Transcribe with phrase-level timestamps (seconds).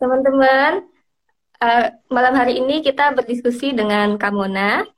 [0.00, 0.88] teman-teman.
[1.60, 4.88] Uh, malam hari ini kita berdiskusi dengan Kamona,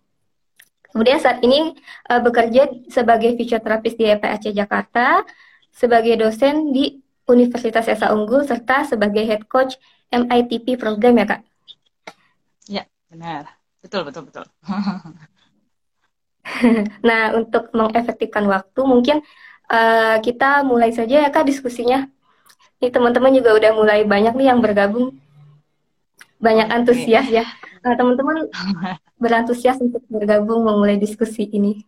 [0.89, 1.75] Kemudian saat ini
[2.09, 5.21] uh, bekerja sebagai fisioterapis di EPAC Jakarta,
[5.69, 9.77] sebagai dosen di Universitas Esa Unggul serta sebagai head coach
[10.09, 11.41] MITP program ya kak?
[12.65, 14.45] Ya benar, betul betul betul.
[17.07, 19.17] nah untuk mengefektifkan waktu mungkin
[19.67, 22.07] uh, kita mulai saja ya kak diskusinya
[22.81, 25.15] ini teman-teman juga udah mulai banyak nih yang bergabung.
[26.39, 27.43] Banyak antusias ya.
[27.81, 28.49] Nah, teman-teman
[29.23, 31.85] berantusias untuk bergabung memulai diskusi ini.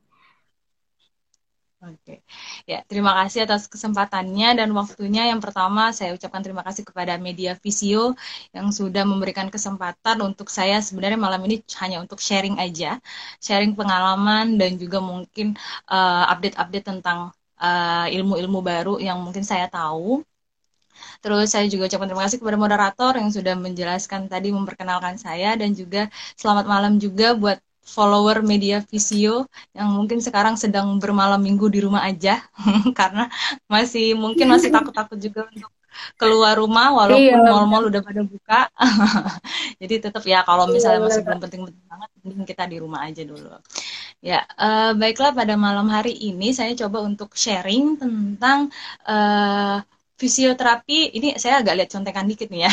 [1.78, 2.26] Oke,
[2.66, 5.30] ya terima kasih atas kesempatannya dan waktunya.
[5.30, 8.18] Yang pertama saya ucapkan terima kasih kepada Media Visio
[8.50, 12.98] yang sudah memberikan kesempatan untuk saya sebenarnya malam ini hanya untuk sharing aja,
[13.46, 15.54] sharing pengalaman dan juga mungkin
[15.86, 17.20] uh, update-update uh, tentang
[17.62, 20.26] uh, ilmu-ilmu uh, baru yang mungkin saya tahu.
[21.22, 25.74] Terus saya juga ucapkan terima kasih kepada moderator yang sudah menjelaskan tadi memperkenalkan saya dan
[25.74, 31.80] juga selamat malam juga buat follower media Visio yang mungkin sekarang sedang bermalam minggu di
[31.80, 32.44] rumah aja
[33.00, 33.32] karena
[33.72, 35.72] masih mungkin masih takut-takut juga untuk
[36.18, 37.42] keluar rumah walaupun iya.
[37.42, 38.70] mall-mall udah pada buka.
[39.82, 43.50] Jadi tetap ya kalau misalnya masih belum penting-penting banget mending kita di rumah aja dulu.
[44.22, 48.70] Ya, uh, baiklah pada malam hari ini saya coba untuk sharing tentang
[49.06, 49.82] uh,
[50.18, 52.72] fisioterapi ini saya agak lihat contekan dikit nih ya.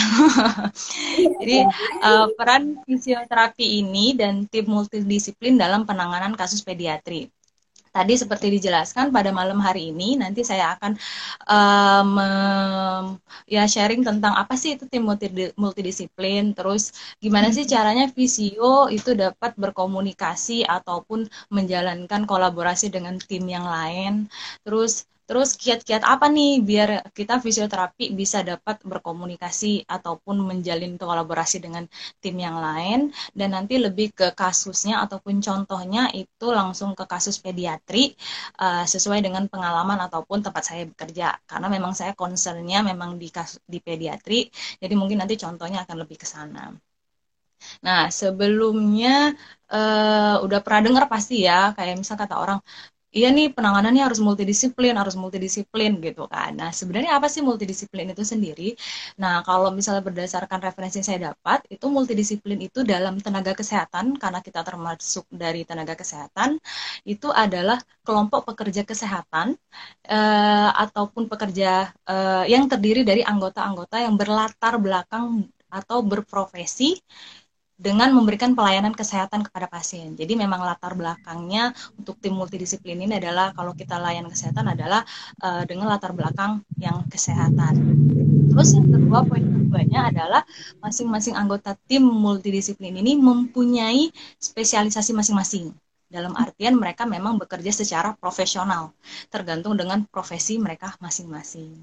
[1.41, 1.59] Jadi
[2.01, 7.29] uh, peran fisioterapi ini dan tim multidisiplin dalam penanganan kasus pediatri.
[7.95, 10.99] Tadi seperti dijelaskan pada malam hari ini nanti saya akan
[11.47, 12.11] um,
[13.47, 15.07] ya sharing tentang apa sih itu tim
[15.55, 16.91] multidisiplin, terus
[17.23, 24.27] gimana sih caranya visio itu dapat berkomunikasi ataupun menjalankan kolaborasi dengan tim yang lain,
[24.67, 31.85] terus Terus kiat-kiat apa nih biar kita fisioterapi bisa dapat berkomunikasi ataupun menjalin kolaborasi dengan
[32.23, 38.13] tim yang lain dan nanti lebih ke kasusnya ataupun contohnya itu langsung ke kasus pediatri
[38.61, 43.61] uh, sesuai dengan pengalaman ataupun tempat saya bekerja karena memang saya concernnya memang di kasus,
[43.65, 44.53] di pediatri
[44.83, 46.77] jadi mungkin nanti contohnya akan lebih ke sana.
[47.87, 49.33] Nah, sebelumnya
[49.73, 52.59] uh, udah pernah dengar pasti ya, kayak misal kata orang,
[53.17, 56.51] iya nih penanganannya harus multidisiplin, harus multidisiplin gitu kan.
[56.61, 58.65] Nah, sebenarnya apa sih multidisiplin itu sendiri?
[59.23, 64.41] Nah, kalau misalnya berdasarkan referensi yang saya dapat, itu multidisiplin itu dalam tenaga kesehatan, karena
[64.47, 66.51] kita termasuk dari tenaga kesehatan,
[67.13, 69.47] itu adalah kelompok pekerja kesehatan
[70.11, 71.67] eh, ataupun pekerja
[72.11, 76.95] eh, yang terdiri dari anggota-anggota yang berlatar belakang atau berprofesi
[77.75, 80.15] dengan memberikan pelayanan kesehatan kepada pasien.
[80.15, 85.03] Jadi memang latar belakangnya untuk tim multidisiplin ini adalah kalau kita layan kesehatan adalah
[85.43, 87.75] uh, dengan latar belakang yang kesehatan.
[88.55, 90.43] Terus yang kedua poin keduanya adalah
[90.79, 95.75] masing-masing anggota tim multidisiplin ini mempunyai spesialisasi masing-masing
[96.15, 98.95] dalam artian mereka memang bekerja secara profesional
[99.35, 101.75] tergantung dengan profesi mereka masing-masing.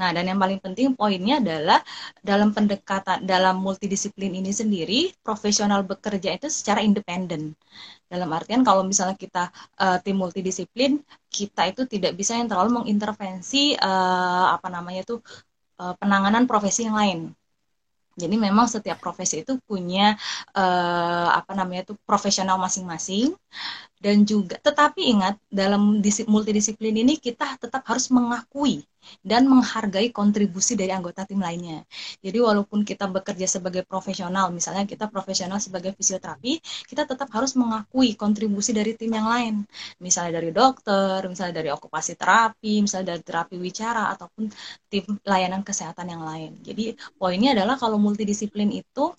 [0.00, 1.84] Nah, dan yang paling penting poinnya adalah
[2.24, 7.52] dalam pendekatan dalam multidisiplin ini sendiri profesional bekerja itu secara independen.
[8.08, 13.76] Dalam artian kalau misalnya kita uh, tim multidisiplin, kita itu tidak bisa yang terlalu mengintervensi
[13.76, 15.20] uh, apa namanya itu
[15.76, 17.36] uh, penanganan profesi yang lain
[18.14, 20.14] jadi memang setiap profesi itu punya
[20.54, 23.34] uh, apa namanya itu profesional masing-masing
[24.04, 28.84] dan juga tetapi ingat dalam multidisiplin ini kita tetap harus mengakui
[29.20, 31.84] dan menghargai kontribusi dari anggota tim lainnya.
[32.24, 38.16] Jadi walaupun kita bekerja sebagai profesional, misalnya kita profesional sebagai fisioterapi, kita tetap harus mengakui
[38.16, 39.54] kontribusi dari tim yang lain.
[40.00, 44.48] Misalnya dari dokter, misalnya dari okupasi terapi, misalnya dari terapi wicara ataupun
[44.88, 46.56] tim layanan kesehatan yang lain.
[46.64, 49.12] Jadi poinnya adalah kalau multidisiplin itu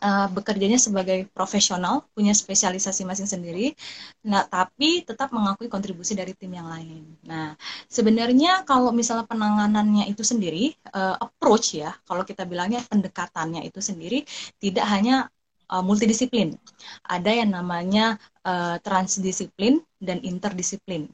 [0.00, 3.76] uh, bekerjanya sebagai profesional, punya spesialisasi masing sendiri,
[4.24, 7.04] nah tapi tetap mengakui kontribusi dari tim yang lain.
[7.28, 7.52] Nah,
[7.90, 14.24] sebenarnya kalau misalnya penanganannya itu sendiri, uh, approach ya, kalau kita bilangnya pendekatannya itu sendiri
[14.56, 15.28] tidak hanya
[15.68, 16.56] uh, multidisiplin,
[17.04, 18.16] ada yang namanya
[18.48, 21.12] uh, transdisiplin dan interdisiplin.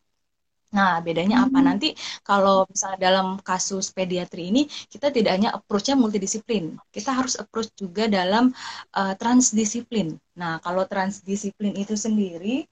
[0.69, 1.59] Nah, bedanya apa?
[1.61, 1.67] Hmm.
[1.73, 7.73] Nanti kalau misalnya dalam kasus pediatri ini, kita tidak hanya approach-nya multidisiplin, kita harus approach
[7.73, 8.53] juga dalam
[8.93, 10.21] uh, transdisiplin.
[10.37, 12.69] Nah, kalau transdisiplin itu sendiri,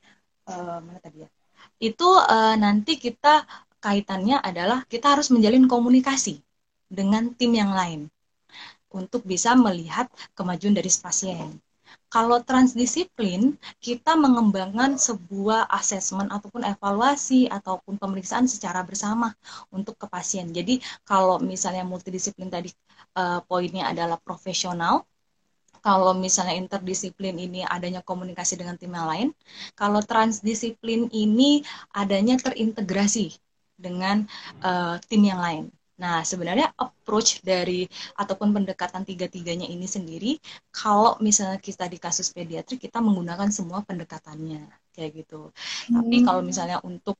[0.52, 1.28] uh, mana tadi ya?
[1.81, 3.48] Itu uh, nanti kita
[3.81, 6.40] kaitannya adalah kita harus menjalin komunikasi
[6.93, 8.12] dengan tim yang lain
[8.93, 11.60] untuk bisa melihat kemajuan dari pasien.
[12.06, 19.35] Kalau transdisiplin, kita mengembangkan sebuah asesmen ataupun evaluasi ataupun pemeriksaan secara bersama
[19.75, 20.49] untuk ke pasien.
[20.55, 22.70] Jadi kalau misalnya multidisiplin tadi
[23.19, 25.03] uh, poinnya adalah profesional,
[25.82, 29.29] kalau misalnya interdisiplin ini adanya komunikasi dengan tim yang lain,
[29.79, 31.62] kalau transdisiplin ini
[31.94, 33.35] adanya terintegrasi
[33.79, 34.26] dengan
[34.67, 35.64] uh, tim yang lain.
[35.96, 37.88] Nah, sebenarnya approach dari
[38.20, 40.37] ataupun pendekatan tiga-tiganya ini sendiri,
[40.69, 45.48] kalau misalnya kita di kasus pediatri, kita menggunakan semua pendekatannya, kayak gitu.
[45.88, 46.04] Hmm.
[46.04, 47.16] Tapi kalau misalnya untuk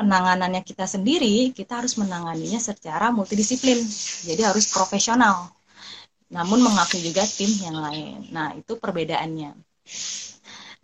[0.00, 3.78] penanganannya kita sendiri, kita harus menanganinya secara multidisiplin.
[4.24, 5.52] Jadi harus profesional.
[6.32, 8.32] Namun mengakui juga tim yang lain.
[8.32, 9.52] Nah, itu perbedaannya.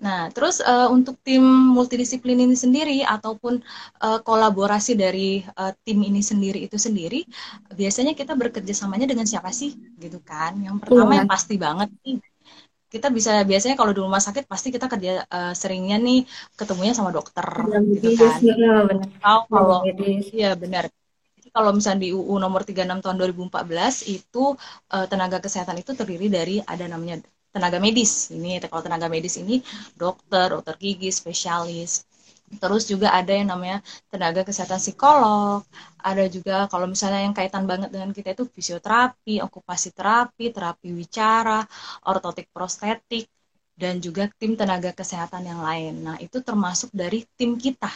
[0.00, 3.61] Nah, terus uh, untuk tim multidisiplin ini sendiri ataupun
[4.00, 7.29] uh, kolaborasi dari uh, tim ini sendiri itu sendiri,
[7.69, 10.56] biasanya kita bekerja samanya dengan siapa sih, gitu kan?
[10.56, 12.17] Yang pertama yang pasti banget nih,
[12.91, 16.25] kita bisa biasanya kalau di rumah sakit pasti kita kerja uh, seringnya nih
[16.56, 18.41] ketemunya sama dokter, ya, gitu kan?
[19.52, 19.85] Kalau
[20.32, 20.88] iya benar.
[21.50, 24.55] Kalau misalnya di UU nomor 36 tahun 2014 itu
[24.94, 28.31] uh, tenaga kesehatan itu terdiri dari ada namanya tenaga medis.
[28.31, 29.62] Ini kalau tenaga medis ini
[29.94, 32.06] dokter, dokter gigi, spesialis.
[32.50, 33.79] Terus juga ada yang namanya
[34.11, 35.62] tenaga kesehatan psikolog,
[36.02, 41.62] ada juga kalau misalnya yang kaitan banget dengan kita itu fisioterapi, okupasi terapi, terapi wicara,
[42.11, 43.31] ortotik prostetik,
[43.79, 45.94] dan juga tim tenaga kesehatan yang lain.
[46.02, 47.88] Nah, itu termasuk dari tim kita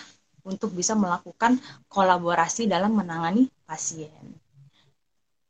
[0.46, 1.58] untuk bisa melakukan
[1.90, 4.38] kolaborasi dalam menangani pasien.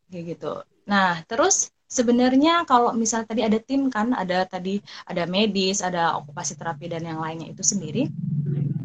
[0.09, 0.53] Kayak gitu.
[0.89, 6.59] Nah, terus sebenarnya kalau misalnya tadi ada tim kan ada tadi ada medis ada okupasi
[6.59, 8.11] terapi dan yang lainnya itu sendiri.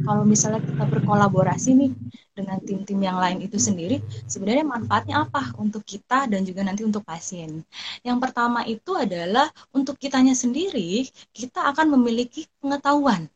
[0.06, 1.92] Kalau misalnya kita berkolaborasi nih
[2.34, 7.04] dengan tim-tim yang lain itu sendiri sebenarnya manfaatnya apa untuk kita dan juga nanti untuk
[7.04, 7.66] pasien?
[8.06, 13.28] Yang pertama itu adalah untuk kitanya sendiri kita akan memiliki pengetahuan.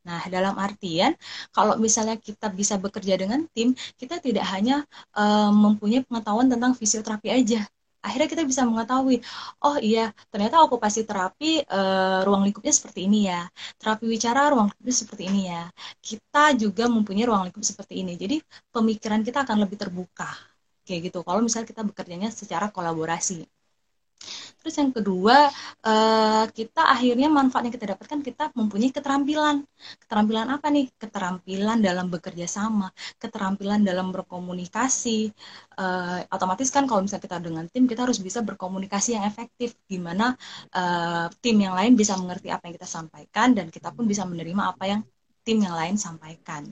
[0.00, 1.12] Nah, dalam artian
[1.52, 7.28] kalau misalnya kita bisa bekerja dengan tim, kita tidak hanya uh, mempunyai pengetahuan tentang fisioterapi
[7.28, 7.68] aja,
[8.04, 9.16] akhirnya kita bisa mengetahui
[9.64, 10.00] oh iya
[10.32, 11.44] ternyata okupasi terapi
[11.76, 13.40] uh, ruang lingkupnya seperti ini ya.
[13.80, 15.62] Terapi bicara ruang lingkupnya seperti ini ya.
[16.08, 18.12] Kita juga mempunyai ruang lingkup seperti ini.
[18.22, 18.36] Jadi
[18.74, 20.30] pemikiran kita akan lebih terbuka
[20.86, 21.18] kayak gitu.
[21.26, 23.59] Kalau misalnya kita bekerjanya secara kolaborasi
[24.60, 25.48] Terus yang kedua,
[25.88, 29.64] uh, kita akhirnya manfaat yang kita dapatkan kita mempunyai keterampilan.
[30.04, 30.92] Keterampilan apa nih?
[31.00, 35.32] Keterampilan dalam bekerja sama, keterampilan dalam berkomunikasi.
[35.80, 39.72] Uh, otomatis kan kalau misalnya kita dengan tim, kita harus bisa berkomunikasi yang efektif.
[39.88, 40.36] Gimana
[40.76, 44.76] uh, tim yang lain bisa mengerti apa yang kita sampaikan dan kita pun bisa menerima
[44.76, 45.00] apa yang
[45.40, 46.68] tim yang lain sampaikan.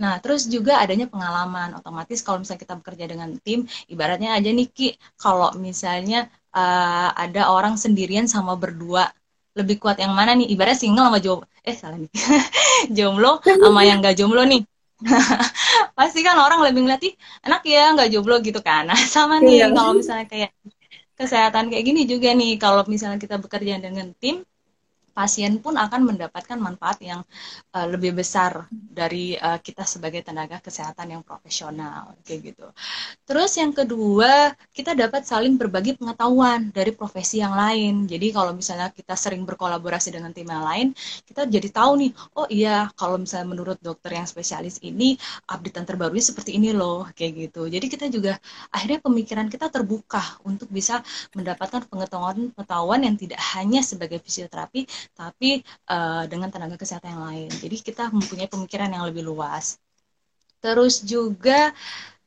[0.00, 1.76] Nah, terus juga adanya pengalaman.
[1.76, 4.88] Otomatis kalau misalnya kita bekerja dengan tim, ibaratnya aja nih Ki,
[5.20, 9.10] kalau misalnya uh, ada orang sendirian sama berdua.
[9.58, 10.46] Lebih kuat yang mana nih?
[10.54, 11.46] Ibarat single sama jomblo.
[11.66, 12.10] Eh salah nih.
[12.96, 14.62] Jomblo sama yang gak jomblo nih.
[15.98, 17.02] Pasti kan orang lebih ngeliat
[17.44, 18.88] enak ya nggak jomblo gitu kan.
[18.88, 19.66] Nah sama nih iya.
[19.72, 20.50] kalau misalnya kayak
[21.16, 22.56] kesehatan kayak gini juga nih.
[22.60, 24.44] Kalau misalnya kita bekerja dengan tim
[25.20, 27.20] pasien pun akan mendapatkan manfaat yang
[27.76, 32.66] uh, lebih besar dari uh, kita sebagai tenaga kesehatan yang profesional kayak gitu.
[33.28, 38.08] Terus yang kedua, kita dapat saling berbagi pengetahuan dari profesi yang lain.
[38.08, 40.96] Jadi kalau misalnya kita sering berkolaborasi dengan tim yang lain,
[41.28, 42.10] kita jadi tahu nih,
[42.40, 45.20] oh iya kalau misalnya menurut dokter yang spesialis ini
[45.52, 47.68] updatean terbarunya seperti ini loh kayak gitu.
[47.68, 48.40] Jadi kita juga
[48.72, 51.04] akhirnya pemikiran kita terbuka untuk bisa
[51.36, 57.50] mendapatkan pengetahuan-pengetahuan yang tidak hanya sebagai fisioterapi tapi uh, dengan tenaga kesehatan yang lain.
[57.50, 59.76] Jadi kita mempunyai pemikiran yang lebih luas.
[60.60, 61.72] Terus juga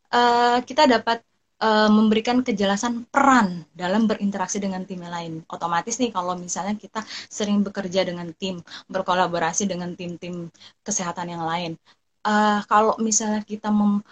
[0.10, 1.22] uh, kita dapat
[1.64, 5.34] uh, memberikan kejelasan peran dalam berinteraksi dengan tim yang lain.
[5.48, 8.60] Otomatis nih kalau misalnya kita sering bekerja dengan tim,
[8.92, 10.50] berkolaborasi dengan tim-tim
[10.84, 11.80] kesehatan yang lain.
[12.24, 14.04] Uh, kalau misalnya kita mem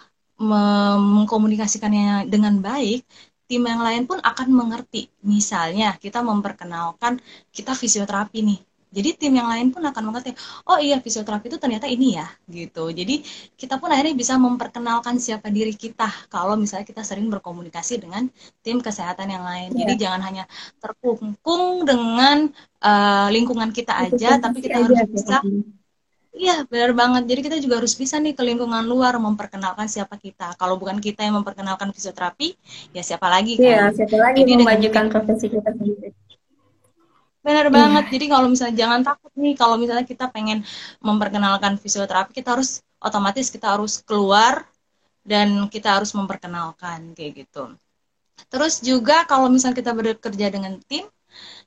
[0.42, 3.06] mengkomunikasikannya dengan baik,
[3.48, 5.10] tim yang lain pun akan mengerti.
[5.24, 7.20] Misalnya kita memperkenalkan
[7.50, 8.60] kita fisioterapi nih.
[8.92, 10.36] Jadi tim yang lain pun akan mengerti,
[10.68, 12.92] oh iya fisioterapi itu ternyata ini ya, gitu.
[12.92, 13.24] Jadi
[13.56, 18.28] kita pun akhirnya bisa memperkenalkan siapa diri kita kalau misalnya kita sering berkomunikasi dengan
[18.60, 19.72] tim kesehatan yang lain.
[19.72, 19.78] Yeah.
[19.80, 20.44] Jadi jangan hanya
[20.76, 22.52] terkungkung dengan
[22.84, 25.40] uh, lingkungan kita aja, tapi kita harus bisa
[26.32, 27.28] Iya, benar banget.
[27.28, 30.56] Jadi kita juga harus bisa nih ke lingkungan luar memperkenalkan siapa kita.
[30.56, 32.56] Kalau bukan kita yang memperkenalkan fisioterapi,
[32.96, 33.92] ya siapa lagi kan?
[33.92, 36.08] Iya, siapa lagi Jadi memajukan profesi kita sendiri.
[37.44, 37.74] Benar iya.
[37.74, 38.04] banget.
[38.16, 40.64] Jadi kalau misalnya jangan takut nih kalau misalnya kita pengen
[41.04, 44.64] memperkenalkan fisioterapi, kita harus otomatis kita harus keluar
[45.26, 47.76] dan kita harus memperkenalkan kayak gitu.
[48.48, 51.04] Terus juga kalau misalnya kita bekerja dengan tim,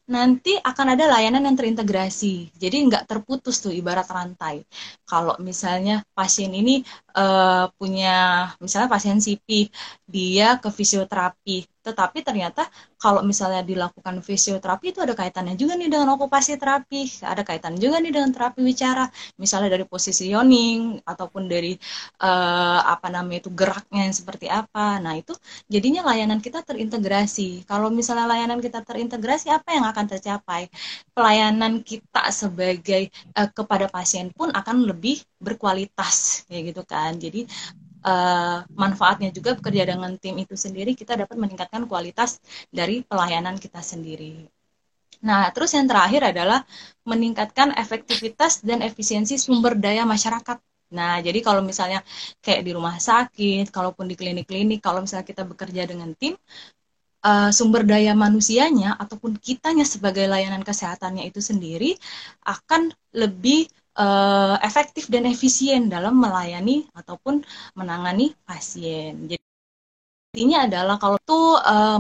[0.06, 2.54] nanti akan ada layanan yang terintegrasi.
[2.54, 4.62] Jadi nggak terputus tuh ibarat rantai.
[5.10, 6.86] Kalau misalnya pasien ini
[7.18, 9.70] uh, punya, misalnya pasien CP,
[10.06, 12.65] dia ke fisioterapi, tetapi ternyata
[12.98, 18.01] kalau misalnya dilakukan fisioterapi itu ada kaitannya juga nih dengan okupasi terapi, ada kaitan juga
[18.01, 19.06] nih dengan terapi bicara,
[19.38, 21.77] misalnya dari positioning ataupun dari
[22.25, 24.98] uh, apa namanya itu geraknya yang seperti apa.
[24.98, 25.38] Nah, itu
[25.70, 27.70] jadinya layanan kita terintegrasi.
[27.70, 30.65] Kalau misalnya layanan kita terintegrasi apa yang akan tercapai?
[31.13, 37.13] Pelayanan kita sebagai uh, kepada pasien pun akan lebih berkualitas kayak gitu kan.
[37.22, 37.46] Jadi
[38.06, 42.38] uh, manfaatnya juga bekerja dengan tim itu sendiri kita dapat meningkatkan kualitas
[42.70, 44.46] dari pelayanan kita sendiri.
[45.26, 46.62] Nah, terus yang terakhir adalah
[47.02, 50.62] meningkatkan efektivitas dan efisiensi sumber daya masyarakat.
[50.94, 52.06] Nah, jadi kalau misalnya
[52.46, 56.38] kayak di rumah sakit, kalaupun di klinik-klinik, kalau misalnya kita bekerja dengan tim,
[57.26, 61.98] uh, sumber daya manusianya ataupun kitanya sebagai layanan kesehatannya itu sendiri
[62.46, 63.66] akan lebih
[64.00, 67.44] uh, efektif dan efisien dalam melayani ataupun
[67.75, 69.28] menangani pasien.
[69.28, 69.44] Jadi
[70.36, 72.00] intinya adalah kalau tuh uh,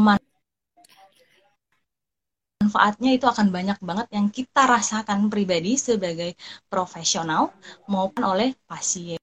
[2.61, 6.35] manfaatnya itu akan banyak banget yang kita rasakan pribadi sebagai
[6.67, 7.55] profesional
[7.87, 9.19] maupun oleh pasien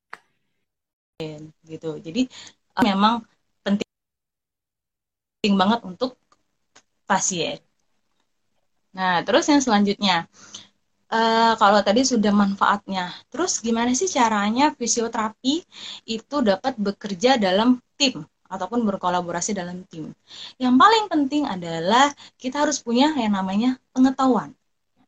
[1.64, 1.91] gitu.
[2.00, 2.26] Jadi
[2.79, 3.23] uh, memang
[3.61, 3.88] penting
[5.38, 6.17] penting banget untuk
[7.05, 7.59] pasien.
[8.93, 10.29] Nah, terus yang selanjutnya
[11.12, 15.61] Uh, kalau tadi sudah manfaatnya, terus gimana sih caranya fisioterapi
[16.09, 20.09] itu dapat bekerja dalam tim ataupun berkolaborasi dalam tim?
[20.57, 22.09] Yang paling penting adalah
[22.40, 24.57] kita harus punya yang namanya pengetahuan,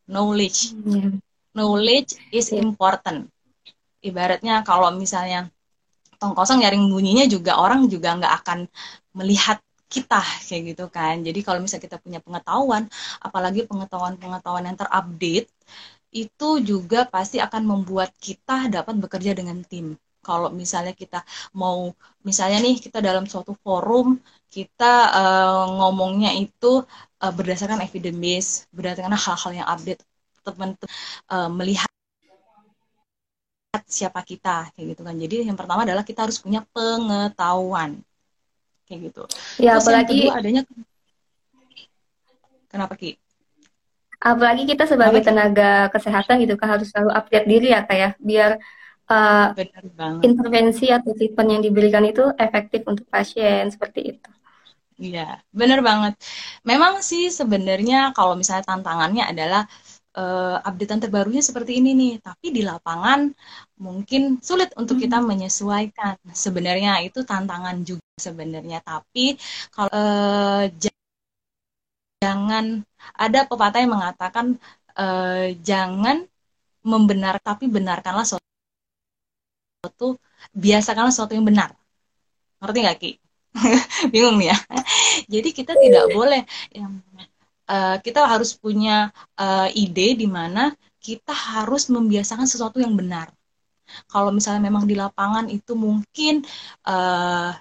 [0.04, 0.76] knowledge.
[0.76, 1.24] Hmm.
[1.56, 3.32] Knowledge is important.
[4.04, 5.48] Ibaratnya kalau misalnya
[6.20, 8.58] tong kosong nyaring bunyinya juga orang juga nggak akan
[9.16, 9.56] melihat
[9.94, 11.14] kita kayak gitu kan.
[11.26, 12.82] Jadi kalau misalnya kita punya pengetahuan,
[13.26, 15.48] apalagi pengetahuan-pengetahuan yang terupdate,
[16.14, 19.86] itu juga pasti akan membuat kita dapat bekerja dengan tim.
[20.24, 21.20] Kalau misalnya kita
[21.52, 21.92] mau,
[22.28, 24.06] misalnya nih kita dalam suatu forum,
[24.48, 26.80] kita uh, ngomongnya itu
[27.22, 30.00] uh, berdasarkan evidence berdasarkan hal-hal yang update,
[30.46, 30.88] teman-teman
[31.34, 31.90] uh, melihat
[33.90, 35.14] siapa kita kayak gitu kan.
[35.18, 38.00] Jadi yang pertama adalah kita harus punya pengetahuan
[38.94, 39.22] kayak gitu.
[39.58, 40.62] Ya, Terus apalagi yang kedua adanya
[42.70, 43.18] Kenapa Ki?
[44.24, 48.24] apalagi kita sebagai tenaga kesehatan gitu kan harus selalu update diri ya kayak ya.
[48.24, 48.50] biar
[49.12, 49.52] uh,
[50.24, 54.30] intervensi atau treatment yang diberikan itu efektif untuk pasien seperti itu.
[54.94, 56.14] Iya, benar banget.
[56.64, 59.66] Memang sih sebenarnya kalau misalnya tantangannya adalah
[60.14, 63.34] uh, updatean terbarunya seperti ini nih, tapi di lapangan
[63.76, 65.26] mungkin sulit untuk kita hmm.
[65.26, 66.14] menyesuaikan.
[66.30, 69.34] Sebenarnya itu tantangan juga sebenarnya, tapi
[69.74, 70.64] kalau uh,
[72.22, 74.46] jangan ada pepatah yang mengatakan
[74.96, 76.24] uh, jangan
[76.84, 80.16] membenar tapi benarkanlah suatu
[80.54, 81.74] biasakanlah sesuatu yang benar.
[82.62, 83.12] Ngerti nggak ki?
[84.12, 84.56] Bingung nih ya.
[85.30, 86.42] Jadi kita tidak boleh
[87.68, 93.28] uh, kita harus punya uh, ide di mana kita harus membiasakan sesuatu yang benar.
[94.08, 96.42] Kalau misalnya memang di lapangan itu mungkin
[96.88, 97.52] uh,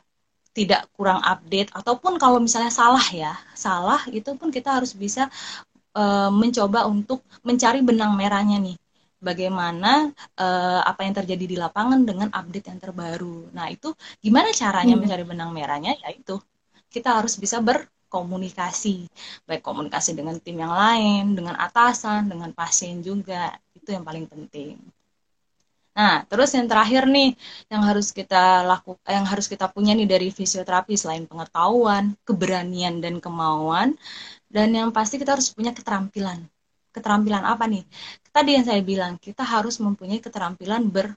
[0.54, 5.28] tidak kurang update ataupun kalau misalnya salah ya salah itu pun kita harus bisa
[5.98, 8.78] uh, mencoba untuk mencari benang merahnya nih.
[9.24, 13.50] Bagaimana uh, apa yang terjadi di lapangan dengan update yang terbaru.
[13.56, 15.02] Nah itu gimana caranya hmm.
[15.02, 15.96] mencari benang merahnya?
[16.06, 16.38] Yaitu
[16.92, 19.08] kita harus bisa berkomunikasi.
[19.48, 23.56] Baik komunikasi dengan tim yang lain dengan atasan dengan pasien juga.
[23.72, 24.76] Itu yang paling penting
[25.94, 27.38] Nah, terus yang terakhir nih
[27.70, 33.22] yang harus kita lakukan yang harus kita punya nih dari fisioterapi selain pengetahuan, keberanian dan
[33.22, 33.94] kemauan
[34.50, 36.40] dan yang pasti kita harus punya keterampilan.
[36.94, 37.86] Keterampilan apa nih?
[38.34, 41.14] Tadi yang saya bilang, kita harus mempunyai keterampilan ber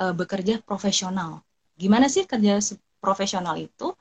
[0.00, 1.44] e, bekerja profesional.
[1.76, 2.60] Gimana sih kerja
[3.04, 3.92] profesional itu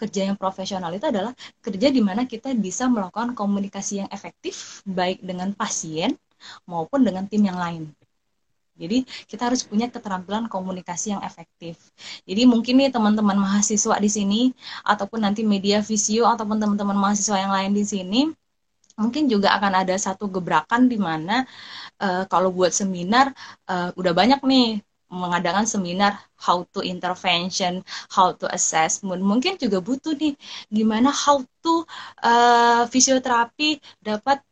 [0.00, 5.20] kerja yang profesional itu adalah kerja di mana kita bisa melakukan komunikasi yang efektif baik
[5.20, 6.16] dengan pasien
[6.64, 7.92] maupun dengan tim yang lain
[8.76, 11.80] jadi kita harus punya keterampilan komunikasi yang efektif.
[12.28, 14.40] Jadi mungkin nih teman-teman mahasiswa di sini
[14.84, 18.20] ataupun nanti media visio ataupun teman-teman mahasiswa yang lain di sini
[18.96, 21.44] mungkin juga akan ada satu gebrakan di mana
[22.00, 23.32] uh, kalau buat seminar
[23.68, 29.22] uh, udah banyak nih mengadakan seminar how to intervention, how to assessment.
[29.22, 30.34] Mungkin juga butuh nih
[30.66, 31.86] gimana how to
[32.26, 34.42] uh, fisioterapi dapat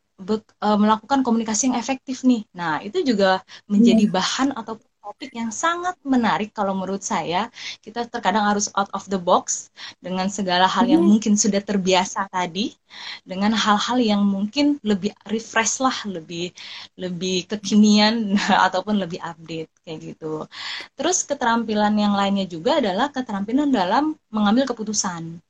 [0.63, 2.47] melakukan komunikasi yang efektif nih.
[2.55, 4.15] Nah, itu juga menjadi yeah.
[4.15, 7.53] bahan atau topik yang sangat menarik kalau menurut saya.
[7.85, 9.69] Kita terkadang harus out of the box
[10.01, 11.11] dengan segala hal yang hmm.
[11.13, 12.73] mungkin sudah terbiasa tadi,
[13.21, 16.57] dengan hal-hal yang mungkin lebih refresh lah, lebih
[16.97, 18.33] lebih kekinian
[18.67, 20.49] ataupun lebih update kayak gitu.
[20.97, 25.44] Terus keterampilan yang lainnya juga adalah keterampilan dalam mengambil keputusan.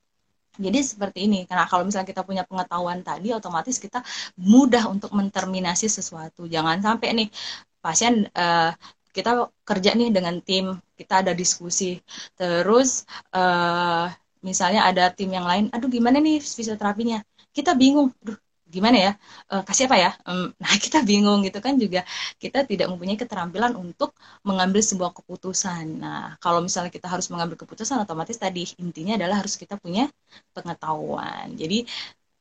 [0.55, 4.07] Jadi seperti ini, karena kalau misalnya kita punya pengetahuan tadi, otomatis kita
[4.39, 6.47] mudah untuk menterminasi sesuatu.
[6.47, 7.29] Jangan sampai nih
[7.83, 8.71] pasien uh,
[9.15, 11.99] kita kerja nih dengan tim, kita ada diskusi,
[12.39, 14.07] terus uh,
[14.43, 17.23] misalnya ada tim yang lain, aduh gimana nih fisioterapinya,
[17.55, 18.39] kita bingung, aduh
[18.75, 19.13] gimana ya
[19.53, 22.01] uh, kasih apa ya um, nah kita bingung gitu kan juga.
[22.43, 24.11] Kita tidak mempunyai keterampilan untuk
[24.49, 25.85] mengambil sebuah keputusan.
[26.03, 30.11] Nah kalau misalnya kita harus mengambil keputusan otomatis tadi intinya adalah harus kita punya
[30.57, 31.55] pengetahuan.
[31.55, 31.87] Jadi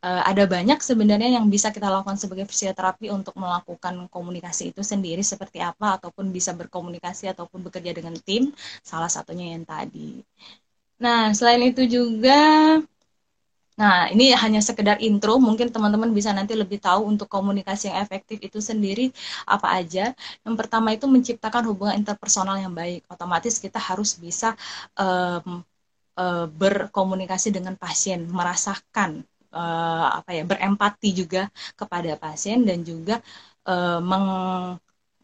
[0.03, 5.23] uh, ada banyak sebenarnya yang bisa kita lakukan sebagai fisioterapi untuk melakukan komunikasi itu sendiri
[5.23, 8.51] seperti apa ataupun bisa berkomunikasi ataupun bekerja dengan tim
[8.83, 10.19] salah satunya yang tadi.
[11.03, 12.39] Nah, selain itu juga
[13.73, 18.37] Nah, ini hanya sekedar intro, mungkin teman-teman bisa nanti lebih tahu untuk komunikasi yang efektif
[18.45, 19.09] itu sendiri
[19.49, 20.13] apa aja.
[20.45, 23.01] Yang pertama itu menciptakan hubungan interpersonal yang baik.
[23.09, 24.53] Otomatis kita harus bisa
[24.93, 25.65] um,
[26.19, 31.49] uh, berkomunikasi dengan pasien, merasakan uh, apa ya berempati juga
[31.79, 33.21] kepada pasien dan juga
[33.69, 34.27] uh, meng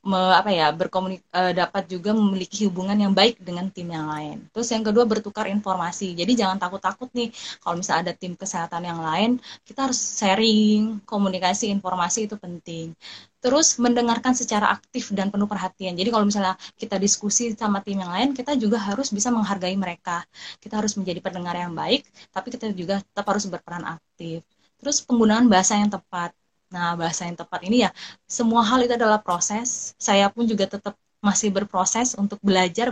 [0.04, 4.48] me, apa ya berkomunik uh, dapat juga memiliki hubungan yang baik dengan tim yang lain.
[4.54, 6.16] Terus yang kedua bertukar informasi.
[6.16, 7.30] Jadi jangan takut-takut nih
[7.64, 9.30] kalau misalnya ada tim kesehatan yang lain,
[9.68, 12.96] kita harus sharing, komunikasi, informasi itu penting.
[13.40, 15.96] Terus mendengarkan secara aktif dan penuh perhatian.
[15.96, 20.24] Jadi kalau misalnya kita diskusi sama tim yang lain, kita juga harus bisa menghargai mereka.
[20.60, 22.04] Kita harus menjadi pendengar yang baik,
[22.36, 24.44] tapi kita juga tetap harus berperan aktif.
[24.80, 26.32] Terus penggunaan bahasa yang tepat
[26.74, 27.90] Nah, bahasa yang tepat ini ya,
[28.30, 29.98] semua hal itu adalah proses.
[29.98, 32.88] Saya pun juga tetap masih berproses untuk belajar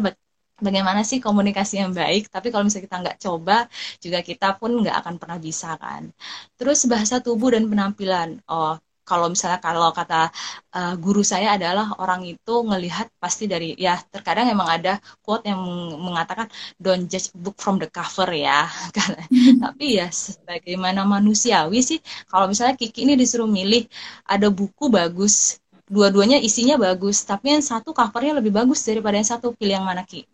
[0.58, 2.30] bagaimana sih komunikasi yang baik.
[2.34, 3.56] Tapi kalau misalnya kita nggak coba,
[4.04, 6.10] juga kita pun nggak akan pernah bisa kan.
[6.58, 8.42] Terus bahasa tubuh dan penampilan.
[8.50, 8.74] Oh,
[9.08, 10.28] kalau misalnya kalau kata
[10.76, 15.64] uh, guru saya adalah orang itu ngelihat pasti dari ya terkadang emang ada quote yang
[15.96, 18.68] mengatakan don't judge book from the cover ya.
[19.64, 23.88] Tapi ya sebagaimana manusiawi sih kalau misalnya Kiki ini disuruh milih
[24.28, 29.56] ada buku bagus dua-duanya isinya bagus tapi yang satu covernya lebih bagus daripada yang satu
[29.56, 30.28] pilih yang mana Ki?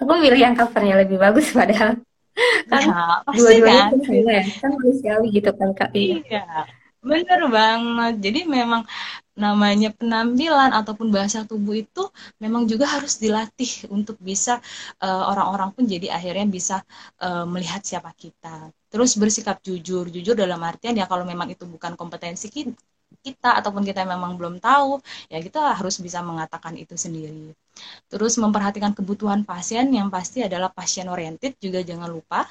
[0.00, 2.00] Aku milih yang covernya lebih bagus padahal.
[2.68, 5.92] Kan ya, dua-duanya kan, ya kan manusiawi gitu kan Kak.
[5.92, 6.64] Iya
[7.10, 8.12] Bener banget.
[8.24, 8.82] Jadi memang
[9.44, 12.02] namanya penampilan ataupun bahasa tubuh itu
[12.42, 14.52] memang juga harus dilatih untuk bisa
[15.04, 16.76] eh, orang-orang uh, pun jadi akhirnya bisa
[17.24, 18.72] uh, melihat siapa kita.
[18.92, 22.46] Terus bersikap jujur, jujur dalam artian ya kalau memang itu bukan kompetensi
[23.26, 27.50] kita ataupun kita memang belum tahu, ya kita harus bisa mengatakan itu sendiri.
[28.06, 32.46] Terus memperhatikan kebutuhan pasien yang pasti adalah pasien oriented juga jangan lupa.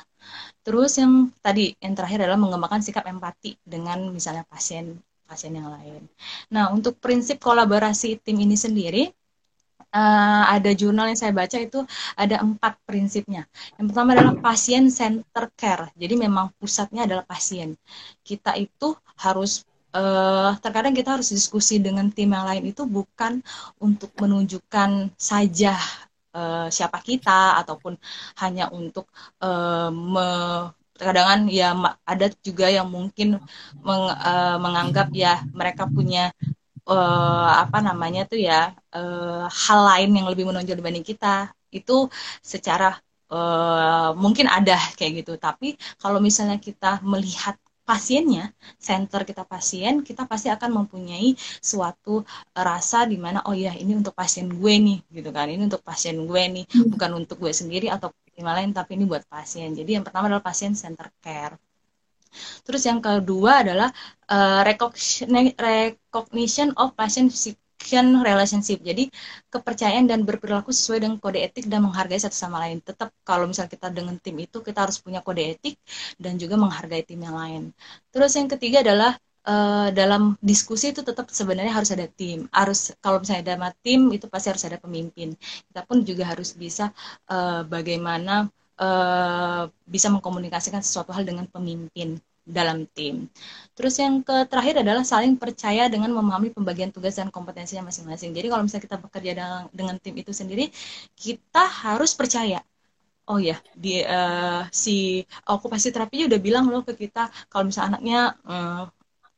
[0.68, 6.06] Terus yang tadi yang terakhir adalah mengembangkan sikap empati dengan misalnya pasien pasien yang lain.
[6.54, 9.10] Nah, untuk prinsip kolaborasi tim ini sendiri
[9.96, 11.82] uh, ada jurnal yang saya baca itu
[12.20, 13.48] ada empat prinsipnya.
[13.80, 15.90] Yang pertama adalah pasien center care.
[15.96, 17.74] Jadi memang pusatnya adalah pasien.
[18.22, 19.64] Kita itu harus
[19.96, 23.40] uh, terkadang kita harus diskusi dengan tim yang lain itu bukan
[23.80, 25.80] untuk menunjukkan saja
[26.36, 27.96] uh, siapa kita ataupun
[28.44, 29.08] hanya untuk
[29.40, 30.28] uh, me
[30.96, 31.76] terkadang ya
[32.08, 33.36] ada juga yang mungkin
[33.84, 36.32] meng, uh, menganggap ya mereka punya
[36.88, 41.52] uh, apa namanya tuh ya uh, hal lain yang lebih menonjol dibanding kita.
[41.68, 42.08] Itu
[42.40, 42.96] secara
[43.28, 45.34] uh, mungkin ada kayak gitu.
[45.36, 48.50] Tapi kalau misalnya kita melihat pasiennya,
[48.82, 54.18] center kita pasien, kita pasti akan mempunyai suatu rasa di mana oh ya ini untuk
[54.18, 55.48] pasien gue nih, gitu kan.
[55.48, 56.98] Ini untuk pasien gue nih, hmm.
[56.98, 59.72] bukan untuk gue sendiri atau tim lain tapi ini buat pasien.
[59.78, 61.56] Jadi yang pertama adalah pasien center care.
[62.68, 63.88] Terus yang kedua adalah
[64.28, 67.32] uh, recognition of patient
[67.86, 68.82] Christian relationship.
[68.82, 69.14] Jadi
[69.54, 72.82] kepercayaan dan berperilaku sesuai dengan kode etik dan menghargai satu sama lain.
[72.82, 75.78] Tetap kalau misalnya kita dengan tim itu kita harus punya kode etik
[76.18, 77.70] dan juga menghargai tim yang lain.
[78.10, 79.14] Terus yang ketiga adalah
[79.46, 82.50] uh, dalam diskusi itu tetap sebenarnya harus ada tim.
[82.50, 85.38] Harus kalau misalnya ada tim itu pasti harus ada pemimpin.
[85.70, 86.90] Kita pun juga harus bisa
[87.30, 88.50] uh, bagaimana
[88.82, 93.28] uh, bisa mengkomunikasikan sesuatu hal dengan pemimpin dalam tim.
[93.76, 98.32] Terus yang terakhir adalah saling percaya dengan memahami pembagian tugas dan kompetensinya masing-masing.
[98.38, 100.70] Jadi kalau misalnya kita bekerja dengan, dengan tim itu sendiri,
[101.18, 102.62] kita harus percaya.
[103.26, 108.20] Oh ya, di uh, si okupasi terapi udah bilang loh ke kita kalau misalnya anaknya
[108.46, 108.86] uh,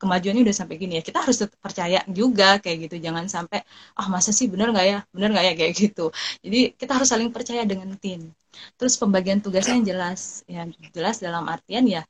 [0.01, 3.65] kemajuannya udah sampai gini ya kita harus tetap percaya juga kayak gitu jangan sampai
[3.97, 6.05] ah masa sih bener nggak ya bener nggak ya kayak gitu
[6.45, 8.29] jadi kita harus saling percaya dengan tim
[8.77, 12.01] terus pembagian tugasnya yang jelas yang jelas dalam artian ya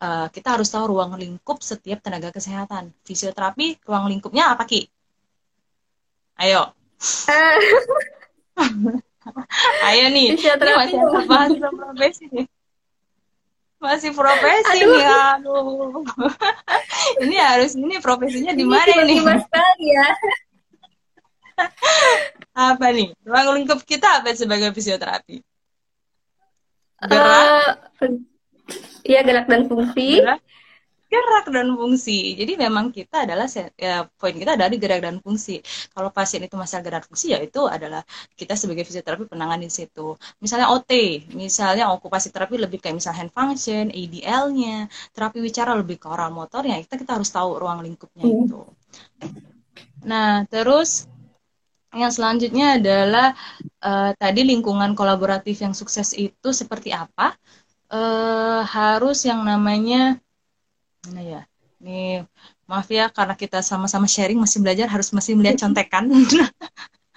[0.00, 2.92] uh, kita harus tahu ruang lingkup setiap tenaga kesehatan.
[3.04, 4.86] Fisioterapi, ruang lingkupnya apa Ki?
[6.40, 6.72] Ayo.
[9.86, 12.46] Ayo nih, ini masih bahas profesi nih.
[13.76, 14.92] Masih profesi aduh.
[14.94, 16.04] nih, aduh.
[17.26, 19.20] ini harus ini profesinya di mana ini?
[19.20, 20.08] sekali ya.
[22.72, 23.12] apa nih?
[23.26, 25.42] Ruang lingkup kita apa sebagai fisioterapi?
[27.04, 27.76] Gerak.
[28.00, 28.35] Uh,
[29.06, 30.18] Iya gerak dan fungsi.
[30.18, 30.40] Gerak,
[31.06, 32.34] gerak dan fungsi.
[32.34, 33.46] Jadi memang kita adalah
[33.78, 35.62] ya, poin kita adalah di gerak dan fungsi.
[35.94, 38.02] Kalau pasien itu masalah gerak dan fungsi ya itu adalah
[38.34, 40.18] kita sebagai fisioterapi penangan di situ.
[40.42, 40.90] Misalnya OT,
[41.38, 46.82] misalnya okupasi terapi lebih kayak misalnya hand function, ADL-nya, terapi wicara lebih ke oral motornya.
[46.82, 48.38] Kita kita harus tahu ruang lingkupnya hmm.
[48.42, 48.60] itu.
[50.06, 51.06] Nah, terus
[51.96, 53.32] yang selanjutnya adalah
[53.80, 57.32] uh, tadi lingkungan kolaboratif yang sukses itu seperti apa?
[57.90, 60.18] Uh, harus yang namanya
[61.06, 61.42] mana ya?
[61.82, 62.26] Nih
[62.66, 66.10] maaf ya karena kita sama-sama sharing masih belajar harus masih melihat contekan.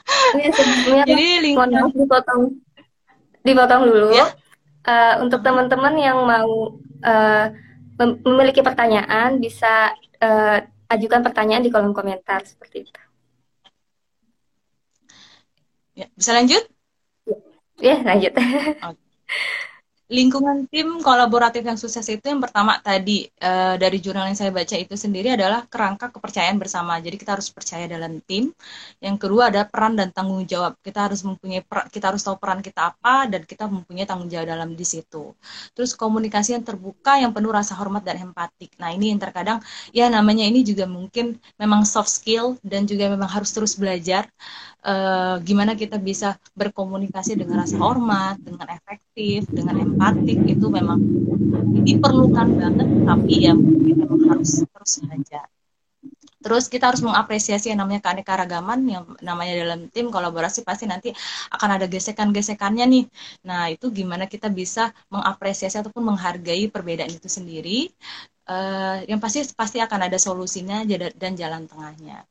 [0.09, 2.57] Iya, jadi lingkungan dipotong.
[3.45, 4.09] Dipotong dulu.
[4.09, 4.33] Ya?
[4.85, 7.45] uh, untuk teman-teman yang mau uh,
[8.25, 10.57] memiliki pertanyaan bisa uh,
[10.89, 13.01] ajukan pertanyaan di kolom komentar seperti itu.
[15.93, 16.63] Ya, bisa lanjut?
[17.77, 18.33] Ya lanjut.
[18.33, 18.97] Okay
[20.09, 24.73] lingkungan tim kolaboratif yang sukses itu yang pertama tadi uh, dari jurnal yang saya baca
[24.73, 26.97] itu sendiri adalah kerangka kepercayaan bersama.
[26.97, 28.49] Jadi kita harus percaya dalam tim.
[28.97, 30.81] Yang kedua ada peran dan tanggung jawab.
[30.81, 31.61] Kita harus mempunyai
[31.93, 35.29] kita harus tahu peran kita apa dan kita mempunyai tanggung jawab dalam di situ.
[35.77, 38.73] Terus komunikasi yang terbuka yang penuh rasa hormat dan empatik.
[38.81, 39.61] Nah, ini yang terkadang
[39.93, 44.25] ya namanya ini juga mungkin memang soft skill dan juga memang harus terus belajar
[44.85, 50.99] uh, gimana kita bisa berkomunikasi dengan rasa hormat, dengan efektif, dengan empatik itu memang
[51.83, 55.47] diperlukan banget tapi ya mungkin memang harus terus belajar.
[56.39, 61.11] Terus kita harus mengapresiasi yang namanya keanekaragaman yang namanya dalam tim kolaborasi pasti nanti
[61.51, 63.05] akan ada gesekan-gesekannya nih.
[63.43, 67.91] Nah, itu gimana kita bisa mengapresiasi ataupun menghargai perbedaan itu sendiri
[68.49, 70.81] uh, yang pasti pasti akan ada solusinya
[71.13, 72.25] dan jalan tengahnya.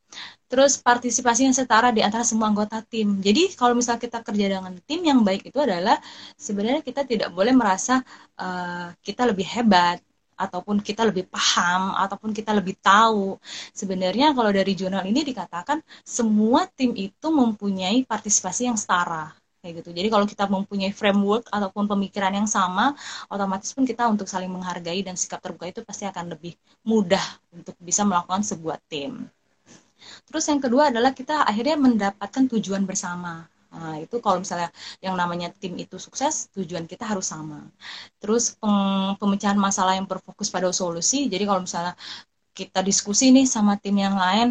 [0.51, 3.23] Terus partisipasi yang setara di antara semua anggota tim.
[3.23, 5.97] Jadi kalau misal kita kerja dengan tim yang baik itu adalah
[6.35, 8.03] sebenarnya kita tidak boleh merasa
[8.35, 10.03] uh, kita lebih hebat
[10.39, 13.39] ataupun kita lebih paham ataupun kita lebih tahu.
[13.75, 19.89] Sebenarnya kalau dari jurnal ini dikatakan semua tim itu mempunyai partisipasi yang setara kayak gitu.
[19.91, 22.95] Jadi kalau kita mempunyai framework ataupun pemikiran yang sama,
[23.27, 26.55] otomatis pun kita untuk saling menghargai dan sikap terbuka itu pasti akan lebih
[26.87, 29.27] mudah untuk bisa melakukan sebuah tim.
[30.31, 33.43] Terus yang kedua adalah kita akhirnya mendapatkan tujuan bersama.
[33.69, 37.69] Nah, itu kalau misalnya yang namanya tim itu sukses, tujuan kita harus sama.
[38.17, 38.57] Terus
[39.21, 41.29] pemecahan masalah yang berfokus pada solusi.
[41.29, 41.93] Jadi kalau misalnya
[42.57, 44.47] kita diskusi nih sama tim yang lain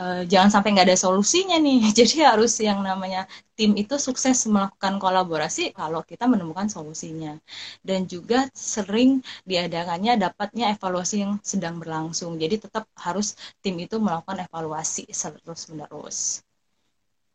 [0.00, 1.90] uh, jangan sampai nggak ada solusinya nih.
[1.98, 3.26] Jadi harus yang namanya
[3.58, 7.36] tim itu sukses melakukan kolaborasi kalau kita menemukan solusinya.
[7.82, 12.38] Dan juga sering diadakannya dapatnya evaluasi yang sedang berlangsung.
[12.42, 16.18] Jadi tetap harus tim itu melakukan evaluasi terus menerus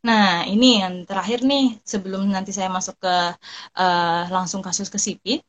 [0.03, 3.15] Nah, ini yang terakhir nih, sebelum nanti saya masuk ke
[3.79, 5.39] uh, langsung kasus ke SIPI,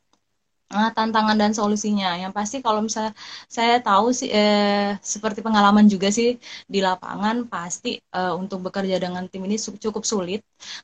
[0.75, 2.19] Nah, tantangan dan solusinya.
[2.23, 3.13] Yang pasti kalau misalnya
[3.47, 6.35] saya tahu sih eh, seperti pengalaman juga sih
[6.73, 10.41] di lapangan pasti eh, untuk bekerja dengan tim ini cukup sulit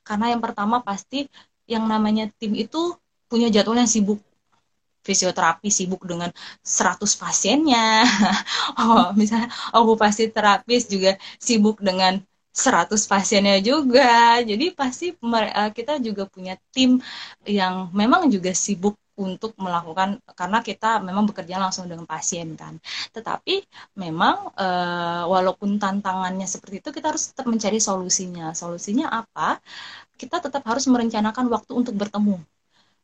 [0.06, 1.26] karena yang pertama pasti
[1.66, 2.94] yang namanya tim itu
[3.30, 4.18] punya jadwal yang sibuk
[5.06, 8.04] fisioterapi sibuk dengan 100 pasiennya.
[8.80, 12.20] oh, misalnya okupasi terapis juga sibuk dengan
[12.52, 14.38] 100 pasiennya juga.
[14.44, 17.00] Jadi pasti eh, kita juga punya tim
[17.48, 20.08] yang memang juga sibuk untuk melakukan
[20.40, 22.74] karena kita memang bekerja langsung dengan pasien kan.
[23.16, 23.54] Tetapi
[24.02, 24.66] memang e,
[25.34, 28.46] walaupun tantangannya seperti itu kita harus tetap mencari solusinya.
[28.56, 29.60] Solusinya apa?
[30.20, 32.36] Kita tetap harus merencanakan waktu untuk bertemu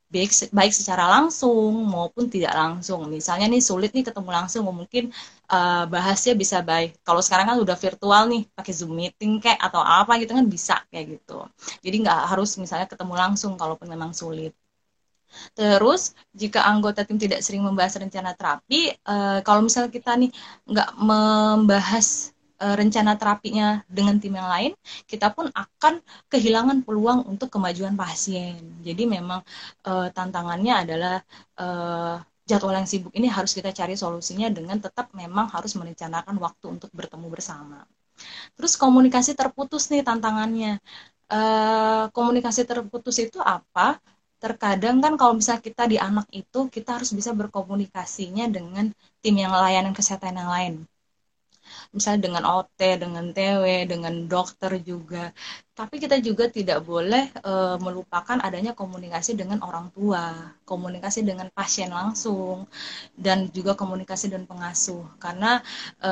[0.06, 3.00] baik baik secara langsung maupun tidak langsung.
[3.10, 5.10] Misalnya nih sulit nih ketemu langsung, mungkin
[5.50, 7.02] uh, bahasnya bisa baik.
[7.06, 10.74] Kalau sekarang kan udah virtual nih, pakai Zoom meeting kayak atau apa gitu kan bisa
[10.90, 11.42] kayak gitu.
[11.84, 14.54] Jadi nggak harus misalnya ketemu langsung kalaupun memang sulit.
[15.56, 20.30] Terus jika anggota tim tidak sering membahas rencana terapi, uh, kalau misalnya kita nih
[20.68, 24.72] nggak membahas uh, rencana terapinya dengan tim yang lain,
[25.04, 26.00] kita pun akan
[26.32, 28.56] kehilangan peluang untuk kemajuan pasien.
[28.80, 29.40] Jadi memang
[29.88, 31.16] uh, tantangannya adalah
[31.60, 36.66] uh, jadwal yang sibuk ini harus kita cari solusinya dengan tetap memang harus merencanakan waktu
[36.78, 37.82] untuk bertemu bersama.
[38.56, 40.80] Terus komunikasi terputus nih tantangannya.
[41.26, 43.98] Uh, komunikasi terputus itu apa?
[44.46, 48.86] Terkadang kan kalau misalnya kita di anak itu kita harus bisa berkomunikasinya dengan
[49.22, 50.74] tim yang layanan kesehatan yang lain
[51.94, 55.32] misalnya dengan OT, dengan TW, dengan dokter juga.
[55.76, 57.52] Tapi kita juga tidak boleh e,
[57.84, 62.64] melupakan adanya komunikasi dengan orang tua, komunikasi dengan pasien langsung,
[63.16, 65.04] dan juga komunikasi dengan pengasuh.
[65.20, 65.60] Karena
[66.00, 66.10] e,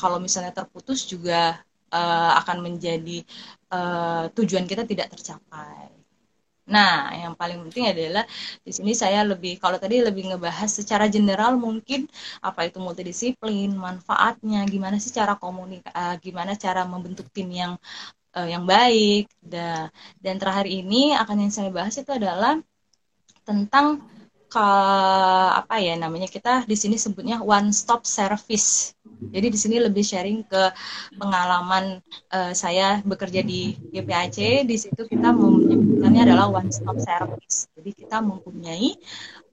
[0.00, 1.60] kalau misalnya terputus juga
[1.92, 2.00] e,
[2.40, 3.18] akan menjadi
[3.70, 3.78] e,
[4.34, 5.99] tujuan kita tidak tercapai.
[6.74, 8.24] Nah, yang paling penting adalah
[8.66, 12.06] di sini saya lebih kalau tadi lebih ngebahas secara general mungkin
[12.46, 17.72] apa itu multidisiplin, manfaatnya, gimana sih cara komunik uh, gimana cara membentuk tim yang
[18.36, 19.26] uh, yang baik.
[19.42, 19.90] Da,
[20.24, 22.52] dan terakhir ini akan yang saya bahas itu adalah
[23.48, 23.86] tentang
[24.50, 24.68] ke
[25.62, 28.98] apa ya namanya kita di sini sebutnya one stop service.
[29.30, 30.74] Jadi di sini lebih sharing ke
[31.14, 32.02] pengalaman
[32.34, 34.66] uh, saya bekerja di GPAC.
[34.66, 37.70] Di situ kita menyebutkannya adalah one stop service.
[37.78, 38.98] Jadi kita mempunyai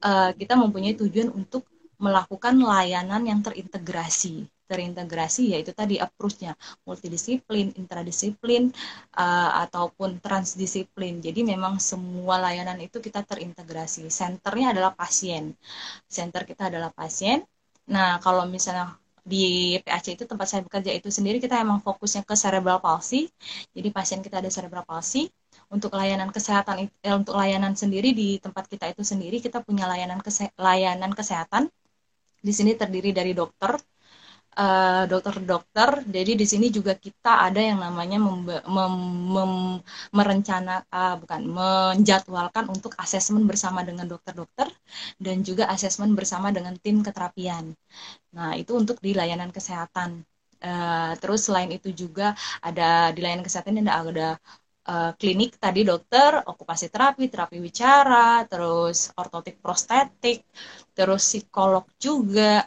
[0.02, 1.62] uh, kita mempunyai tujuan untuk
[2.02, 6.52] melakukan layanan yang terintegrasi terintegrasi yaitu tadi approach-nya
[6.84, 8.68] multidisiplin, intradisiplin
[9.16, 11.24] uh, ataupun transdisiplin.
[11.24, 14.12] Jadi memang semua layanan itu kita terintegrasi.
[14.12, 15.56] Senternya adalah pasien.
[16.04, 17.42] Center kita adalah pasien.
[17.88, 22.32] Nah, kalau misalnya di PAC itu tempat saya bekerja itu sendiri kita emang fokusnya ke
[22.32, 23.28] cerebral palsy.
[23.76, 25.28] Jadi pasien kita ada cerebral palsy.
[25.68, 30.24] Untuk layanan kesehatan eh, untuk layanan sendiri di tempat kita itu sendiri kita punya layanan
[30.24, 31.68] kese layanan kesehatan.
[32.40, 33.76] Di sini terdiri dari dokter,
[35.10, 35.90] dokter-dokter.
[36.02, 39.78] Uh, jadi di sini juga kita ada yang namanya mem,
[40.10, 44.68] merencana uh, bukan menjadwalkan untuk asesmen bersama dengan dokter-dokter
[45.22, 47.70] dan juga asesmen bersama dengan tim keterapian.
[48.34, 50.26] Nah, itu untuk di layanan kesehatan.
[50.58, 54.28] Uh, terus selain itu juga ada di layanan kesehatan ada ada
[55.20, 60.48] klinik tadi dokter, okupasi terapi, terapi bicara, terus ortotik prostetik,
[60.96, 62.64] terus psikolog juga,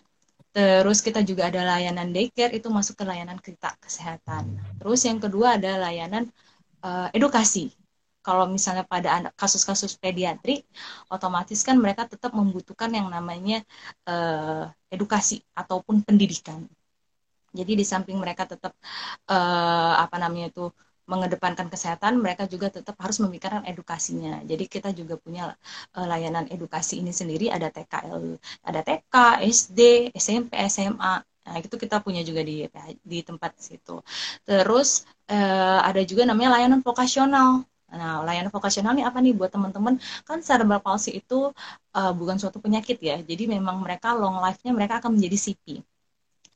[0.51, 4.59] Terus kita juga ada layanan daycare itu masuk ke layanan kita kesehatan.
[4.83, 6.27] Terus yang kedua ada layanan
[6.83, 7.71] uh, edukasi.
[8.21, 10.61] Kalau misalnya pada kasus-kasus pediatri,
[11.09, 13.65] otomatis kan mereka tetap membutuhkan yang namanya
[14.05, 16.69] uh, edukasi ataupun pendidikan.
[17.51, 18.77] Jadi di samping mereka tetap
[19.27, 20.69] uh, apa namanya itu
[21.09, 24.41] mengedepankan kesehatan, mereka juga tetap harus memikirkan edukasinya.
[24.45, 25.53] Jadi kita juga punya
[25.97, 27.93] uh, layanan edukasi ini sendiri, ada TK,
[28.65, 29.79] ada TK, SD,
[30.15, 31.13] SMP, SMA.
[31.41, 32.69] Nah, itu kita punya juga di
[33.01, 34.01] di tempat situ.
[34.45, 37.65] Terus uh, ada juga namanya layanan vokasional.
[37.91, 39.99] Nah, layanan vokasional ini apa nih buat teman-teman?
[40.23, 41.51] Kan cerebral palsy itu
[41.97, 43.19] uh, bukan suatu penyakit ya.
[43.19, 45.65] Jadi memang mereka long life-nya mereka akan menjadi CP.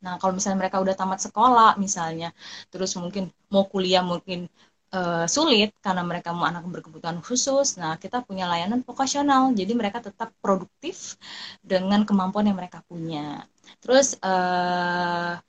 [0.03, 2.33] Nah, kalau misalnya mereka udah tamat sekolah misalnya,
[2.71, 4.49] terus mungkin mau kuliah mungkin
[4.95, 7.79] uh, sulit karena mereka mau anak berkebutuhan khusus.
[7.81, 11.19] Nah, kita punya layanan vokasional, jadi mereka tetap produktif
[11.63, 13.45] dengan kemampuan yang mereka punya.
[13.81, 15.39] Terus uh,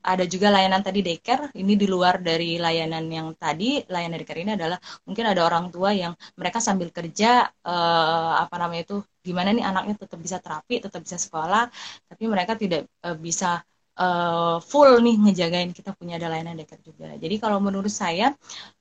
[0.00, 4.52] ada juga layanan tadi daycare ini di luar dari layanan yang tadi layanan daycare ini
[4.56, 9.60] adalah mungkin ada orang tua yang mereka sambil kerja uh, apa namanya itu gimana nih
[9.60, 11.68] anaknya tetap bisa terapi tetap bisa sekolah
[12.08, 13.60] tapi mereka tidak uh, bisa
[14.00, 17.12] uh, full nih ngejagain kita punya ada layanan dekat juga.
[17.20, 18.32] Jadi kalau menurut saya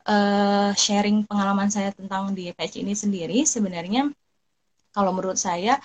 [0.07, 4.07] uh, sharing pengalaman saya tentang di PAC ini sendiri sebenarnya
[4.95, 5.77] kalau menurut saya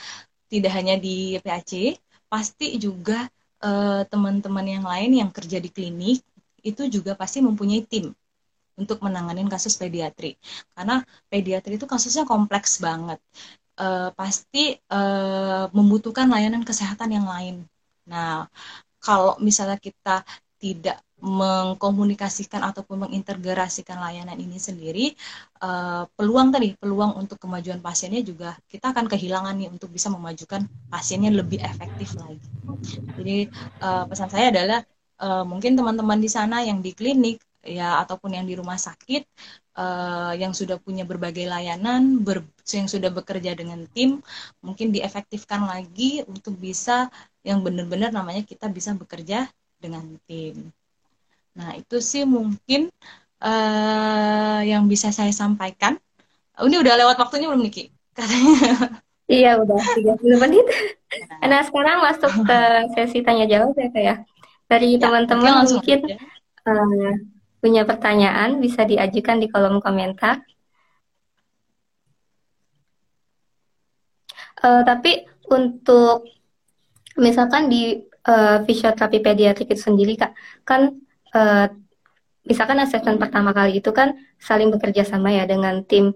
[0.47, 1.99] tidak hanya di PAC
[2.31, 3.27] pasti juga
[3.67, 6.23] uh, teman-teman yang lain yang kerja di klinik
[6.65, 8.15] itu juga pasti mempunyai tim
[8.75, 10.35] untuk menangani kasus pediatri
[10.75, 13.23] karena pediatri itu kasusnya kompleks banget
[13.79, 17.67] uh, pasti uh, membutuhkan layanan kesehatan yang lain.
[18.07, 18.47] Nah,
[19.05, 20.25] kalau misalnya kita
[20.57, 25.17] tidak mengkomunikasikan ataupun mengintegrasikan layanan ini sendiri
[25.65, 30.69] uh, peluang tadi peluang untuk kemajuan pasiennya juga kita akan kehilangan nih untuk bisa memajukan
[30.93, 32.45] pasiennya lebih efektif lagi.
[33.17, 33.49] Jadi
[33.81, 34.81] uh, pesan saya adalah
[35.21, 39.25] uh, mungkin teman-teman di sana yang di klinik ya ataupun yang di rumah sakit
[39.81, 44.21] uh, yang sudah punya berbagai layanan ber, yang sudah bekerja dengan tim
[44.61, 47.09] mungkin diefektifkan lagi untuk bisa
[47.43, 49.49] yang benar-benar namanya kita bisa bekerja
[49.81, 50.71] dengan tim
[51.55, 52.91] Nah, itu sih mungkin
[53.39, 55.95] uh, yang bisa saya sampaikan.
[56.59, 57.91] Ini udah lewat waktunya belum, Niki?
[58.15, 59.03] Katanya.
[59.25, 60.67] Iya, udah 30 menit.
[61.41, 62.59] Nah, sekarang masuk ke
[62.93, 64.05] sesi tanya jawab ya, kayak.
[64.05, 64.15] Ya.
[64.69, 65.99] Dari ya, teman-teman mungkin
[66.67, 67.13] uh,
[67.65, 70.45] punya pertanyaan bisa diajukan di kolom komentar.
[74.61, 76.29] Uh, tapi untuk
[77.17, 80.37] misalkan di uh, fisioterapi pediatrik itu sendiri kak,
[80.69, 80.93] kan
[81.33, 81.73] uh,
[82.45, 86.13] misalkan asesmen pertama kali itu kan saling bekerja sama ya dengan tim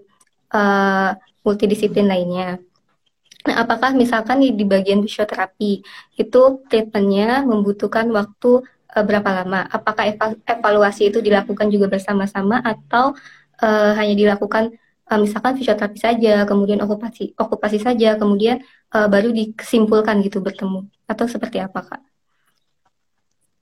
[0.53, 2.61] uh, multidisiplin lainnya.
[3.49, 5.81] Nah, apakah misalkan di, di bagian fisioterapi
[6.13, 8.61] itu treatmentnya membutuhkan waktu
[8.95, 9.65] uh, berapa lama?
[9.69, 13.13] Apakah eva evaluasi itu dilakukan juga bersama-sama atau
[13.61, 14.73] uh, hanya dilakukan
[15.09, 18.61] uh, misalkan fisioterapi saja, kemudian okupasi okupasi saja, kemudian
[18.95, 22.01] uh, baru disimpulkan gitu bertemu atau seperti apa kak?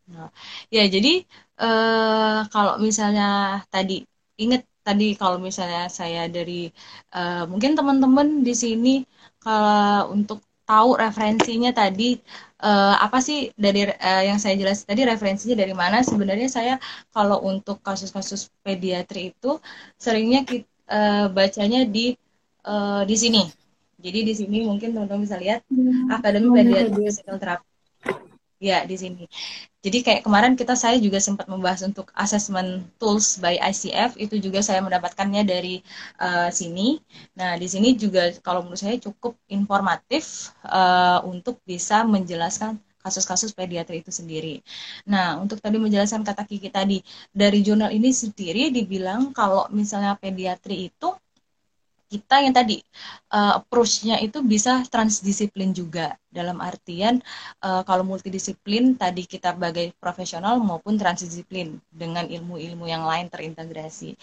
[0.07, 0.31] Nah,
[0.71, 1.27] ya jadi
[1.59, 4.07] uh, kalau misalnya tadi
[4.39, 6.71] inget tadi kalau misalnya saya dari
[7.11, 9.03] uh, mungkin teman-teman di sini
[9.43, 12.19] kalau untuk tahu referensinya tadi
[12.59, 16.03] uh, apa sih dari uh, yang saya jelas tadi referensinya dari mana.
[16.03, 16.73] Sebenarnya saya
[17.15, 19.63] kalau untuk kasus-kasus pediatri itu
[19.95, 22.19] seringnya kita, uh, bacanya di
[22.67, 23.43] uh, di sini.
[23.97, 26.13] Jadi di sini mungkin teman-teman bisa lihat hmm.
[26.13, 27.76] akademi pediatri physical therapy
[28.57, 29.23] ya di sini
[29.87, 34.59] jadi kayak kemarin kita saya juga sempat membahas untuk assessment tools by ICF itu juga
[34.59, 35.79] saya mendapatkannya dari
[36.19, 36.99] uh, sini.
[37.39, 42.75] Nah di sini juga kalau menurut saya cukup informatif uh, untuk bisa menjelaskan
[43.07, 44.59] kasus-kasus pediatri itu sendiri.
[45.07, 46.99] Nah, untuk tadi menjelaskan kata Kiki tadi,
[47.31, 51.15] dari jurnal ini sendiri dibilang kalau misalnya pediatri itu
[52.07, 52.79] kita yang tadi
[53.35, 57.17] uh, approach-nya itu bisa transdisiplin juga dalam artian
[57.65, 64.13] uh, kalau multidisiplin tadi kita sebagai profesional maupun transdisiplin dengan ilmu-ilmu yang lain terintegrasi.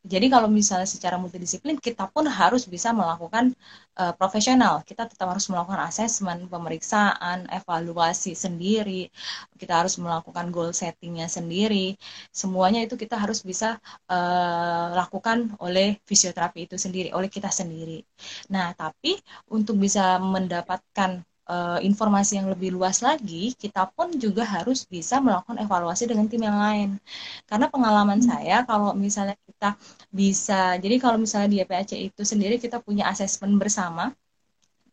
[0.00, 3.54] Jadi kalau misalnya secara multidisiplin kita pun harus bisa melakukan
[4.00, 4.80] uh, profesional.
[4.82, 9.12] Kita tetap harus melakukan asesmen, pemeriksaan, evaluasi sendiri.
[9.60, 12.00] Kita harus melakukan goal settingnya sendiri.
[12.32, 13.76] Semuanya itu kita harus bisa
[14.08, 18.00] uh, lakukan oleh fisioterapi itu sendiri, oleh kita sendiri.
[18.48, 19.20] Nah, tapi
[19.52, 25.58] untuk bisa mendapatkan uh, informasi yang lebih luas lagi, kita pun juga harus bisa melakukan
[25.58, 26.88] evaluasi dengan tim yang lain.
[27.50, 28.28] Karena pengalaman hmm.
[28.30, 29.74] saya, kalau misalnya kita
[30.14, 34.14] bisa, jadi kalau misalnya di EPAC itu sendiri kita punya asesmen bersama,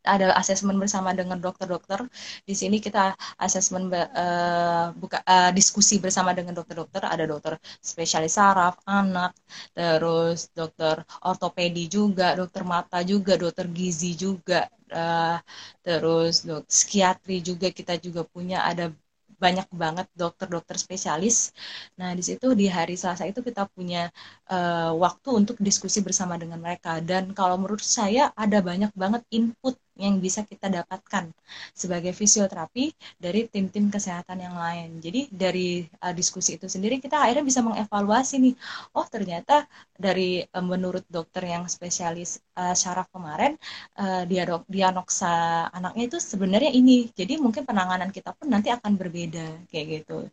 [0.07, 1.99] ada asesmen bersama dengan dokter-dokter.
[2.47, 7.03] Di sini kita asesmen uh, buka uh, diskusi bersama dengan dokter-dokter.
[7.03, 9.35] Ada dokter spesialis saraf, anak,
[9.75, 15.37] terus dokter ortopedi juga, dokter mata juga, dokter gizi juga, uh,
[15.85, 18.91] terus dok psikiatri juga kita juga punya ada
[19.37, 21.53] banyak banget dokter-dokter spesialis.
[21.99, 24.09] Nah, di situ di hari Selasa itu kita punya
[24.49, 26.97] uh, waktu untuk diskusi bersama dengan mereka.
[27.05, 31.29] Dan kalau menurut saya ada banyak banget input yang bisa kita dapatkan
[31.73, 34.97] sebagai fisioterapi dari tim-tim kesehatan yang lain.
[35.01, 38.55] Jadi dari uh, diskusi itu sendiri kita akhirnya bisa mengevaluasi nih,
[38.95, 39.65] oh ternyata
[39.97, 43.57] dari uh, menurut dokter yang spesialis uh, syaraf kemarin
[43.97, 47.09] uh, diadok, dianoksa anaknya itu sebenarnya ini.
[47.11, 50.29] Jadi mungkin penanganan kita pun nanti akan berbeda kayak gitu.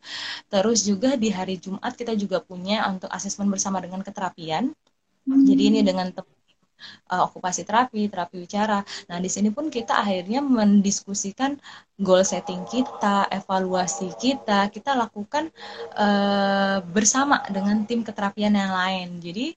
[0.53, 4.73] Terus juga di hari Jumat kita juga punya untuk asesmen bersama dengan keterapian.
[5.25, 5.45] Hmm.
[5.49, 6.13] Jadi ini dengan
[7.11, 8.83] uh, okupasi terapi, terapi bicara.
[9.11, 11.59] Nah, di sini pun kita akhirnya mendiskusikan
[11.99, 15.51] goal setting kita, evaluasi kita, kita lakukan
[15.95, 19.19] uh, bersama dengan tim keterapian yang lain.
[19.23, 19.55] Jadi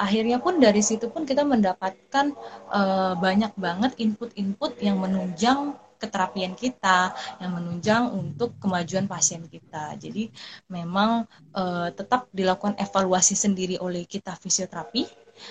[0.00, 2.32] akhirnya pun dari situ pun kita mendapatkan
[2.72, 9.92] uh, banyak banget input-input yang menunjang keterapian kita yang menunjang untuk kemajuan pasien kita.
[10.00, 10.32] Jadi
[10.72, 15.04] memang uh, tetap dilakukan evaluasi sendiri oleh kita fisioterapi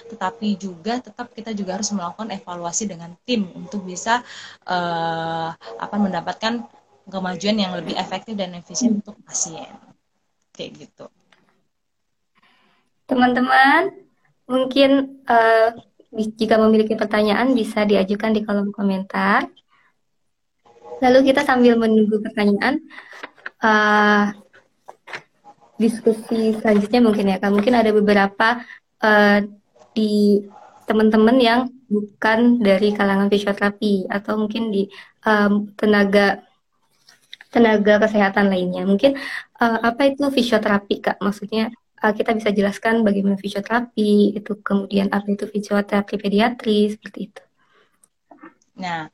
[0.10, 4.22] tetapi juga tetap kita juga harus melakukan evaluasi dengan tim untuk bisa
[4.68, 6.66] uh, apa mendapatkan
[7.10, 9.74] kemajuan yang lebih efektif dan efisien untuk pasien.
[10.54, 11.06] Kayak gitu.
[13.10, 13.90] Teman-teman
[14.46, 15.74] mungkin uh,
[16.14, 19.46] jika memiliki pertanyaan bisa diajukan di kolom komentar.
[21.00, 22.84] Lalu kita sambil menunggu pertanyaan
[23.64, 24.36] uh,
[25.80, 27.52] diskusi selanjutnya mungkin ya Kak.
[27.56, 28.62] Mungkin ada beberapa
[29.00, 29.40] uh,
[30.00, 30.40] di
[30.88, 31.60] teman-teman yang
[31.92, 34.88] bukan dari kalangan fisioterapi atau mungkin di
[35.28, 36.42] um, tenaga
[37.54, 38.88] tenaga kesehatan lainnya.
[38.88, 39.18] Mungkin
[39.60, 41.18] uh, apa itu fisioterapi Kak?
[41.20, 47.44] Maksudnya uh, kita bisa jelaskan bagaimana fisioterapi itu kemudian apa itu fisioterapi pediatri seperti itu.
[48.80, 49.10] Nah,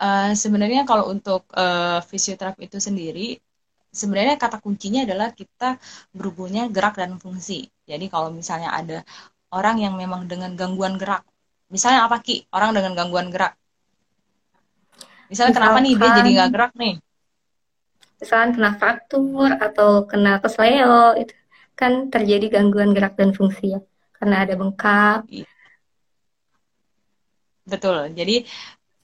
[0.00, 3.38] uh, sebenarnya kalau untuk uh, fisioterapi itu sendiri
[3.92, 5.76] sebenarnya kata kuncinya adalah kita
[6.16, 7.68] berhubungnya gerak dan fungsi.
[7.84, 9.04] Jadi kalau misalnya ada
[9.52, 11.22] orang yang memang dengan gangguan gerak,
[11.68, 13.54] misalnya apa ki orang dengan gangguan gerak,
[15.28, 16.94] misalnya Misalkan, kenapa nih dia jadi nggak gerak nih?
[18.18, 21.34] Misalnya kena fraktur atau kena kesleo itu
[21.76, 23.80] kan terjadi gangguan gerak dan fungsi ya,
[24.16, 25.28] karena ada bengkak.
[27.62, 28.10] Betul.
[28.16, 28.42] Jadi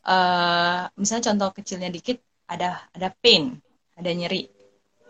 [0.09, 2.19] uh, misalnya contoh kecilnya dikit
[2.49, 3.61] ada ada pain,
[3.95, 4.49] ada nyeri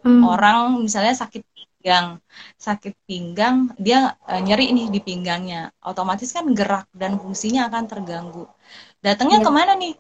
[0.02, 0.22] hmm.
[0.24, 1.42] orang misalnya sakit
[1.78, 2.18] pinggang
[2.58, 5.70] sakit pinggang dia uh, nyeri nih di pinggangnya.
[5.86, 8.50] Otomatis kan gerak dan fungsinya akan terganggu.
[8.98, 9.46] Datangnya ya.
[9.46, 9.94] ke mana nih?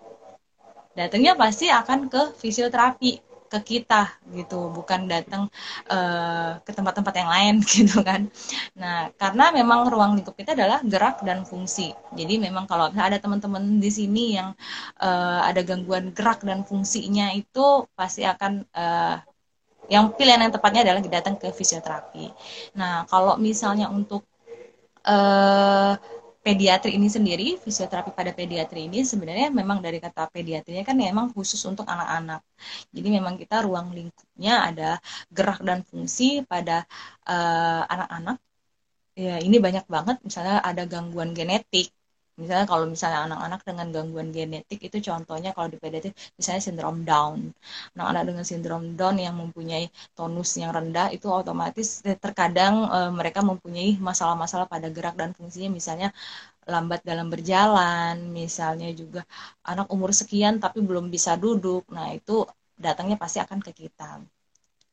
[0.98, 4.74] Datangnya pasti akan ke fisioterapi ke kita gitu.
[4.74, 5.46] Bukan datang
[5.86, 8.26] uh, ke tempat-tempat yang lain gitu kan.
[8.74, 11.94] Nah karena memang ruang lingkup kita adalah gerak dan fungsi.
[12.10, 14.50] Jadi memang kalau ada teman-teman di sini yang
[14.98, 19.22] uh, ada gangguan gerak dan fungsinya itu pasti akan uh,
[19.88, 22.28] yang pilihan yang tepatnya adalah datang ke fisioterapi.
[22.76, 24.22] Nah, kalau misalnya untuk
[25.08, 25.96] uh,
[26.44, 31.60] pediatri ini sendiri, fisioterapi pada pediatri ini sebenarnya memang dari kata pediatrinya kan memang khusus
[31.68, 32.40] untuk anak-anak.
[32.94, 34.88] Jadi memang kita ruang lingkupnya ada
[35.28, 36.84] gerak dan fungsi pada
[37.28, 38.36] eh, anak-anak.
[39.18, 41.90] Uh, ya, ini banyak banget misalnya ada gangguan genetik
[42.40, 47.38] misalnya kalau misalnya anak-anak dengan gangguan genetik itu contohnya kalau di pediatri misalnya sindrom Down.
[47.94, 49.84] Anak-anak dengan sindrom Down yang mempunyai
[50.16, 55.68] tonus yang rendah itu otomatis eh, terkadang e, mereka mempunyai masalah-masalah pada gerak dan fungsinya.
[55.78, 56.08] Misalnya
[56.72, 59.20] lambat dalam berjalan misalnya juga
[59.70, 61.82] anak umur sekian tapi belum bisa duduk.
[61.96, 62.32] Nah itu
[62.84, 64.04] datangnya pasti akan ke kita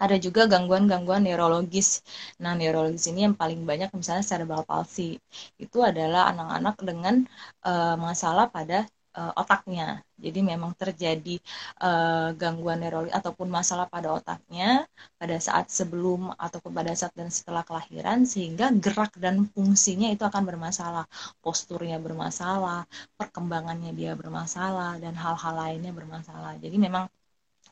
[0.03, 2.03] ada juga gangguan-gangguan neurologis.
[2.43, 5.19] Nah, neurologis ini yang paling banyak misalnya cerebral palsy.
[5.55, 7.15] Itu adalah anak-anak dengan
[7.63, 8.77] uh, masalah pada
[9.15, 10.03] uh, otaknya.
[10.15, 11.39] Jadi memang terjadi
[11.83, 14.87] uh, gangguan neurologis ataupun masalah pada otaknya
[15.19, 20.43] pada saat sebelum ataupun pada saat dan setelah kelahiran sehingga gerak dan fungsinya itu akan
[20.43, 21.05] bermasalah,
[21.43, 22.83] posturnya bermasalah,
[23.19, 26.59] perkembangannya dia bermasalah dan hal-hal lainnya bermasalah.
[26.59, 27.07] Jadi memang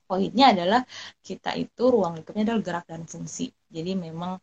[0.07, 0.81] poinnya adalah
[1.27, 3.45] kita itu ruang lingkupnya adalah gerak dan fungsi.
[3.75, 4.37] Jadi memang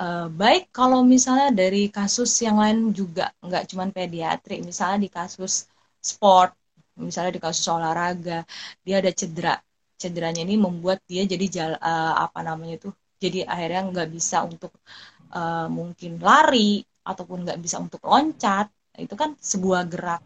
[0.00, 5.52] uh, baik kalau misalnya dari kasus yang lain juga nggak cuma pediatri, misalnya di kasus
[6.00, 6.50] sport,
[7.06, 8.44] misalnya di kasus olahraga,
[8.84, 9.54] dia ada cedera.
[10.00, 12.88] Cederanya ini membuat dia jadi jala, eh, apa namanya itu,
[13.20, 14.72] jadi akhirnya nggak bisa untuk
[15.36, 18.66] uh, mungkin lari ataupun nggak bisa untuk loncat
[18.98, 20.22] itu kan sebuah gerak.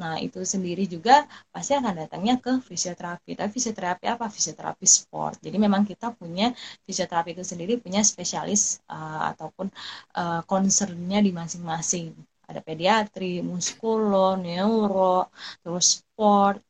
[0.00, 3.36] Nah, itu sendiri juga pasti akan datangnya ke fisioterapi.
[3.36, 4.26] Tapi fisioterapi apa?
[4.32, 5.36] Fisioterapi sport.
[5.44, 6.52] Jadi memang kita punya
[6.88, 9.68] fisioterapi itu sendiri punya spesialis uh, ataupun
[10.16, 12.16] uh, concernnya di masing-masing.
[12.46, 15.28] Ada pediatri, muskulo, neuro,
[15.60, 16.62] terus sport,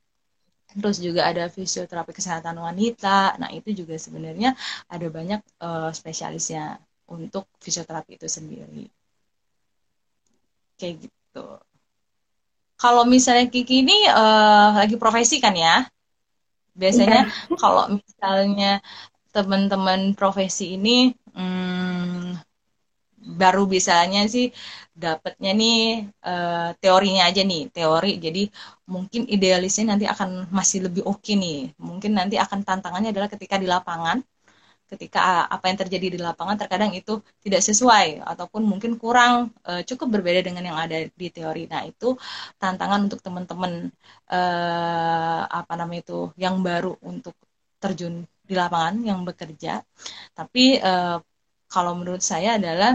[0.76, 3.36] terus juga ada fisioterapi kesehatan wanita.
[3.40, 4.56] Nah, itu juga sebenarnya
[4.88, 8.84] ada banyak uh, spesialisnya untuk fisioterapi itu sendiri.
[10.76, 11.60] Kayak gitu gitu.
[12.76, 15.84] Kalau misalnya Kiki ini uh, lagi profesi kan ya?
[16.72, 17.56] Biasanya yeah.
[17.60, 18.80] kalau misalnya
[19.32, 22.40] teman-teman profesi ini hmm,
[23.36, 24.48] baru bisanya sih
[24.96, 28.48] dapatnya nih uh, teorinya aja nih teori jadi
[28.88, 33.60] mungkin idealisnya nanti akan masih lebih oke okay nih mungkin nanti akan tantangannya adalah ketika
[33.60, 34.24] di lapangan
[34.86, 40.18] ketika apa yang terjadi di lapangan terkadang itu tidak sesuai ataupun mungkin kurang uh, cukup
[40.18, 41.66] berbeda dengan yang ada di teori.
[41.66, 42.14] Nah, itu
[42.62, 43.90] tantangan untuk teman-teman
[44.30, 47.34] uh, apa namanya itu yang baru untuk
[47.82, 49.82] terjun di lapangan yang bekerja.
[50.38, 51.18] Tapi uh,
[51.66, 52.94] kalau menurut saya adalah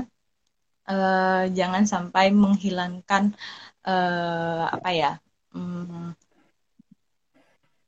[0.87, 3.35] uh, jangan sampai menghilangkan
[3.83, 5.11] uh, apa ya?
[5.51, 6.15] Um,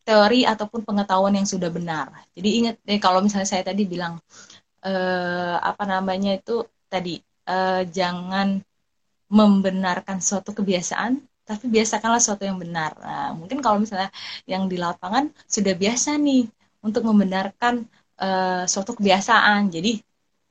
[0.03, 2.11] teori ataupun pengetahuan yang sudah benar.
[2.35, 4.19] Jadi ingat deh kalau misalnya saya tadi bilang
[4.83, 8.59] eh, apa namanya itu tadi eh, jangan
[9.33, 12.93] membenarkan suatu kebiasaan, tapi biasakanlah suatu yang benar.
[13.01, 14.13] Nah, mungkin kalau misalnya
[14.45, 16.45] yang di lapangan sudah biasa nih
[16.85, 17.87] untuk membenarkan
[18.21, 19.71] eh, suatu kebiasaan.
[19.73, 20.03] Jadi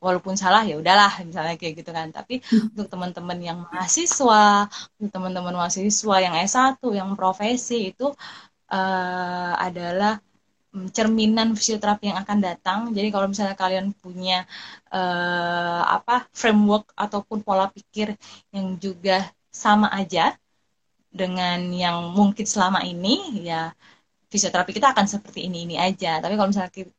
[0.03, 2.74] walaupun salah ya udahlah misalnya kayak gitu kan tapi hmm.
[2.74, 4.66] untuk teman-teman yang mahasiswa
[4.98, 8.11] untuk teman-teman mahasiswa yang S1 yang profesi itu
[8.73, 10.18] uh, adalah
[10.73, 12.79] mm, cerminan fisioterapi yang akan datang.
[12.97, 14.49] Jadi kalau misalnya kalian punya
[14.89, 18.16] uh, apa framework ataupun pola pikir
[18.55, 20.35] yang juga sama aja
[21.12, 23.77] dengan yang mungkin selama ini, ya
[24.33, 26.18] fisioterapi kita akan seperti ini ini aja.
[26.25, 26.93] Tapi kalau misalnya kita,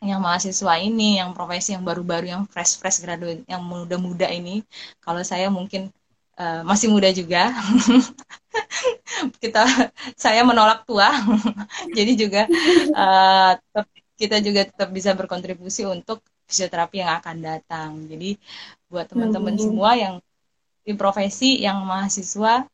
[0.00, 4.64] yang mahasiswa ini, yang profesi yang baru-baru, yang fresh-fresh graduate, yang muda-muda ini,
[5.04, 5.92] kalau saya mungkin
[6.40, 7.52] uh, masih muda juga.
[9.42, 9.68] kita
[10.16, 11.12] saya menolak tua.
[11.96, 12.48] Jadi juga
[12.96, 13.52] uh,
[14.16, 17.90] kita juga tetap bisa berkontribusi untuk fisioterapi yang akan datang.
[18.08, 18.40] Jadi
[18.88, 19.62] buat teman-teman hmm.
[19.62, 20.14] semua yang
[20.80, 22.64] di profesi yang mahasiswa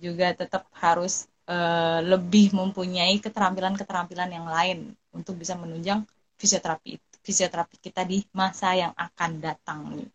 [0.00, 6.02] juga tetap harus uh, lebih mempunyai keterampilan-keterampilan yang lain untuk bisa menunjang
[6.40, 10.10] fisioterapi fisioterapi kita di masa yang akan datang nih.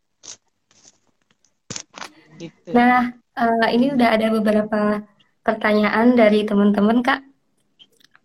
[2.38, 2.70] Gitu.
[2.72, 5.02] Nah, uh, ini udah ada beberapa
[5.42, 7.22] pertanyaan dari teman-teman, Kak.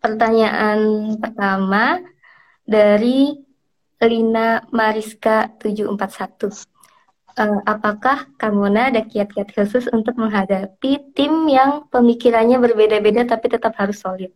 [0.03, 2.03] Pertanyaan pertama
[2.69, 3.33] dari
[4.03, 6.67] Lina Mariska 741.
[7.33, 13.97] Uh, apakah Kamona ada kiat-kiat khusus untuk menghadapi tim yang pemikirannya berbeda-beda tapi tetap harus
[13.97, 14.29] solid?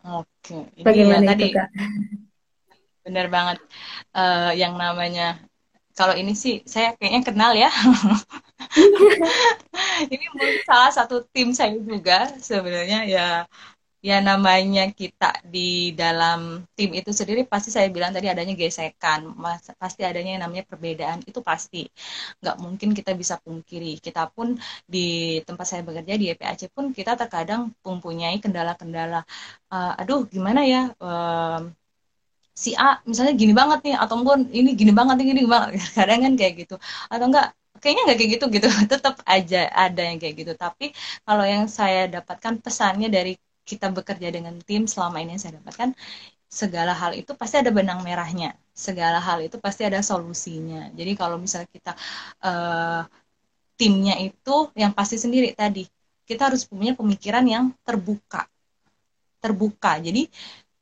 [0.00, 1.68] Oke, ini Bagaimana ya, itu, tadi Kak?
[3.04, 3.58] benar banget.
[4.16, 5.44] Uh, yang namanya
[5.98, 7.68] kalau ini sih saya kayaknya kenal ya.
[10.12, 12.14] ini mungkin salah satu tim saya juga
[12.48, 13.20] sebenarnya ya
[14.08, 16.40] ya namanya kita di dalam
[16.78, 21.20] tim itu sendiri pasti saya bilang tadi adanya gesekan mas, pasti adanya yang namanya perbedaan
[21.28, 21.78] itu pasti.
[22.40, 23.98] Nggak mungkin kita bisa pungkiri.
[24.06, 24.48] Kita pun
[24.94, 24.98] di
[25.46, 29.18] tempat saya bekerja di EPAC pun kita terkadang mempunyai kendala-kendala.
[29.72, 30.78] Uh, aduh gimana ya?
[31.02, 31.68] Uh,
[32.62, 35.70] si A misalnya gini banget nih atau enggak ini gini banget nih gini banget.
[35.98, 36.74] Kadang kan kayak gitu.
[37.12, 37.46] Atau enggak
[37.80, 38.66] kayaknya nggak kayak gitu gitu.
[38.92, 40.52] Tetap aja ada yang kayak gitu.
[40.58, 40.86] Tapi
[41.26, 43.32] kalau yang saya dapatkan pesannya dari
[43.68, 45.90] kita bekerja dengan tim selama ini yang saya dapatkan
[46.48, 48.56] segala hal itu pasti ada benang merahnya.
[48.72, 50.88] Segala hal itu pasti ada solusinya.
[50.98, 51.92] Jadi kalau misalnya kita
[52.42, 53.02] uh,
[53.78, 55.86] timnya itu yang pasti sendiri tadi
[56.28, 58.44] kita harus punya pemikiran yang terbuka.
[59.38, 60.02] Terbuka.
[60.02, 60.26] Jadi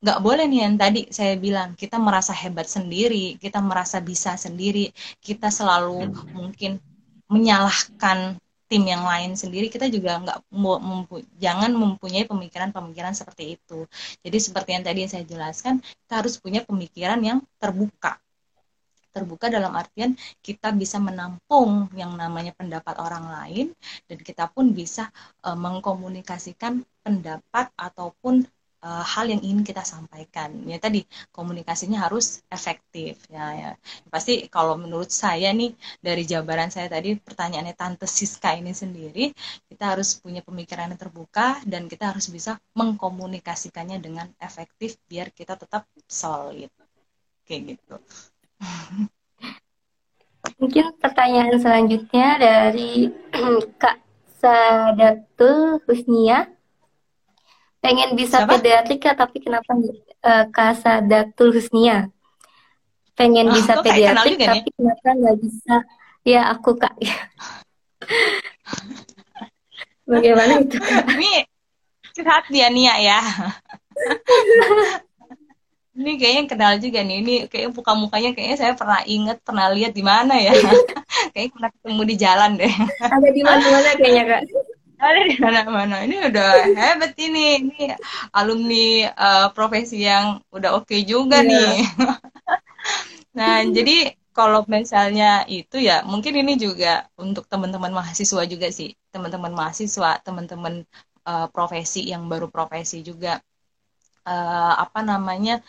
[0.06, 4.94] nggak boleh nih yang tadi saya bilang kita merasa hebat sendiri kita merasa bisa sendiri
[5.18, 6.78] kita selalu mungkin
[7.26, 13.86] menyalahkan tim yang lain sendiri kita juga nggak mempu jangan mempunyai pemikiran-pemikiran seperti itu.
[14.26, 18.18] Jadi seperti yang tadi saya jelaskan kita harus punya pemikiran yang terbuka.
[19.14, 23.66] Terbuka dalam artian kita bisa menampung yang namanya pendapat orang lain
[24.10, 25.08] dan kita pun bisa
[25.46, 28.44] uh, mengkomunikasikan pendapat ataupun
[28.86, 30.54] uh, hal yang ingin kita sampaikan.
[30.70, 31.02] Ya tadi
[31.34, 33.70] komunikasinya harus efektif ya, ya.
[34.06, 39.34] Pasti kalau menurut saya nih dari jabaran saya tadi pertanyaannya Tante Siska ini sendiri,
[39.66, 45.58] kita harus punya pemikiran yang terbuka dan kita harus bisa mengkomunikasikannya dengan efektif biar kita
[45.58, 46.70] tetap solid.
[47.42, 47.96] Kayak gitu.
[50.62, 53.10] Mungkin pertanyaan selanjutnya dari
[53.76, 53.98] Kak
[54.38, 56.55] Sadatul Husnia
[57.80, 58.58] pengen bisa Siapa?
[58.58, 62.10] pediatrika tapi kenapa uh, Kasadatul Husnia?
[63.16, 64.72] Pengen oh, bisa pediatrik tapi nih?
[64.76, 65.74] kenapa nggak bisa?
[66.26, 66.92] Ya aku kak.
[70.10, 71.04] Bagaimana itu kak?
[71.16, 71.48] Ini
[72.12, 73.20] curhat dia Nia ya.
[75.96, 77.24] Ini kayaknya kenal juga nih.
[77.24, 80.52] Ini kayak muka mukanya kayaknya saya pernah inget pernah lihat di mana ya.
[81.32, 82.74] Kayaknya pernah ketemu di jalan deh.
[83.00, 84.42] Ada di mana mana kayaknya kak
[85.06, 85.96] ada di mana-mana.
[86.02, 87.46] Ini udah hebat ini.
[87.62, 87.82] Ini
[88.34, 91.50] alumni uh, profesi yang udah oke okay juga yeah.
[91.50, 91.74] nih.
[93.38, 93.96] nah, jadi
[94.36, 98.92] kalau misalnya itu ya mungkin ini juga untuk teman-teman mahasiswa juga sih.
[99.14, 100.84] Teman-teman mahasiswa, teman-teman
[101.24, 103.40] uh, profesi yang baru profesi juga
[104.28, 105.62] uh, apa namanya?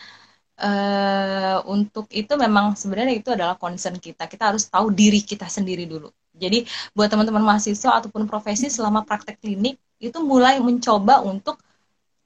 [0.58, 4.26] Uh, untuk itu memang sebenarnya itu adalah concern kita.
[4.26, 6.64] Kita harus tahu diri kita sendiri dulu jadi
[6.96, 11.58] buat teman-teman mahasiswa ataupun profesi selama praktek klinik itu mulai mencoba untuk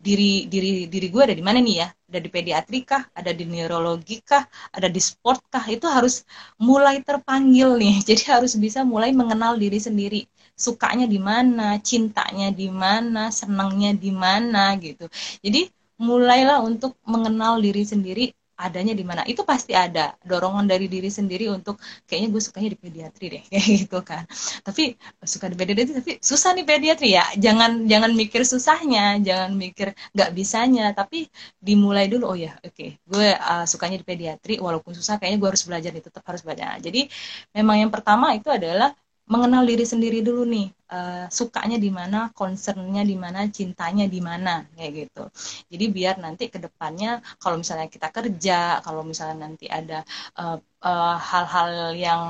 [0.01, 1.87] diri diri diri gue ada di mana nih ya?
[2.09, 3.03] Ada di pediatri kah?
[3.13, 4.43] Ada di neurologi kah?
[4.73, 5.63] Ada di sport kah?
[5.69, 6.25] Itu harus
[6.57, 7.95] mulai terpanggil nih.
[8.09, 10.21] Jadi harus bisa mulai mengenal diri sendiri.
[10.57, 15.05] Sukanya di mana, cintanya di mana, senangnya di mana gitu.
[15.45, 15.69] Jadi
[16.01, 18.25] mulailah untuk mengenal diri sendiri
[18.65, 19.21] adanya di mana.
[19.27, 21.75] Itu pasti ada dorongan dari diri sendiri untuk
[22.07, 24.23] kayaknya gue sukanya di pediatri deh kayak gitu kan.
[24.67, 24.83] Tapi
[25.25, 27.25] suka di pediatri tapi susah nih pediatri ya.
[27.35, 30.93] Jangan jangan mikir susahnya jangan mikir nggak bisanya.
[30.93, 31.27] Tapi
[31.59, 35.49] dimulai dulu oh ya oke okay, gue uh, sukanya di pediatri walaupun susah kayaknya gue
[35.51, 36.77] harus belajar nih tetap harus belajar.
[36.79, 37.09] Jadi
[37.57, 38.93] memang yang pertama itu adalah
[39.31, 44.67] mengenal diri sendiri dulu nih uh, sukanya di mana concernnya di mana cintanya di mana
[44.75, 45.23] kayak gitu.
[45.71, 50.03] Jadi biar nanti ke depannya kalau misalnya kita kerja kalau misalnya nanti ada
[50.35, 52.23] hal-hal uh, uh, hal -hal yang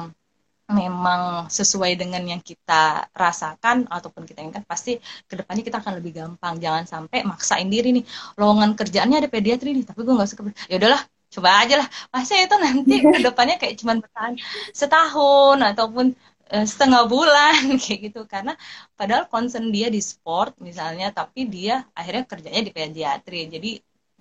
[0.72, 4.98] memang sesuai dengan yang kita rasakan ataupun kita inginkan pasti
[5.28, 6.58] ke depannya kita akan lebih gampang.
[6.58, 8.06] Jangan sampai maksain diri nih
[8.40, 10.42] lowongan kerjaannya ada pediatri nih tapi gue nggak suka.
[10.72, 11.88] Ya udahlah coba aja lah.
[12.10, 14.34] Pasti itu nanti ke depannya kayak cuman bertahan
[14.72, 16.16] setahun ataupun
[16.52, 18.22] uh, setengah bulan kayak gitu.
[18.28, 18.54] Karena
[19.00, 23.42] padahal concern dia di sport misalnya tapi dia akhirnya kerjanya di pediatri.
[23.48, 23.72] Jadi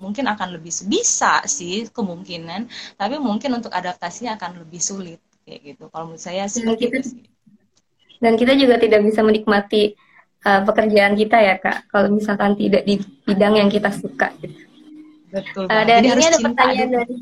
[0.01, 5.85] mungkin akan lebih bisa sih kemungkinan tapi mungkin untuk adaptasinya akan lebih sulit kayak gitu.
[5.93, 6.99] Kalau menurut saya sih dan kita,
[8.23, 9.93] dan kita juga tidak bisa menikmati
[10.49, 11.91] uh, pekerjaan kita ya kak.
[11.93, 14.33] Kalau misalkan tidak di bidang yang kita suka.
[14.41, 14.69] Gitu.
[15.31, 16.99] betul uh, dan ini ada pertanyaan dulu.
[16.99, 17.15] dari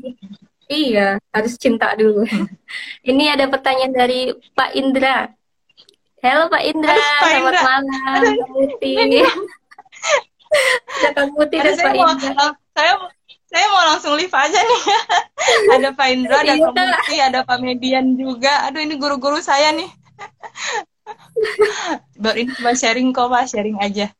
[0.69, 2.47] iya harus cinta dulu hmm.
[3.09, 5.33] ini ada pertanyaan dari Pak Indra
[6.19, 7.61] Halo Pak Indra, Aduh, Pak selamat Indra.
[7.63, 7.83] malam
[11.31, 12.45] Muti dan Pak Indra.
[12.75, 12.93] Saya
[13.49, 14.81] saya mau langsung live aja nih.
[15.73, 18.69] ada Pak Indra, ada Kak Muti, ada Pak Median juga.
[18.69, 19.89] Aduh ini guru-guru saya nih.
[22.19, 24.13] Baru ini cuma sharing kok Pak, sharing aja.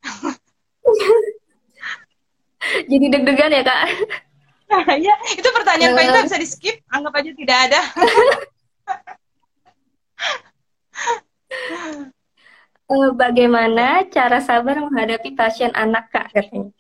[2.90, 3.86] Jadi deg-degan ya Kak?
[5.06, 7.82] ya, itu pertanyaan Pak Indra bisa di skip, anggap aja tidak ada.
[12.90, 16.74] Eh, bagaimana cara sabar menghadapi pasien anak Kak katanya?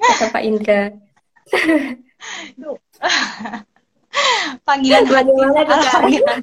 [0.00, 0.96] Kata Pak Indra.
[4.64, 5.32] panggilan hati.
[5.92, 6.40] Panggilan,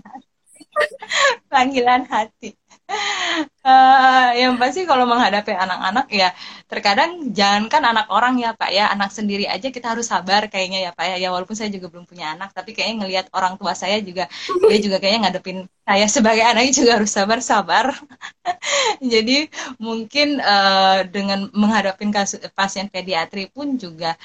[1.49, 2.53] panggilan hati.
[3.59, 6.31] Uh, yang pasti kalau menghadapi anak-anak ya
[6.71, 10.91] terkadang jangankan anak orang ya pak ya anak sendiri aja kita harus sabar kayaknya ya
[10.97, 11.15] pak ya.
[11.23, 14.25] Ya walaupun saya juga belum punya anak tapi kayaknya ngelihat orang tua saya juga
[14.69, 17.85] dia juga kayaknya ngadepin saya sebagai anaknya juga harus sabar sabar.
[19.13, 19.47] Jadi
[19.81, 24.15] mungkin uh, dengan menghadapi kasus pasien pediatri pun juga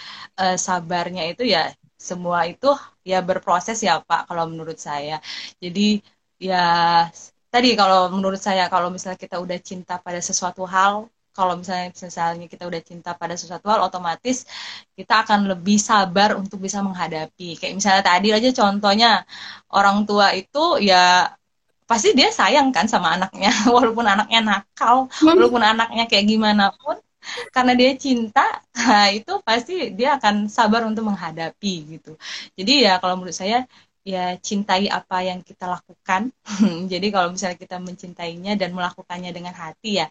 [0.41, 2.69] uh, sabarnya itu ya semua itu
[3.07, 5.19] ya berproses ya pak kalau menurut saya.
[5.63, 6.01] Jadi
[6.41, 6.57] ya
[7.55, 12.47] tadi kalau menurut saya kalau misalnya kita udah cinta pada sesuatu hal kalau misalnya misalnya
[12.47, 14.47] kita udah cinta pada sesuatu hal otomatis
[14.99, 17.59] kita akan lebih sabar untuk bisa menghadapi.
[17.59, 19.11] Kayak misalnya tadi aja contohnya
[19.75, 21.27] orang tua itu ya
[21.91, 26.97] pasti dia sayang kan sama anaknya walaupun anaknya nakal walaupun anaknya kayak gimana pun
[27.55, 28.45] karena dia cinta
[28.79, 32.13] nah itu pasti dia akan sabar untuk menghadapi gitu.
[32.59, 33.67] Jadi ya kalau menurut saya
[34.05, 36.29] ya cintai apa yang kita lakukan.
[36.93, 40.07] Jadi kalau misalnya kita mencintainya dan melakukannya dengan hati ya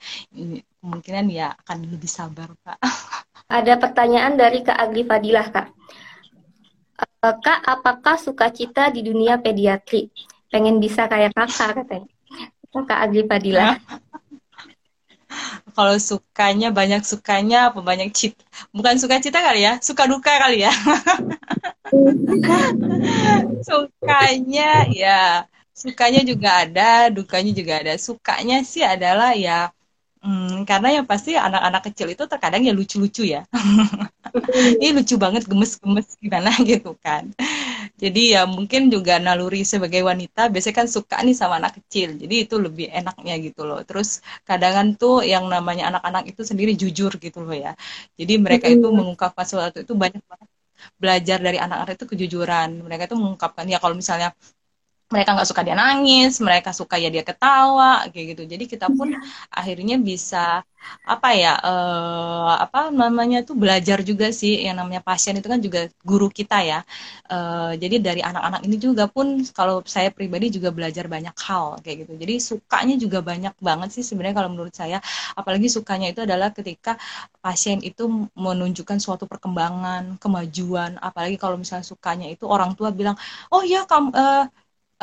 [0.81, 2.81] kemungkinan ya akan lebih sabar, Kak.
[3.61, 5.67] Ada pertanyaan dari Kak Agli Fadilah, Kak.
[7.23, 10.09] Eh, Kak, apakah sukacita di dunia pediatri?
[10.49, 12.09] Pengen bisa kayak kakak katanya.
[12.73, 13.77] Kak Agli Fadilah.
[15.75, 18.43] Kalau sukanya banyak sukanya apa banyak cita
[18.75, 20.71] bukan suka cita kali ya suka duka kali ya
[23.67, 29.71] sukanya ya sukanya juga ada dukanya juga ada sukanya sih adalah ya
[30.25, 33.45] Hmm, karena yang pasti anak-anak kecil itu terkadang ya lucu-lucu ya.
[34.81, 37.29] Ini lucu banget, gemes-gemes gimana gitu kan.
[38.01, 42.09] Jadi ya mungkin juga naluri sebagai wanita biasanya kan suka nih sama anak kecil.
[42.21, 43.79] Jadi itu lebih enaknya gitu loh.
[43.87, 47.71] Terus kadang tuh yang namanya anak-anak itu sendiri jujur gitu loh ya.
[48.19, 50.49] Jadi mereka itu mengungkapkan sesuatu itu banyak banget
[51.01, 52.69] belajar dari anak-anak itu kejujuran.
[52.85, 54.29] Mereka itu mengungkapkan ya kalau misalnya
[55.13, 58.43] mereka nggak suka dia nangis, mereka suka ya dia ketawa, kayak gitu.
[58.49, 59.21] Jadi kita pun yeah.
[59.53, 60.65] akhirnya bisa
[61.07, 64.65] apa ya, uh, apa namanya tuh belajar juga sih.
[64.65, 66.79] Yang namanya pasien itu kan juga guru kita ya.
[67.29, 72.09] Uh, jadi dari anak-anak ini juga pun kalau saya pribadi juga belajar banyak hal kayak
[72.09, 72.13] gitu.
[72.17, 74.97] Jadi sukanya juga banyak banget sih sebenarnya kalau menurut saya.
[75.39, 76.97] Apalagi sukanya itu adalah ketika
[77.39, 80.97] pasien itu menunjukkan suatu perkembangan, kemajuan.
[80.99, 83.15] Apalagi kalau misalnya sukanya itu orang tua bilang,
[83.53, 84.45] oh ya kamu uh,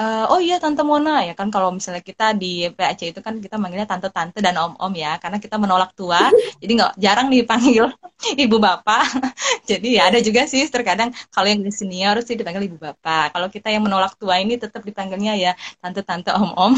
[0.00, 1.48] uh, oh iya tante Mona ya kan?
[1.54, 5.56] Kalau misalnya kita di PAC itu kan kita manggilnya tante-tante dan om-om ya karena kita
[5.60, 6.22] menolak tua
[6.62, 7.84] jadi nggak jarang dipanggil
[8.44, 9.04] ibu bapak.
[9.70, 13.32] Jadi ya ada juga sih terkadang kalau yang di senior sih dipanggil ibu bapak.
[13.34, 16.76] Kalau kita yang menolak tua ini tetap dipanggilnya ya tante-tante om-om.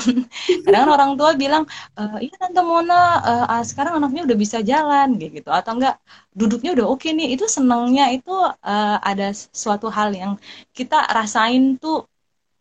[0.64, 1.66] Kadang orang tua bilang
[1.98, 5.48] e, iya tante Mona uh, sekarang anaknya udah bisa jalan gitu.
[5.50, 5.98] Atau enggak
[6.30, 7.34] duduknya udah oke nih.
[7.34, 10.32] Itu senangnya itu uh, ada suatu hal yang
[10.76, 12.11] kita rasain tuh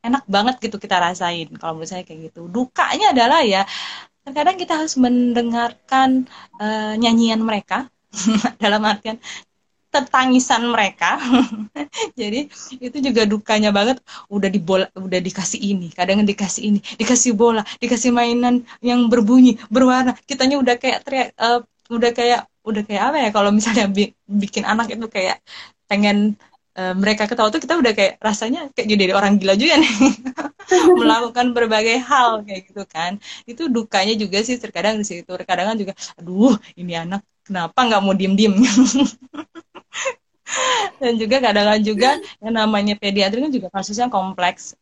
[0.02, 3.62] enak banget gitu kita rasain kalau menurut saya kayak gitu dukanya adalah ya
[4.22, 6.30] terkadang kita harus mendengarkan
[6.62, 7.89] uh, nyanyian mereka
[8.64, 9.18] dalam artian
[9.91, 11.20] tetangisan mereka.
[12.20, 12.47] Jadi
[12.80, 13.99] itu juga dukanya banget.
[14.32, 20.16] Udah dibola, udah dikasih ini, kadang dikasih ini, dikasih bola, dikasih mainan yang berbunyi, berwarna.
[20.24, 21.60] Kitanya udah kayak teriak, uh,
[21.91, 25.43] udah kayak udah kayak apa ya kalau misalnya bi bikin anak itu kayak
[25.89, 26.39] pengen
[26.78, 29.96] uh, mereka ketawa tuh kita udah kayak rasanya kayak jadi orang gila juga nih.
[31.02, 33.20] Melakukan berbagai hal kayak gitu kan.
[33.44, 35.28] Itu dukanya juga sih terkadang di situ.
[35.28, 38.56] Terkadang juga aduh ini anak kenapa nggak mau diem diem
[41.02, 42.10] dan juga kadang-kadang juga
[42.44, 44.76] yang namanya pediatri kan juga kasusnya kompleks.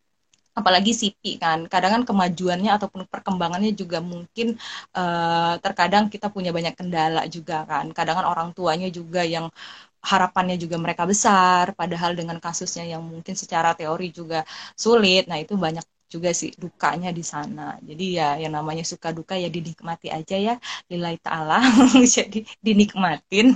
[0.58, 1.70] Apalagi CP kan.
[1.72, 4.60] Kadang kan kemajuannya ataupun perkembangannya juga mungkin
[4.92, 7.88] uh, terkadang kita punya banyak kendala juga kan.
[7.96, 9.48] Kadang kan orang tuanya juga yang
[10.00, 15.60] harapannya juga mereka besar padahal dengan kasusnya yang mungkin secara teori juga sulit nah itu
[15.60, 17.78] banyak juga sih dukanya di sana.
[17.86, 20.56] Jadi ya yang namanya suka duka ya dinikmati aja ya
[20.90, 21.62] lillahi ta'ala.
[22.18, 23.48] Jadi dinikmatin.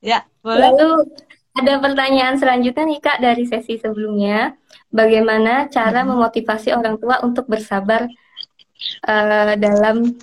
[0.00, 0.72] Ya boleh?
[0.72, 1.12] Lalu
[1.52, 4.56] ada pertanyaan selanjutnya nih kak dari sesi sebelumnya.
[4.88, 6.08] Bagaimana cara hmm.
[6.08, 8.08] memotivasi orang tua untuk bersabar
[9.04, 10.16] uh, dalam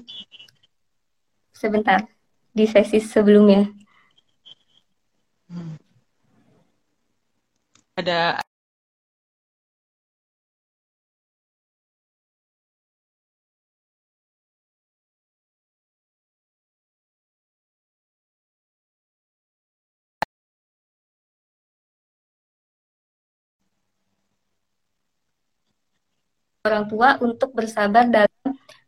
[1.53, 2.09] sebentar
[2.57, 3.69] di sesi sebelumnya.
[8.01, 8.41] Ada
[26.65, 28.41] orang tua untuk bersabar dalam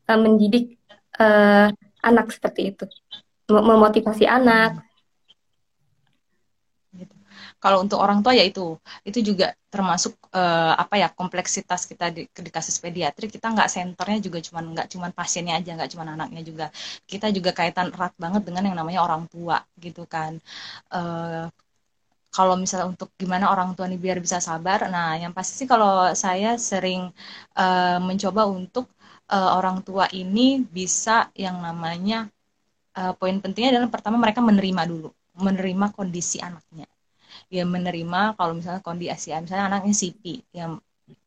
[0.09, 0.77] uh, mendidik
[1.17, 1.69] uh,
[2.05, 2.85] anak seperti itu,
[3.49, 4.92] memotivasi anak.
[7.63, 8.75] Kalau untuk orang tua ya itu,
[9.07, 13.31] itu juga termasuk uh, apa ya kompleksitas kita di, di kasus pediatri.
[13.31, 16.65] Kita nggak senternya juga cuman nggak cuman pasiennya aja nggak cuman anaknya juga.
[17.07, 20.31] Kita juga kaitan erat banget dengan yang namanya orang tua gitu kan.
[20.91, 21.47] Uh,
[22.33, 26.11] kalau misalnya untuk gimana orang tua nih biar bisa sabar, nah yang pasti sih kalau
[26.17, 27.13] saya sering
[27.55, 28.89] uh, mencoba untuk
[29.29, 32.27] uh, orang tua ini bisa yang namanya
[32.97, 36.89] uh, poin pentingnya adalah pertama mereka menerima dulu, menerima kondisi anaknya.
[37.57, 40.23] Ya menerima kalau misalnya kondisi misalnya anaknya CP,
[40.59, 40.71] yang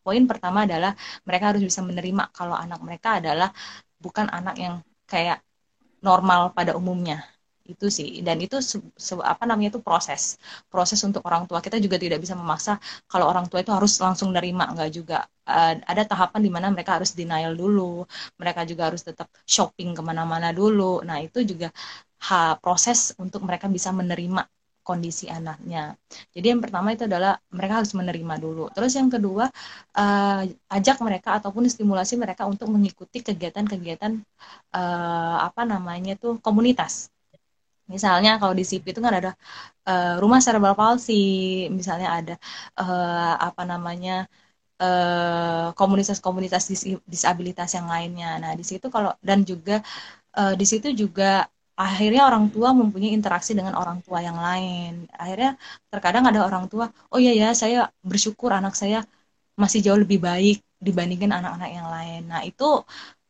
[0.05, 0.93] poin pertama adalah
[1.29, 3.49] mereka harus bisa menerima kalau anak mereka adalah
[4.05, 4.75] bukan anak yang
[5.13, 5.39] kayak
[6.09, 7.17] normal pada umumnya.
[7.67, 8.09] Itu sih.
[8.27, 10.23] Dan itu se, se, apa namanya itu proses.
[10.71, 11.59] Proses untuk orang tua.
[11.67, 12.73] Kita juga tidak bisa memaksa
[13.11, 14.65] kalau orang tua itu harus langsung nerima.
[14.71, 15.17] Enggak juga.
[15.47, 18.07] Uh, ada tahapan di mana mereka harus denial dulu.
[18.41, 21.03] Mereka juga harus tetap shopping ke mana-mana dulu.
[21.09, 21.69] Nah itu juga
[22.63, 24.43] proses untuk mereka bisa menerima
[24.89, 25.99] kondisi anaknya.
[26.35, 28.63] Jadi yang pertama itu adalah mereka harus menerima dulu.
[28.75, 29.45] Terus yang kedua
[29.99, 30.41] uh,
[30.77, 34.13] ajak mereka ataupun stimulasi mereka untuk mengikuti kegiatan-kegiatan
[34.79, 37.11] uh, apa namanya tuh komunitas.
[37.87, 39.31] Misalnya kalau di SIP itu kan ada
[39.91, 41.15] uh, rumah cerebral palsy,
[41.71, 42.35] misalnya ada
[42.83, 44.27] uh, apa namanya
[45.79, 48.37] komunitas-komunitas uh, dis disabilitas yang lainnya.
[48.43, 49.81] Nah di situ kalau dan juga
[50.37, 51.49] uh, di situ juga
[51.85, 54.91] akhirnya orang tua mempunyai interaksi dengan orang tua yang lain.
[55.23, 55.51] Akhirnya
[55.93, 57.77] terkadang ada orang tua, oh iya ya saya
[58.11, 58.97] bersyukur anak saya
[59.63, 60.57] masih jauh lebih baik
[60.87, 62.21] dibandingkan anak-anak yang lain.
[62.33, 62.65] Nah itu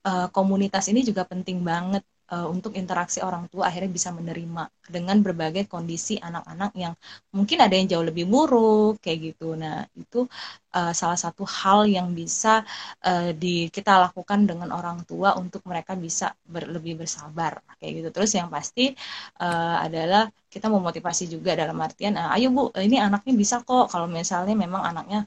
[0.06, 2.02] uh, komunitas ini juga penting banget
[2.32, 6.94] uh, untuk interaksi orang tua akhirnya bisa menerima dengan berbagai kondisi anak-anak yang
[7.34, 9.54] mungkin ada yang jauh lebih buruk kayak gitu.
[9.58, 10.26] Nah, itu
[10.74, 12.62] uh, salah satu hal yang bisa
[13.06, 18.08] uh, di kita lakukan dengan orang tua untuk mereka bisa ber, lebih bersabar kayak gitu.
[18.14, 18.94] Terus yang pasti
[19.42, 24.06] uh, adalah kita memotivasi juga dalam artian uh, ayo Bu, ini anaknya bisa kok kalau
[24.08, 25.26] misalnya memang anaknya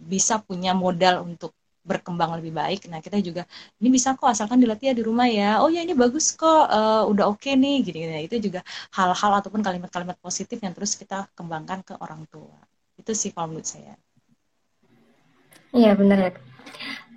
[0.00, 2.86] bisa punya modal untuk berkembang lebih baik.
[2.92, 3.48] Nah, kita juga
[3.80, 5.64] ini bisa kok asalkan dilatih ya di rumah ya.
[5.64, 8.20] Oh ya ini bagus kok, uh, udah oke okay nih gini, gini.
[8.28, 8.60] Itu juga
[8.94, 12.56] hal-hal ataupun kalimat-kalimat positif yang terus kita kembangkan ke orang tua.
[13.00, 13.96] Itu sih kalau menurut saya.
[15.70, 16.32] Iya benar ya.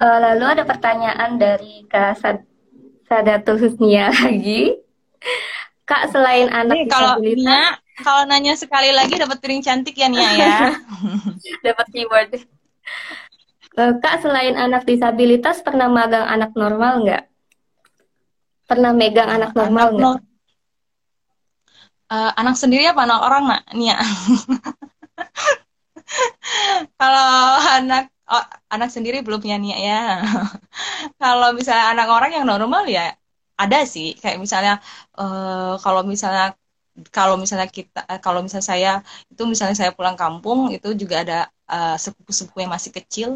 [0.02, 2.38] Uh, lalu ada pertanyaan dari Kak Sad
[3.10, 4.80] Sadatul Husnia lagi.
[5.84, 10.32] Kak selain anak Nih, kalau Nia, kalau nanya sekali lagi dapat piring cantik ya Nia
[10.34, 10.58] ya.
[11.68, 12.32] dapat keyboard.
[13.74, 17.24] Eh, Kak, selain anak disabilitas, pernah magang anak normal nggak?
[18.70, 20.04] Pernah megang anak normal nggak?
[20.04, 20.34] No
[22.14, 23.62] uh, anak sendiri apa anak orang, Nak?
[23.74, 23.98] Nia.
[27.00, 27.30] Kalau
[27.78, 30.02] anak oh, anak sendiri belum punya Nia ya.
[31.24, 33.14] kalau misalnya anak orang yang normal ya
[33.58, 34.14] ada sih.
[34.22, 34.74] Kayak misalnya
[35.18, 36.54] uh, kalau misalnya
[37.10, 38.92] kalau misalnya kita kalau misalnya saya
[39.32, 41.38] itu misalnya saya pulang kampung itu juga ada
[41.70, 43.30] uh, sepupu-sepupu yang masih kecil.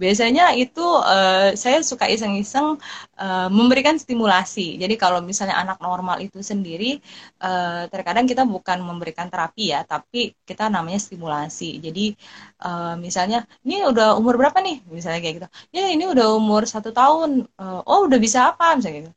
[0.00, 2.78] Biasanya itu uh, saya suka iseng-iseng
[3.20, 4.76] uh, memberikan stimulasi.
[4.80, 7.00] Jadi kalau misalnya anak normal itu sendiri
[7.42, 11.80] uh, terkadang kita bukan memberikan terapi ya tapi kita namanya stimulasi.
[11.82, 12.14] Jadi
[12.64, 14.76] uh, misalnya ini udah umur berapa nih?
[14.88, 15.48] Misalnya kayak gitu.
[15.76, 17.46] Ya ini udah umur satu tahun.
[17.60, 18.76] Uh, oh udah bisa apa?
[18.78, 19.12] Misalnya gitu.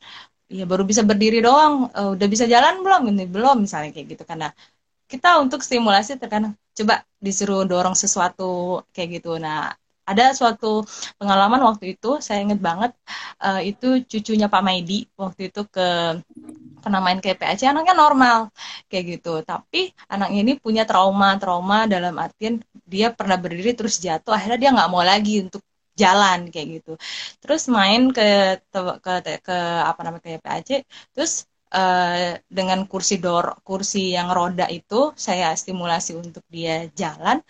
[0.47, 1.91] Ya baru bisa berdiri doang.
[1.91, 3.01] Uh, udah bisa jalan belum?
[3.11, 4.47] Ini belum misalnya kayak gitu karena
[5.11, 6.95] kita untuk stimulasi terkadang coba
[7.25, 9.39] disuruh dorong sesuatu kayak gitu.
[9.41, 9.73] Nah
[10.07, 10.87] ada suatu
[11.19, 12.91] pengalaman waktu itu saya inget banget
[13.43, 15.87] uh, itu cucunya Pak Maidi waktu itu ke
[16.83, 18.37] pernah main ke PAC anaknya normal
[18.87, 19.43] kayak gitu.
[19.43, 24.69] Tapi anaknya ini punya trauma trauma dalam artian dia pernah berdiri terus jatuh akhirnya dia
[24.75, 25.61] nggak mau lagi untuk
[25.99, 26.91] jalan kayak gitu.
[27.43, 28.23] Terus main ke
[29.03, 29.11] ke
[29.43, 29.57] ke
[29.91, 30.69] apa namanya ke PAC
[31.11, 31.43] terus
[31.73, 37.41] uh, dengan kursi dor kursi yang roda itu saya stimulasi untuk dia jalan.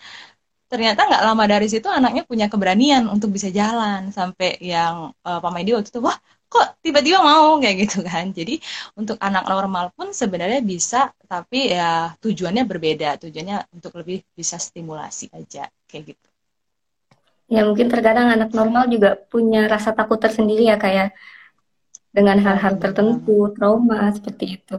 [0.68, 5.50] Ternyata nggak lama dari situ anaknya punya keberanian untuk bisa jalan sampai yang uh, Pak
[5.54, 7.56] Maidi waktu itu wah kok tiba-tiba mau?
[7.62, 8.32] kayak gitu kan.
[8.32, 8.60] Jadi
[9.00, 13.16] untuk anak normal pun sebenarnya bisa tapi ya tujuannya berbeda.
[13.22, 16.28] Tujuannya untuk lebih bisa stimulasi aja kayak gitu.
[17.48, 21.37] Ya mungkin terkadang anak normal juga punya rasa takut tersendiri ya kayak ya.
[22.12, 24.76] Dengan hal-hal tertentu trauma seperti itu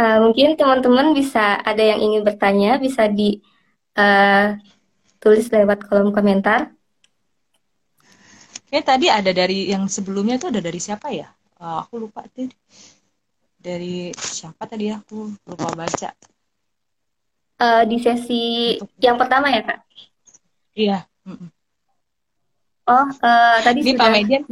[0.00, 3.40] uh, mungkin teman-teman bisa ada yang ingin bertanya bisa di
[3.98, 4.56] uh,
[5.22, 6.72] tulis lewat kolom komentar
[8.72, 11.28] Kayak tadi ada dari yang sebelumnya itu ada dari siapa ya?
[11.60, 12.48] Uh, aku lupa tuh.
[13.60, 16.16] Dari siapa tadi aku lupa baca.
[17.60, 18.96] Uh, di sesi Untuk...
[18.96, 19.78] yang pertama ya kak?
[20.72, 20.98] Iya.
[22.88, 24.00] Oh, uh, tadi Ini sudah.
[24.00, 24.42] Pak Median.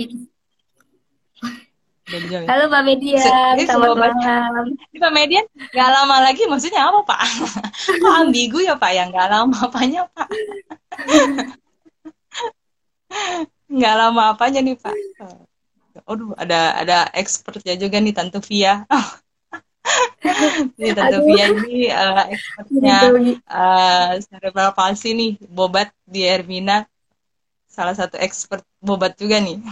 [2.10, 3.22] Halo Pak Median,
[3.70, 4.66] selamat malam.
[4.90, 7.20] Ini Pak Median, nggak lama lagi maksudnya apa Pak?
[8.02, 10.28] Kok ambigu ya Pak, yang nggak lama apanya Pak?
[13.70, 14.94] Nggak lama apanya nih Pak?
[16.10, 18.82] Aduh, ada ada expertnya juga nih Tante Via.
[20.78, 22.98] ini Tante Via ini uh, expertnya
[23.46, 26.82] uh, cerebral palsy nih, Bobat di Hermina.
[27.70, 29.62] Salah satu expert Bobat juga nih.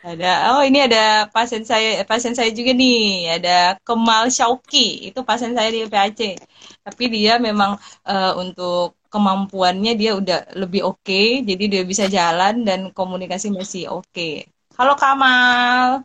[0.00, 3.36] Ada oh ini ada pasien saya pasien saya juga nih.
[3.36, 6.40] Ada Kemal Syauki itu pasien saya di PAC
[6.80, 7.76] tapi dia memang
[8.08, 11.04] uh, untuk kemampuannya dia udah lebih oke.
[11.04, 14.08] Okay, jadi dia bisa jalan dan komunikasi masih oke.
[14.08, 14.48] Okay.
[14.78, 16.00] halo Kamal.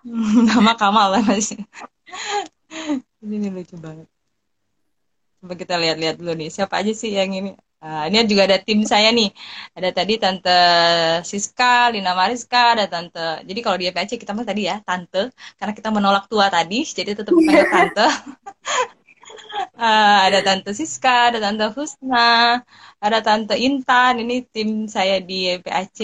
[0.48, 1.60] Nama Kamal lah masih.
[3.20, 4.08] Ini lucu banget.
[5.40, 6.48] Coba kita lihat-lihat dulu nih.
[6.48, 7.52] Siapa aja sih yang ini
[7.84, 9.28] uh, ini juga ada tim saya nih
[9.76, 10.50] ada tadi tante
[11.30, 15.72] Siska Lina Mariska ada tante jadi kalau di EPC kita mah tadi ya tante karena
[15.78, 18.06] kita menolak tua tadi jadi tetap panggil tante
[19.78, 22.60] uh, ada tante Siska ada tante Husna
[23.04, 25.98] ada tante Intan ini tim saya di EPAC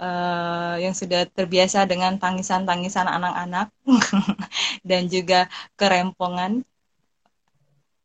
[0.00, 3.72] uh, yang sudah terbiasa dengan tangisan-tangisan anak-anak
[4.88, 6.62] dan juga kerempongan.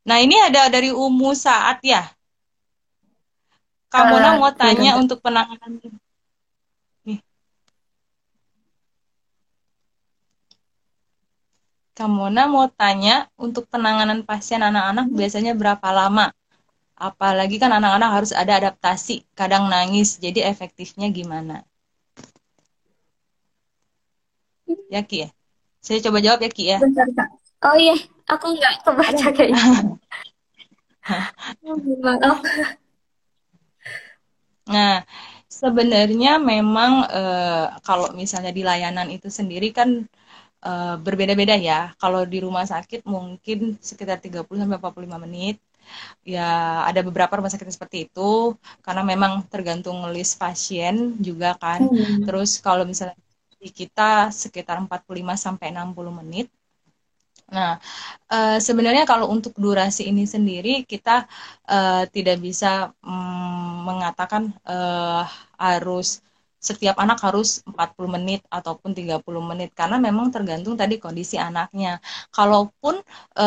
[0.07, 2.09] Nah ini ada dari Umu Saat ya.
[3.91, 5.91] Kamu uh, mau tanya untuk penanganan nih.
[11.91, 16.31] Kamona mau tanya untuk penanganan pasien anak-anak biasanya berapa lama?
[16.95, 21.67] Apalagi kan anak-anak harus ada adaptasi, kadang nangis, jadi efektifnya gimana?
[24.87, 25.29] Ya Ki ya.
[25.83, 26.77] Saya coba jawab ya Ki ya.
[26.79, 27.29] Bentar Kak.
[27.67, 27.93] Oh iya,
[28.25, 29.99] aku nggak kebaca kayaknya.
[32.01, 32.39] Maaf.
[34.69, 35.01] Nah,
[35.49, 40.05] sebenarnya memang uh, kalau misalnya di layanan itu sendiri kan
[40.65, 41.91] uh, berbeda-beda ya.
[41.97, 45.57] Kalau di rumah sakit mungkin sekitar 30 sampai 45 menit.
[46.23, 48.55] Ya, ada beberapa rumah sakit seperti itu
[48.85, 51.83] karena memang tergantung list pasien juga kan.
[51.83, 52.23] Hmm.
[52.23, 53.17] Terus kalau misalnya
[53.61, 56.47] di kita sekitar 45 sampai 60 menit.
[57.51, 57.77] Nah,
[58.31, 61.27] e, sebenarnya kalau untuk durasi ini sendiri kita
[61.67, 61.77] e,
[62.15, 63.30] tidak bisa mm,
[63.87, 64.77] mengatakan e,
[65.59, 66.07] harus
[66.61, 71.97] setiap anak harus 40 menit ataupun 30 menit karena memang tergantung tadi kondisi anaknya.
[72.29, 73.01] Kalaupun
[73.33, 73.45] e,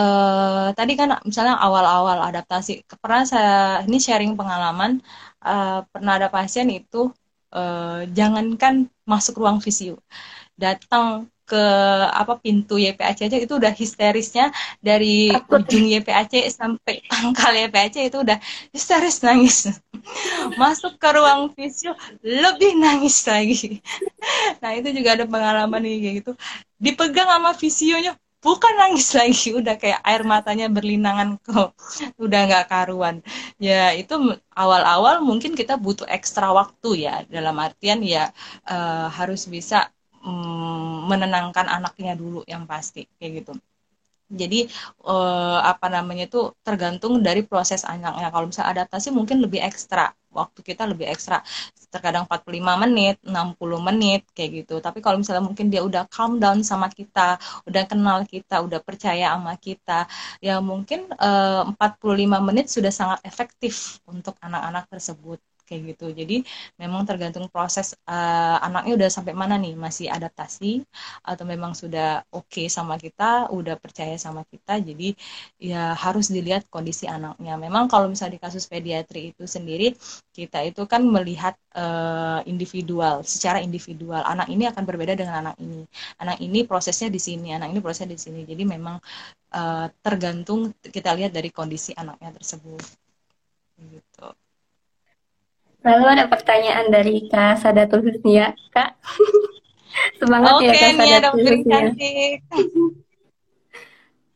[0.78, 3.54] tadi kan misalnya awal-awal adaptasi pernah saya
[3.86, 4.98] ini sharing pengalaman
[5.42, 5.54] e,
[5.92, 7.10] pernah ada pasien itu
[7.54, 10.00] uh, jangankan masuk ruang visio
[10.54, 11.64] datang ke
[12.08, 14.48] apa pintu YPAC aja itu udah histerisnya
[14.80, 18.40] dari ujung YPAC sampai pangkal YPAC itu udah
[18.72, 19.68] histeris nangis.
[20.60, 21.92] Masuk ke ruang visio
[22.24, 23.78] lebih nangis lagi.
[24.64, 26.32] Nah itu juga ada pengalaman nih kayak gitu.
[26.80, 29.52] Dipegang sama visionya bukan nangis lagi.
[29.60, 31.76] Udah kayak air matanya berlinangan kok.
[32.16, 33.20] Udah nggak karuan.
[33.60, 34.16] Ya itu
[34.56, 37.24] awal-awal mungkin kita butuh ekstra waktu ya.
[37.28, 38.32] Dalam artian ya
[38.64, 39.92] uh, harus bisa
[40.24, 43.52] um, menenangkan anaknya dulu yang pasti kayak gitu.
[44.34, 44.66] Jadi
[45.04, 48.28] uh, apa namanya itu tergantung dari proses anaknya.
[48.32, 51.44] Kalau misalnya adaptasi mungkin lebih ekstra waktu kita lebih ekstra.
[51.92, 54.74] Terkadang 45 menit 60 menit kayak gitu.
[54.82, 59.36] Tapi kalau misalnya mungkin dia udah calm down sama kita udah kenal kita udah percaya
[59.36, 60.08] sama kita
[60.42, 66.06] ya mungkin eh, uh, 45 menit sudah sangat efektif untuk anak-anak tersebut kayak gitu.
[66.12, 66.44] Jadi
[66.80, 70.84] memang tergantung proses uh, anaknya udah sampai mana nih, masih adaptasi
[71.24, 74.80] atau memang sudah oke okay sama kita, udah percaya sama kita.
[74.80, 75.16] Jadi
[75.58, 77.56] ya harus dilihat kondisi anaknya.
[77.56, 79.96] Memang kalau misalnya di kasus pediatri itu sendiri
[80.34, 84.22] kita itu kan melihat uh, individual, secara individual.
[84.26, 85.86] Anak ini akan berbeda dengan anak ini.
[86.18, 88.40] Anak ini prosesnya di sini, anak ini prosesnya di sini.
[88.42, 88.96] Jadi memang
[89.54, 92.82] uh, tergantung kita lihat dari kondisi anaknya tersebut.
[93.78, 94.26] Gitu.
[95.84, 98.96] Lalu ada pertanyaan dari Kak Sadatul Husnia, Kak.
[100.18, 101.92] Semangat Oke, ya Kak Sadatul Husnia.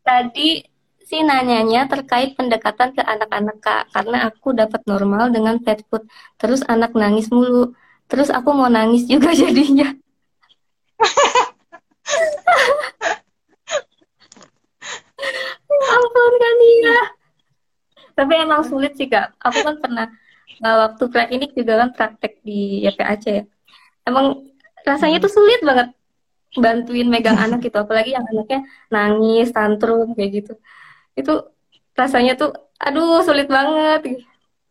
[0.05, 0.51] Tadi
[1.09, 6.05] sih nanyanya terkait pendekatan ke anak-anak Kak, karena aku dapat normal dengan pet food.
[6.37, 7.73] Terus anak nangis mulu.
[8.13, 9.89] Terus aku mau nangis juga jadinya.
[15.89, 17.01] ampun kan ya.
[18.13, 19.33] Tapi emang sulit sih Kak.
[19.41, 20.13] Aku kan pernah
[20.63, 23.43] nah, waktu praklinik juga kan praktek di YPAC ya
[24.09, 24.27] emang
[24.83, 25.89] rasanya tuh sulit banget
[26.57, 30.53] bantuin megang anak gitu apalagi yang anaknya nangis tantrum kayak gitu
[31.19, 31.33] itu
[31.99, 34.01] rasanya tuh aduh sulit banget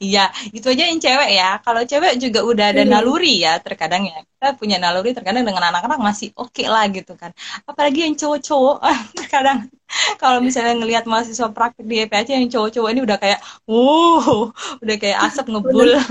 [0.00, 1.60] Iya, itu aja yang cewek ya.
[1.60, 2.88] Kalau cewek juga udah ada iya.
[2.88, 4.18] naluri ya terkadang ya.
[4.24, 7.36] Kita punya naluri terkadang dengan anak-anak masih oke okay lah gitu kan.
[7.68, 8.76] Apalagi yang cowok-cowok
[9.18, 9.68] terkadang
[10.20, 14.52] kalau misalnya ngelihat mahasiswa praktik di EPAC yang cowok-cowok ini udah kayak, uh,
[14.84, 15.96] udah kayak asap ngebul.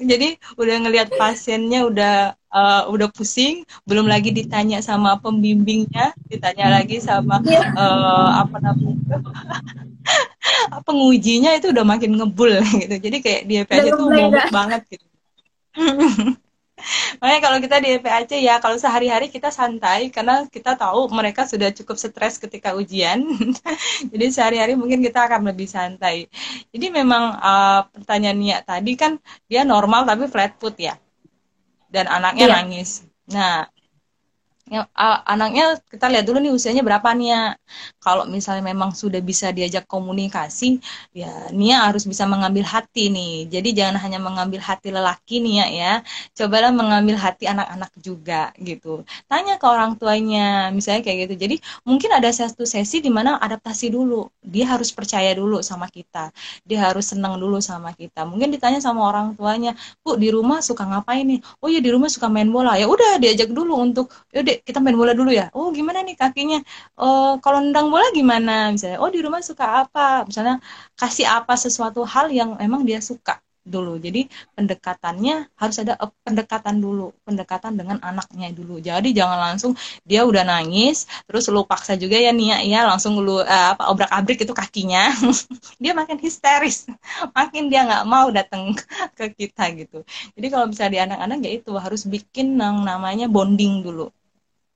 [0.00, 2.14] Jadi udah ngelihat pasiennya udah
[2.48, 9.20] uh, udah pusing, belum lagi ditanya sama pembimbingnya, ditanya lagi sama uh, apa namanya
[10.86, 12.96] pengujinya itu udah makin ngebul gitu.
[12.96, 15.06] Jadi kayak di EPAC itu mogok banget gitu.
[17.18, 21.72] Makanya kalau kita di EPAC ya kalau sehari-hari kita santai karena kita tahu mereka sudah
[21.72, 23.24] cukup stres ketika ujian.
[24.12, 26.28] Jadi sehari-hari mungkin kita akan lebih santai.
[26.68, 29.16] Jadi memang uh, pertanyaannya tadi kan
[29.48, 30.98] dia normal tapi flat foot ya.
[31.88, 32.56] Dan anaknya yeah.
[32.60, 33.04] nangis.
[33.32, 33.71] Nah,
[35.28, 37.42] anaknya kita lihat dulu nih usianya berapa nih ya.
[38.00, 40.80] Kalau misalnya memang sudah bisa diajak komunikasi,
[41.12, 43.52] ya Nia harus bisa mengambil hati nih.
[43.52, 45.92] Jadi jangan hanya mengambil hati lelaki nih ya, ya.
[46.32, 49.04] Cobalah mengambil hati anak-anak juga gitu.
[49.28, 51.34] Tanya ke orang tuanya, misalnya kayak gitu.
[51.44, 54.24] Jadi mungkin ada satu sesi di mana adaptasi dulu.
[54.40, 56.32] Dia harus percaya dulu sama kita.
[56.66, 58.24] Dia harus senang dulu sama kita.
[58.26, 62.08] Mungkin ditanya sama orang tuanya, "Bu, di rumah suka ngapain nih?" "Oh ya di rumah
[62.10, 65.50] suka main bola." Ya udah diajak dulu untuk, "Yaudah kita main bola dulu ya.
[65.56, 66.58] Oh gimana nih kakinya?
[66.98, 68.70] Oh kalau nendang bola gimana?
[68.72, 70.22] Misalnya oh di rumah suka apa?
[70.28, 70.62] Misalnya
[71.00, 73.94] kasih apa sesuatu hal yang emang dia suka dulu.
[73.98, 74.26] Jadi
[74.58, 77.14] pendekatannya harus ada eh, pendekatan dulu.
[77.26, 78.82] Pendekatan dengan anaknya dulu.
[78.82, 83.38] Jadi jangan langsung dia udah nangis terus lu paksa juga ya Nia ya langsung lu
[83.38, 85.10] uh, apa obrak abrik itu kakinya.
[85.82, 86.86] Dia makin histeris.
[87.34, 88.74] Makin dia nggak mau datang
[89.18, 90.06] ke kita gitu.
[90.38, 94.10] Jadi kalau bisa di anak-anak ya itu harus bikin yang namanya bonding dulu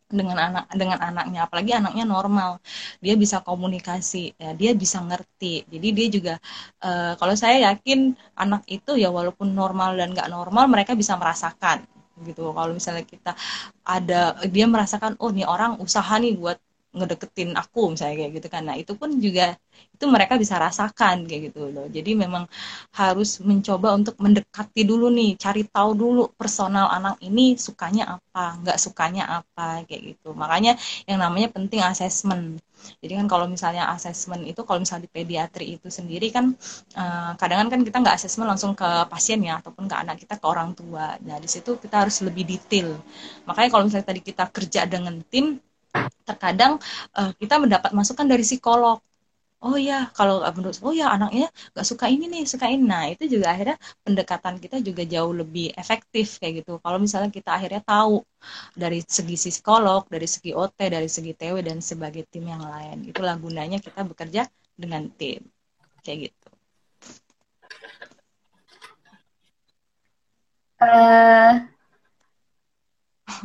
[0.06, 2.50] dengan anak dengan anaknya apalagi anaknya normal.
[3.04, 5.66] Dia bisa komunikasi ya dia bisa ngerti.
[5.72, 6.34] Jadi dia juga
[6.84, 11.84] uh, kalau saya yakin anak itu ya walaupun normal dan nggak normal mereka bisa merasakan
[12.24, 12.50] gitu.
[12.56, 13.32] Kalau misalnya kita
[13.84, 16.58] ada dia merasakan oh nih orang usaha nih buat
[16.96, 18.62] ngedeketin aku misalnya kayak gitu kan.
[18.68, 19.54] Nah itu pun juga
[19.94, 21.86] itu mereka bisa rasakan kayak gitu loh.
[21.96, 22.44] Jadi memang
[22.96, 28.78] harus mencoba untuk mendekati dulu nih cari tahu dulu personal anak ini sukanya apa nggak
[28.84, 30.28] sukanya apa kayak gitu.
[30.32, 30.72] Makanya
[31.08, 32.58] yang namanya penting asesmen
[33.02, 36.52] jadi kan kalau misalnya asesmen itu kalau misalnya di pediatri itu sendiri kan
[37.00, 40.46] uh, kadang kan kita nggak asesmen langsung ke pasien ya ataupun ke anak kita ke
[40.46, 41.16] orang tua.
[41.24, 42.94] Nah di situ kita harus lebih detail.
[43.48, 45.56] Makanya kalau misalnya tadi kita kerja dengan tim
[46.28, 46.72] terkadang
[47.18, 48.98] uh, kita mendapat masukan dari psikolog.
[49.64, 52.84] Oh ya kalau menurut oh ya anaknya nggak suka ini nih suka ini.
[52.84, 56.72] Nah itu juga akhirnya pendekatan kita juga jauh lebih efektif kayak gitu.
[56.84, 58.20] Kalau misalnya kita akhirnya tahu
[58.76, 63.34] dari segi psikolog dari segi OT dari segi TW dan sebagai tim yang lain itulah
[63.40, 64.42] gunanya kita bekerja
[64.76, 65.40] dengan tim
[66.04, 66.48] kayak gitu.
[70.76, 71.64] Uh,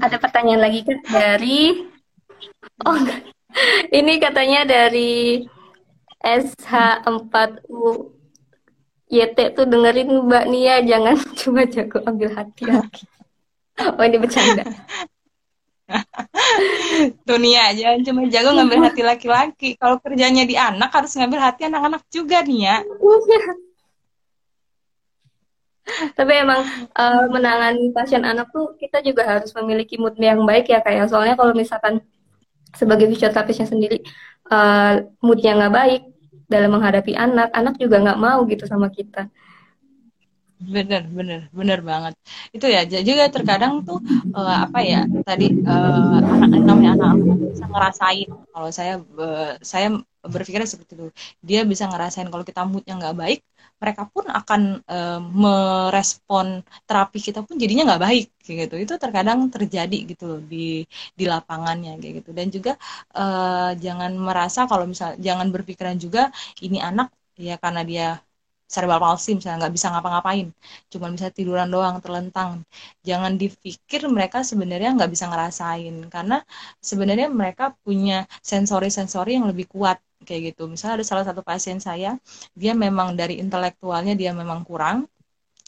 [0.03, 1.87] ada pertanyaan lagi kan dari
[2.87, 2.97] oh
[3.91, 5.43] ini katanya dari
[6.21, 8.13] SH4U
[9.11, 13.03] YT tuh dengerin Mbak Nia jangan cuma jago ambil hati lagi.
[13.81, 14.61] Oh ini bercanda.
[17.25, 19.73] Tuh Nia jangan cuma jago ngambil hati laki-laki.
[19.73, 22.85] Kalau kerjanya di anak harus ngambil hati anak-anak juga Nia.
[26.13, 26.61] Tapi emang
[26.93, 31.09] uh, menangani pasien anak tuh kita juga harus memiliki mood yang baik ya kayak ya.
[31.09, 32.05] soalnya kalau misalkan
[32.75, 34.01] sebagai fisioterapisnya sendiri
[34.51, 36.01] uh, moodnya nggak baik
[36.51, 39.31] dalam menghadapi anak, anak juga nggak mau gitu sama kita.
[40.61, 42.13] Bener, bener, bener banget.
[42.53, 43.97] Itu ya, juga terkadang tuh
[44.37, 47.13] uh, apa ya tadi uh, anak namanya anak
[47.49, 48.29] bisa ngerasain.
[48.29, 51.07] Kalau saya uh, saya berpikirnya seperti itu.
[51.41, 53.39] Dia bisa ngerasain kalau kita moodnya nggak baik,
[53.81, 54.61] mereka pun akan
[54.93, 56.47] uh, merespon
[56.87, 58.75] terapi kita pun jadinya nggak baik gitu.
[58.83, 60.85] Itu terkadang terjadi gitu loh di
[61.19, 62.29] di lapangannya gitu.
[62.37, 62.71] Dan juga
[63.17, 66.21] uh, jangan merasa kalau misal jangan berpikiran juga
[66.65, 67.07] ini anak
[67.47, 68.05] ya karena dia
[68.73, 70.47] cerebral palsy misalnya nggak bisa ngapa-ngapain.
[70.91, 72.51] Cuma bisa tiduran doang terlentang.
[73.07, 75.95] Jangan dipikir mereka sebenarnya nggak bisa ngerasain.
[76.13, 76.35] Karena
[76.89, 79.97] sebenarnya mereka punya sensori-sensori yang lebih kuat
[80.27, 80.69] kayak gitu.
[80.71, 82.17] Misalnya ada salah satu pasien saya
[82.55, 85.09] dia memang dari intelektualnya dia memang kurang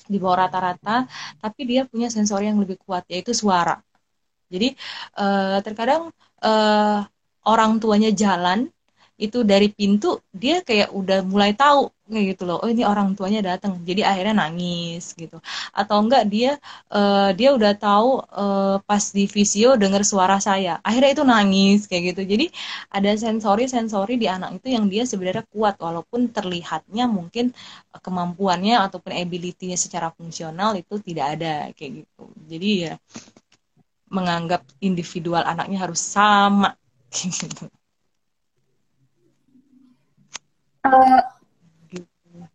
[0.04, 1.08] di bawah rata-rata
[1.40, 3.80] tapi dia punya sensori yang lebih kuat yaitu suara.
[4.54, 4.78] Jadi
[5.18, 6.14] uh, terkadang
[6.46, 7.00] uh,
[7.44, 8.70] orang tuanya jalan
[9.24, 13.40] itu dari pintu dia kayak udah mulai tahu kayak gitu loh oh ini orang tuanya
[13.40, 15.40] datang jadi akhirnya nangis gitu.
[15.72, 16.60] Atau enggak dia
[16.92, 20.84] uh, dia udah tahu uh, pas di visio dengar suara saya.
[20.84, 22.22] Akhirnya itu nangis kayak gitu.
[22.28, 22.46] Jadi
[22.92, 27.56] ada sensori sensori di anak itu yang dia sebenarnya kuat walaupun terlihatnya mungkin
[27.96, 32.24] kemampuannya ataupun ability-nya secara fungsional itu tidak ada kayak gitu.
[32.52, 32.94] Jadi ya
[34.14, 36.76] menganggap individual anaknya harus sama
[37.16, 37.66] gitu
[40.84, 41.22] uh,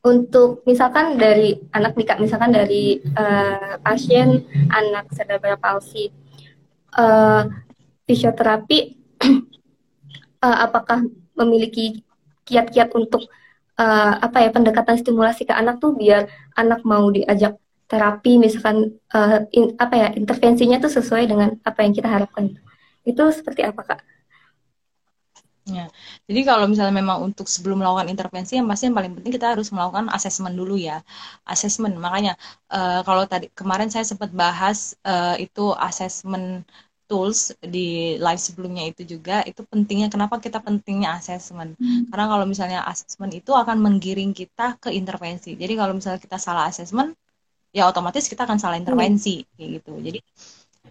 [0.04, 6.14] untuk misalkan dari anak nikah misalkan dari uh, pasien anak cerebral palsy
[6.94, 7.44] uh,
[8.06, 8.96] fisioterapi
[10.44, 11.04] uh, apakah
[11.34, 12.02] memiliki
[12.48, 13.28] kiat-kiat untuk
[13.76, 16.26] uh, apa ya pendekatan stimulasi ke anak tuh biar
[16.56, 21.92] anak mau diajak terapi misalkan uh, in, apa ya intervensinya tuh sesuai dengan apa yang
[21.96, 22.52] kita harapkan
[23.08, 24.00] itu seperti apa kak?
[25.68, 25.86] Ya.
[26.24, 29.68] Jadi kalau misalnya memang untuk sebelum melakukan intervensi yang pasti yang paling penting kita harus
[29.68, 31.04] melakukan asesmen dulu ya.
[31.44, 31.94] Asesmen.
[32.00, 32.40] Makanya
[32.72, 36.64] uh, kalau tadi kemarin saya sempat bahas uh, itu asesmen
[37.08, 42.12] tools di live sebelumnya itu juga itu pentingnya kenapa kita pentingnya asesmen hmm.
[42.12, 46.68] karena kalau misalnya asesmen itu akan menggiring kita ke intervensi jadi kalau misalnya kita salah
[46.68, 47.16] asesmen
[47.72, 49.48] ya otomatis kita akan salah intervensi hmm.
[49.56, 50.20] kayak gitu jadi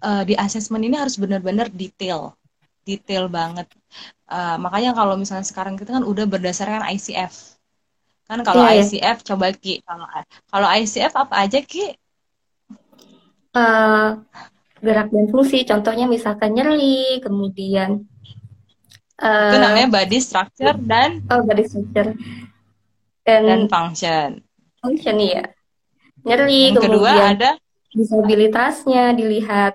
[0.02, 2.34] uh, di asesmen ini harus benar-benar detail
[2.88, 3.68] detail banget
[4.28, 7.56] Uh, makanya kalau misalnya sekarang kita kan udah berdasarkan ICF.
[8.28, 8.84] Kan kalau yeah, iya.
[8.84, 10.04] ICF coba Ki, kalau
[10.52, 11.96] kalau ICF apa aja Ki?
[13.56, 14.20] Uh,
[14.84, 18.04] gerak dan fungsi, contohnya misalkan nyeri, kemudian
[19.16, 22.12] uh, itu namanya body structure dan oh body structure
[23.24, 24.44] dan, dan function.
[24.84, 25.48] Function ya.
[26.28, 27.50] Nyeri, Yang kemudian kedua ada
[27.96, 29.72] disabilitasnya dilihat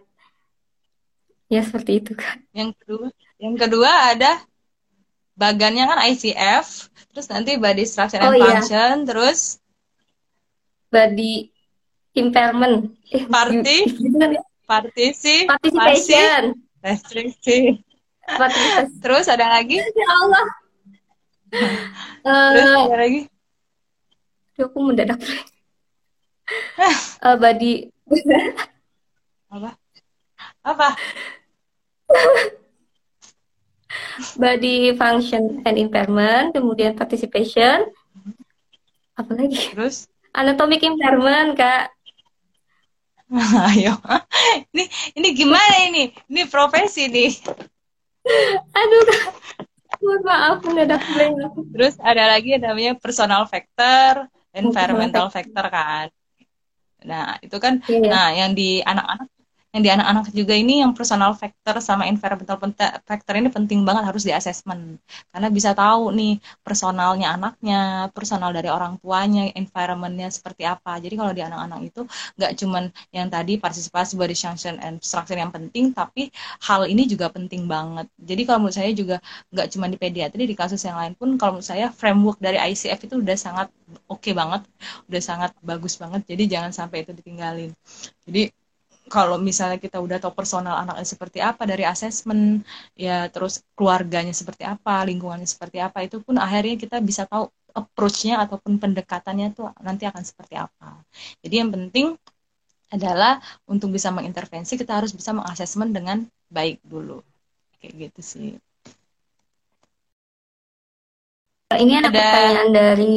[1.53, 2.41] ya seperti itu kan.
[2.49, 4.41] Yang kedua yang kedua ada
[5.37, 8.57] bagannya kan ICF, terus nanti body structure and oh, iya.
[8.57, 9.05] function, iya.
[9.05, 9.39] terus
[10.89, 11.53] body
[12.17, 12.93] impairment.
[13.13, 13.85] Eh, party,
[14.65, 17.77] partisi, participation, restriksi.
[19.03, 19.77] terus ada lagi?
[19.77, 20.45] Ya Allah.
[22.55, 23.21] terus uh, ada lagi?
[24.57, 25.21] Aku mendadak.
[27.21, 27.93] uh, body
[29.53, 29.69] apa?
[30.65, 30.87] Apa?
[34.37, 37.89] Body function and impairment, kemudian participation,
[39.13, 39.73] apa lagi?
[39.73, 40.09] Terus?
[40.33, 41.93] Anatomic impairment, Kak.
[43.73, 43.97] Ayo,
[44.73, 44.85] ini
[45.17, 46.03] ini gimana ini?
[46.29, 47.33] Ini profesi nih.
[48.73, 49.23] Aduh, Kak.
[50.03, 51.35] Mohon maaf, mendadak blank.
[51.71, 56.11] Terus ada lagi yang namanya personal factor, environmental factor kan.
[57.03, 58.11] Nah, itu kan, yeah.
[58.11, 59.27] nah yang di anak-anak
[59.73, 62.57] yang di anak-anak juga ini yang personal factor sama environmental
[63.09, 65.01] factor ini penting banget harus di assessment
[65.33, 71.01] karena bisa tahu nih personalnya anaknya personal dari orang tuanya environmentnya seperti apa.
[71.01, 72.01] Jadi kalau di anak-anak itu
[72.37, 72.83] nggak cuman
[73.17, 76.29] yang tadi partisipasi body function and structure yang penting tapi
[76.69, 78.05] hal ini juga penting banget.
[78.21, 79.17] Jadi kalau menurut saya juga
[79.53, 82.99] nggak cuma di pediatri di kasus yang lain pun kalau menurut saya framework dari ICF
[83.09, 83.67] itu udah sangat
[84.09, 84.61] oke okay banget
[85.09, 86.21] udah sangat bagus banget.
[86.29, 87.71] Jadi jangan sampai itu ditinggalin.
[88.27, 88.41] Jadi
[89.13, 92.65] kalau misalnya kita udah tahu personal anaknya seperti apa dari asesmen
[92.97, 97.45] ya terus keluarganya seperti apa lingkungannya seperti apa itu pun akhirnya kita bisa tahu
[97.77, 100.97] approach-nya ataupun pendekatannya tuh nanti akan seperti apa.
[101.41, 102.17] Jadi yang penting
[102.93, 107.21] adalah untuk bisa mengintervensi kita harus bisa mengasesmen dengan baik dulu.
[107.81, 108.49] Kayak gitu sih.
[111.73, 113.13] Ini ada, ada pertanyaan dari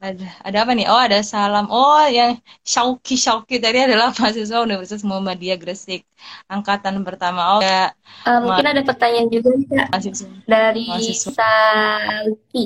[0.00, 0.88] ada, ada apa nih?
[0.88, 1.68] Oh, ada salam.
[1.68, 6.08] Oh, yang Shauki Shauki tadi adalah mahasiswa Universitas Muhammadiyah Gresik,
[6.48, 7.56] angkatan pertama.
[7.56, 7.92] Oh, ya.
[8.24, 9.88] Uh, mungkin ada pertanyaan juga nih, Kak.
[9.92, 10.28] Mahasiswa.
[10.48, 11.32] Dari mahasiswa.
[11.36, 12.64] Salki.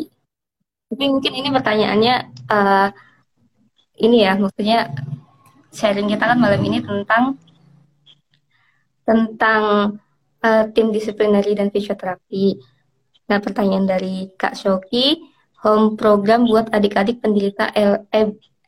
[0.94, 2.14] Tapi mungkin ini pertanyaannya
[2.54, 2.88] uh,
[3.98, 4.94] ini ya, maksudnya
[5.74, 7.34] sharing kita kan malam ini tentang
[9.02, 9.62] tentang
[10.38, 12.62] uh, tim disiplinary dan fisioterapi.
[13.26, 15.33] Nah, pertanyaan dari Kak Shoki,
[15.64, 18.04] home program buat adik-adik penderita air,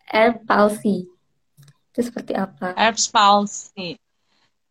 [0.09, 1.05] air palsy.
[1.93, 2.73] Itu seperti apa?
[2.73, 4.01] Air palsy.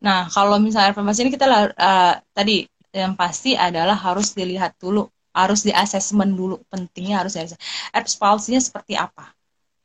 [0.02, 1.46] Nah, kalau misalnya air palsy ini kita
[1.78, 5.06] uh, tadi yang pasti adalah harus dilihat dulu,
[5.38, 6.58] harus di assessment dulu.
[6.66, 7.46] Pentingnya harus di
[7.94, 9.36] Air palsy-nya seperti apa?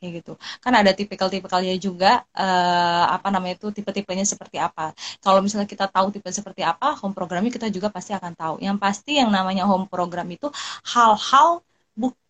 [0.00, 0.32] kayak gitu
[0.64, 6.08] kan ada tipikal-tipikalnya juga uh, apa namanya itu tipe-tipenya seperti apa kalau misalnya kita tahu
[6.08, 9.84] tipe seperti apa home programnya kita juga pasti akan tahu yang pasti yang namanya home
[9.92, 10.48] program itu
[10.88, 11.60] hal-hal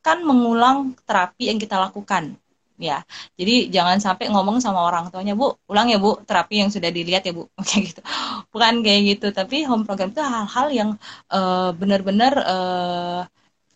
[0.01, 2.33] bukan mengulang terapi yang kita lakukan
[2.81, 3.05] ya.
[3.37, 7.23] Jadi jangan sampai ngomong sama orang tuanya bu ulang ya bu terapi yang sudah dilihat
[7.29, 7.45] ya bu.
[7.69, 8.01] Kayak gitu.
[8.49, 10.91] Bukan kayak gitu tapi home program itu hal-hal yang
[11.29, 13.21] uh, benar-benar uh,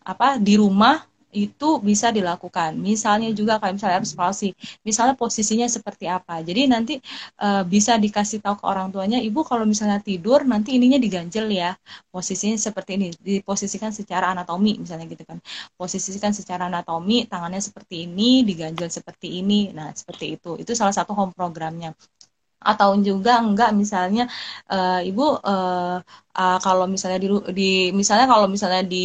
[0.00, 2.78] apa di rumah itu bisa dilakukan.
[2.78, 4.54] Misalnya juga kayak misalnya harus palsi,
[4.86, 6.40] misalnya posisinya seperti apa.
[6.46, 6.94] Jadi nanti
[7.42, 11.74] uh, bisa dikasih tahu ke orang tuanya, ibu kalau misalnya tidur nanti ininya diganjel ya,
[12.14, 15.38] posisinya seperti ini, diposisikan secara anatomi misalnya gitu kan.
[15.74, 19.74] Posisikan secara anatomi, tangannya seperti ini, diganjel seperti ini.
[19.74, 20.54] Nah seperti itu.
[20.62, 21.90] Itu salah satu home programnya
[22.70, 24.22] atau juga enggak misalnya
[24.72, 26.00] uh, ibu uh,
[26.38, 27.28] uh, kalau misalnya di,
[27.58, 28.96] di misalnya kalau misalnya di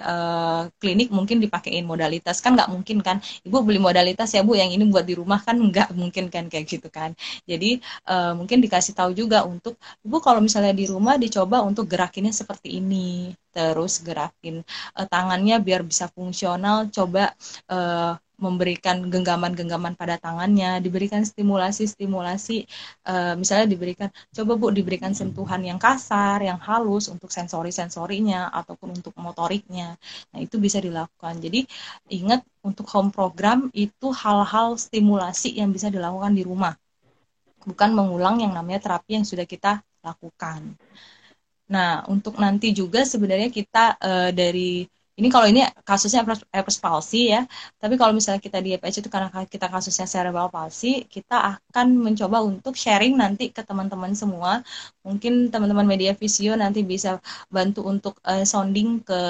[0.00, 2.36] uh, klinik mungkin dipakein modalitas.
[2.44, 3.16] Kan nggak mungkin kan?
[3.46, 5.40] Ibu beli modalitas ya bu yang ini buat di rumah.
[5.46, 7.14] Kan nggak mungkin kan kayak gitu kan?
[7.50, 7.78] Jadi
[8.10, 12.80] uh, mungkin dikasih tahu juga untuk ibu kalau misalnya di rumah dicoba untuk gerakinnya seperti
[12.80, 13.32] ini.
[13.54, 14.66] Terus gerakin
[14.98, 17.30] uh, tangannya biar bisa fungsional coba
[17.70, 22.66] uh, memberikan genggaman-genggaman pada tangannya, diberikan stimulasi-stimulasi,
[23.06, 29.14] uh, misalnya diberikan, coba bu diberikan sentuhan yang kasar, yang halus untuk sensori-sensorinya ataupun untuk
[29.16, 29.94] motoriknya.
[30.34, 31.38] Nah itu bisa dilakukan.
[31.38, 31.62] Jadi
[32.10, 36.74] ingat untuk home program itu hal-hal stimulasi yang bisa dilakukan di rumah,
[37.62, 40.74] bukan mengulang yang namanya terapi yang sudah kita lakukan.
[41.70, 44.84] Nah untuk nanti juga sebenarnya kita uh, dari
[45.14, 47.46] ini kalau ini kasusnya herpes palsy ya,
[47.78, 52.42] tapi kalau misalnya kita di EPH itu karena kita kasusnya cerebral palsy, kita akan mencoba
[52.42, 54.66] untuk sharing nanti ke teman-teman semua.
[55.06, 59.20] Mungkin teman-teman media visio nanti bisa bantu untuk uh, sounding ke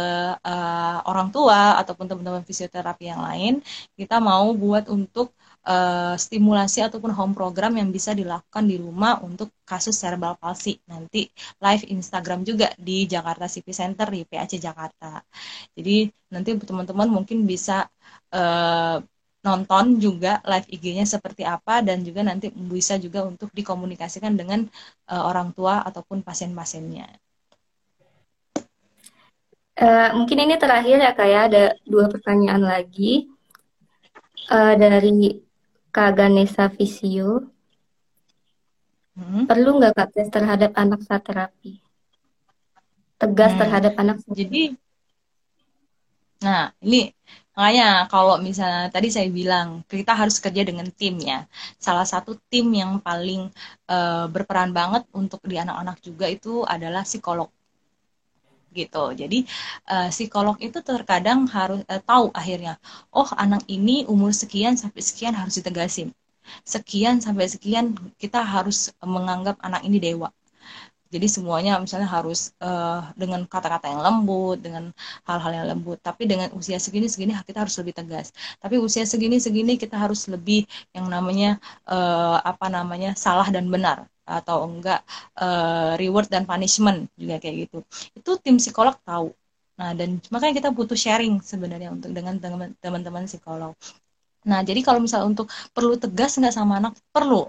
[0.40, 3.52] uh, orang tua ataupun teman-teman fisioterapi yang lain.
[3.92, 9.50] Kita mau buat untuk uh, stimulasi ataupun home program yang bisa dilakukan di rumah untuk
[9.64, 10.78] kasus cerebral palsy.
[10.88, 11.28] Nanti
[11.60, 15.24] live Instagram juga di Jakarta City Center di PAC Jakarta.
[15.72, 17.88] Jadi nanti teman-teman mungkin bisa
[18.32, 19.00] uh,
[19.44, 24.64] nonton juga live IG-nya seperti apa dan juga nanti bisa juga untuk dikomunikasikan dengan
[25.12, 27.08] uh, orang tua ataupun pasien-pasiennya.
[29.74, 31.48] Uh, mungkin ini terakhir ya kayak ya.
[31.50, 33.26] ada dua pertanyaan lagi
[34.48, 35.43] uh, dari
[35.94, 37.46] Kak Ganesha Visio.
[39.14, 39.46] Hmm?
[39.46, 41.78] Perlu nggak Kak tes terhadap anak saat terapi?
[43.14, 43.60] Tegas hmm.
[43.62, 44.74] terhadap anak saat Jadi,
[46.42, 47.14] nah ini
[47.54, 51.46] makanya kalau misalnya tadi saya bilang kita harus kerja dengan tim ya.
[51.78, 53.54] Salah satu tim yang paling
[53.86, 57.54] uh, berperan banget untuk di anak-anak juga itu adalah psikolog
[58.78, 59.04] gitu.
[59.20, 59.38] Jadi
[59.92, 62.72] uh, psikolog itu terkadang harus uh, tahu akhirnya,
[63.14, 66.08] oh anak ini umur sekian sampai sekian harus ditegasin.
[66.74, 70.28] Sekian sampai sekian kita harus menganggap anak ini dewa.
[71.14, 74.90] jadi semuanya misalnya harus uh, dengan kata-kata yang lembut dengan
[75.28, 78.26] hal-hal yang lembut tapi dengan usia segini segini kita harus lebih tegas
[78.58, 84.10] tapi usia segini segini kita harus lebih yang namanya uh, apa namanya salah dan benar
[84.24, 85.00] atau enggak
[85.38, 87.78] uh, reward dan punishment juga kayak gitu.
[88.16, 89.32] Itu tim psikolog tahu.
[89.80, 92.36] Nah dan makanya kita butuh sharing sebenarnya untuk dengan
[92.80, 93.72] teman-teman psikolog.
[94.48, 97.48] Nah jadi kalau misalnya untuk perlu tegas nggak sama anak perlu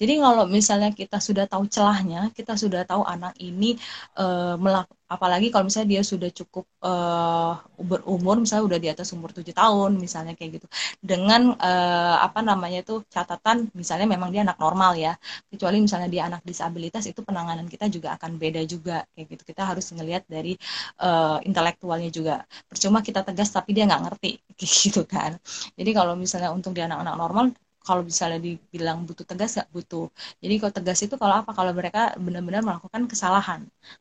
[0.00, 3.80] jadi kalau misalnya kita sudah tahu celahnya, kita sudah tahu anak ini
[4.20, 9.30] uh, melak apalagi kalau misalnya dia sudah cukup uh, berumur, misalnya udah di atas umur
[9.30, 10.66] 7 tahun, misalnya kayak gitu.
[10.98, 15.14] Dengan uh, apa namanya itu catatan misalnya memang dia anak normal ya.
[15.48, 19.42] Kecuali misalnya dia anak disabilitas itu penanganan kita juga akan beda juga kayak gitu.
[19.48, 20.58] Kita harus ngelihat dari
[21.00, 22.42] uh, intelektualnya juga.
[22.68, 24.30] Percuma kita tegas tapi dia nggak ngerti
[24.84, 25.38] gitu kan.
[25.78, 27.46] Jadi kalau misalnya untuk dia anak-anak normal
[27.86, 30.06] kalau misalnya dibilang butuh tegas nggak butuh.
[30.42, 31.50] Jadi kalau tegas itu kalau apa?
[31.54, 33.60] Kalau mereka benar-benar melakukan kesalahan.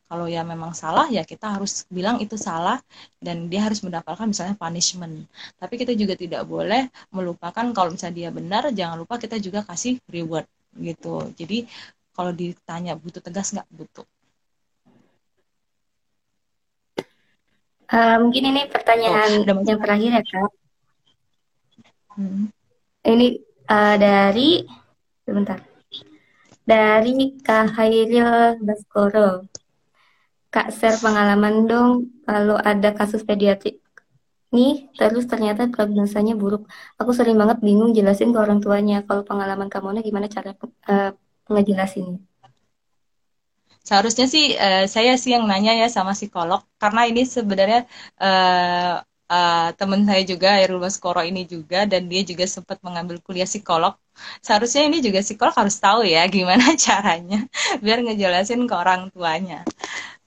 [0.09, 2.81] Kalau ya memang salah ya kita harus bilang itu salah
[3.21, 5.29] dan dia harus mendapatkan misalnya punishment.
[5.61, 10.01] Tapi kita juga tidak boleh melupakan kalau misalnya dia benar jangan lupa kita juga kasih
[10.09, 10.49] reward
[10.81, 11.29] gitu.
[11.37, 11.69] Jadi
[12.17, 13.69] kalau ditanya butuh tegas nggak?
[13.69, 14.05] Butuh.
[17.85, 20.49] Uh, mungkin ini pertanyaan oh, yang terakhir ya kak.
[22.17, 22.49] Hmm.
[23.05, 23.37] Ini
[23.69, 24.65] uh, dari
[25.25, 25.59] sebentar.
[26.65, 29.45] Dari Kak Hairil Baskoro.
[30.49, 31.91] Kak share pengalaman dong
[32.23, 33.83] kalau ada kasus pediatrik
[34.55, 36.63] nih terus ternyata prognosanya buruk.
[36.95, 40.55] Aku sering banget bingung jelasin ke orang tuanya kalau pengalaman kamu gimana cara
[40.87, 41.11] uh,
[41.51, 42.23] ngejelasinnya.
[43.85, 47.85] Seharusnya sih uh, saya sih yang nanya ya sama psikolog karena ini sebenarnya
[48.17, 53.47] uh, uh, teman saya juga Erul Baskoro ini juga dan dia juga sempat mengambil kuliah
[53.49, 53.93] psikolog.
[54.45, 57.45] Seharusnya ini juga psikolog harus tahu ya gimana caranya
[57.83, 59.65] biar ngejelasin ke orang tuanya.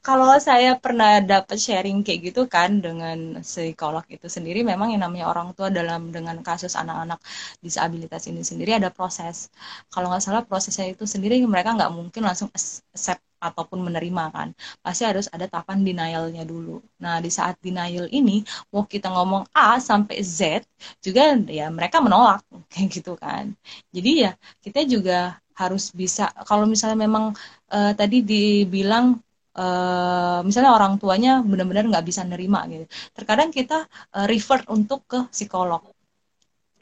[0.07, 5.27] Kalau saya pernah dapat sharing kayak gitu kan dengan psikolog itu sendiri, memang yang namanya
[5.29, 7.21] orang tua dalam dengan kasus anak-anak
[7.61, 9.53] disabilitas ini sendiri ada proses.
[9.93, 14.49] Kalau nggak salah prosesnya itu sendiri mereka nggak mungkin langsung accept ataupun menerima kan
[14.85, 18.43] pasti harus ada tahapan denialnya dulu nah di saat denial ini
[18.73, 20.67] mau kita ngomong A sampai Z
[21.05, 22.43] juga ya mereka menolak
[22.73, 23.55] kayak gitu kan
[23.95, 24.31] jadi ya
[24.65, 27.35] kita juga harus bisa kalau misalnya memang
[27.75, 29.19] uh, tadi dibilang
[29.59, 32.87] Uh, misalnya orang tuanya benar-benar nggak bisa nerima gitu.
[33.11, 35.83] Terkadang kita uh, refer untuk ke psikolog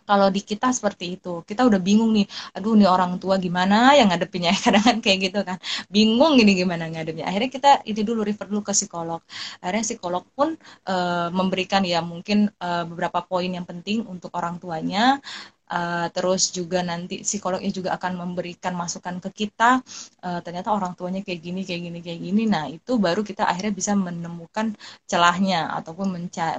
[0.09, 1.43] kalau di kita seperti itu.
[1.49, 2.27] Kita udah bingung nih
[2.57, 5.59] aduh nih orang tua gimana yang ngadepinnya kadang kan kayak gitu kan.
[5.95, 9.20] Bingung ini gimana ngadepnya akhirnya kita itu dulu refer dulu ke psikolog.
[9.62, 10.49] Akhirnya psikolog pun
[10.87, 10.95] e,
[11.39, 15.19] memberikan ya mungkin e, beberapa poin yang penting untuk orang tuanya.
[15.66, 19.83] Uh, terus juga nanti psikolognya juga akan memberikan masukan ke kita.
[20.23, 22.43] Uh, ternyata orang tuanya kayak gini kayak gini kayak gini.
[22.47, 24.78] Nah itu baru kita akhirnya bisa menemukan
[25.11, 26.07] celahnya ataupun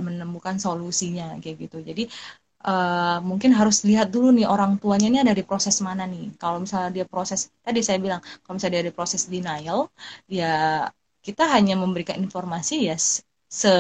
[0.04, 1.78] menemukan solusinya kayak gitu.
[1.88, 2.04] Jadi
[2.66, 6.34] uh, mungkin harus lihat dulu nih orang tuanya ini dari proses mana nih.
[6.42, 9.80] Kalau misalnya dia proses, tadi saya bilang, kalau misalnya dia dari proses denial,
[10.30, 10.88] ya
[11.26, 12.96] kita hanya memberikan informasi ya
[13.48, 13.74] se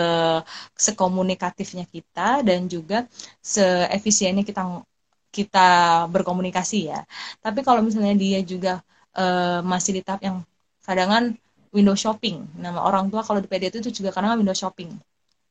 [0.75, 3.03] sekomunikatifnya kita dan juga
[3.43, 4.61] seefisiennya kita
[5.31, 5.67] kita
[6.13, 6.99] berkomunikasi ya.
[7.43, 8.79] Tapi kalau misalnya dia juga
[9.15, 10.37] uh, masih di tahap yang
[10.87, 11.35] kadang
[11.75, 12.47] window shopping.
[12.63, 14.91] Nama orang tua kalau di PDT itu juga kadang window shopping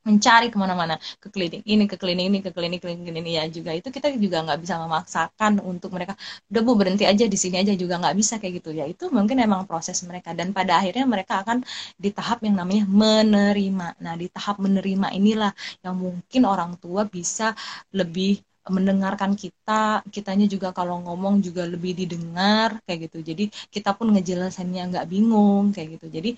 [0.08, 0.94] mencari ke mana-mana.
[1.22, 3.30] Ke klinik ini ke klinik ini ke klinik klinik ini.
[3.38, 6.14] Ya juga itu kita juga nggak bisa memaksakan untuk mereka
[6.50, 8.70] udah bu berhenti aja di sini aja juga nggak bisa kayak gitu.
[8.78, 10.30] Ya itu mungkin emang proses mereka.
[10.38, 11.58] Dan pada akhirnya mereka akan
[11.98, 13.86] di tahap yang namanya menerima.
[14.04, 15.52] Nah di tahap menerima inilah
[15.84, 17.52] yang mungkin orang tua bisa
[17.94, 20.02] lebih mendengarkan kita.
[20.10, 23.18] Kitanya juga kalau ngomong juga lebih didengar kayak gitu.
[23.22, 26.06] Jadi kita pun ngejelasannya nggak bingung kayak gitu.
[26.10, 26.30] Jadi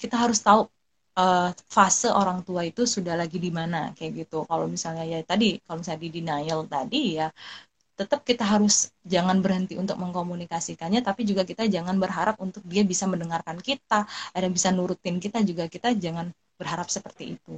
[0.00, 0.66] kita harus tahu
[1.18, 4.44] uh, fase orang tua itu sudah lagi di mana kayak gitu.
[4.48, 7.28] Kalau misalnya ya tadi, kalau misalnya di denial tadi ya
[7.92, 13.04] tetap kita harus jangan berhenti untuk mengkomunikasikannya, tapi juga kita jangan berharap untuk dia bisa
[13.04, 17.56] mendengarkan kita, ada bisa nurutin kita juga kita jangan berharap seperti itu.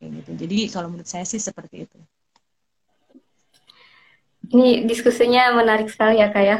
[0.00, 0.30] Kayak gitu.
[0.46, 1.98] Jadi kalau menurut saya sih seperti itu.
[4.52, 6.56] Ini diskusinya menarik sekali ya kak ya.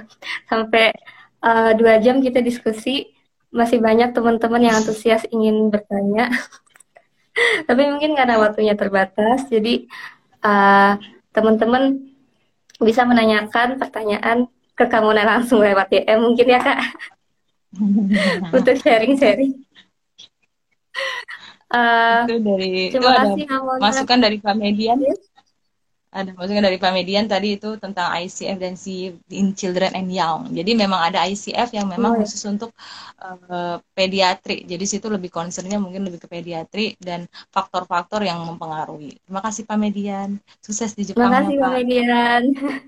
[0.46, 0.94] Sampai
[1.42, 3.11] uh, dua jam kita diskusi
[3.52, 6.32] masih banyak teman-teman yang antusias ingin bertanya.
[7.68, 9.88] Tapi mungkin karena waktunya terbatas, jadi
[10.44, 10.96] uh,
[11.32, 12.12] teman-teman
[12.80, 16.80] bisa menanyakan pertanyaan ke kamu langsung lewat DM mungkin ya kak
[18.56, 19.62] untuk sharing-sharing.
[21.72, 23.48] Uh, itu dari terima kasih
[23.80, 25.00] masukan dari Kak Median.
[25.00, 25.31] Yes.
[26.12, 30.52] Ada maksudnya dari Pak Median tadi itu tentang ICF dan si in Children and Young.
[30.52, 32.28] Jadi memang ada ICF yang memang oh, ya.
[32.28, 32.76] khusus untuk
[33.24, 34.68] uh, pediatri.
[34.68, 39.16] Jadi situ lebih concernnya mungkin lebih ke pediatri dan faktor-faktor yang mempengaruhi.
[39.24, 40.36] Terima kasih Pak Median.
[40.60, 41.32] Sukses di Jepang.
[41.32, 42.42] Terima kasih Pak, Pak Median.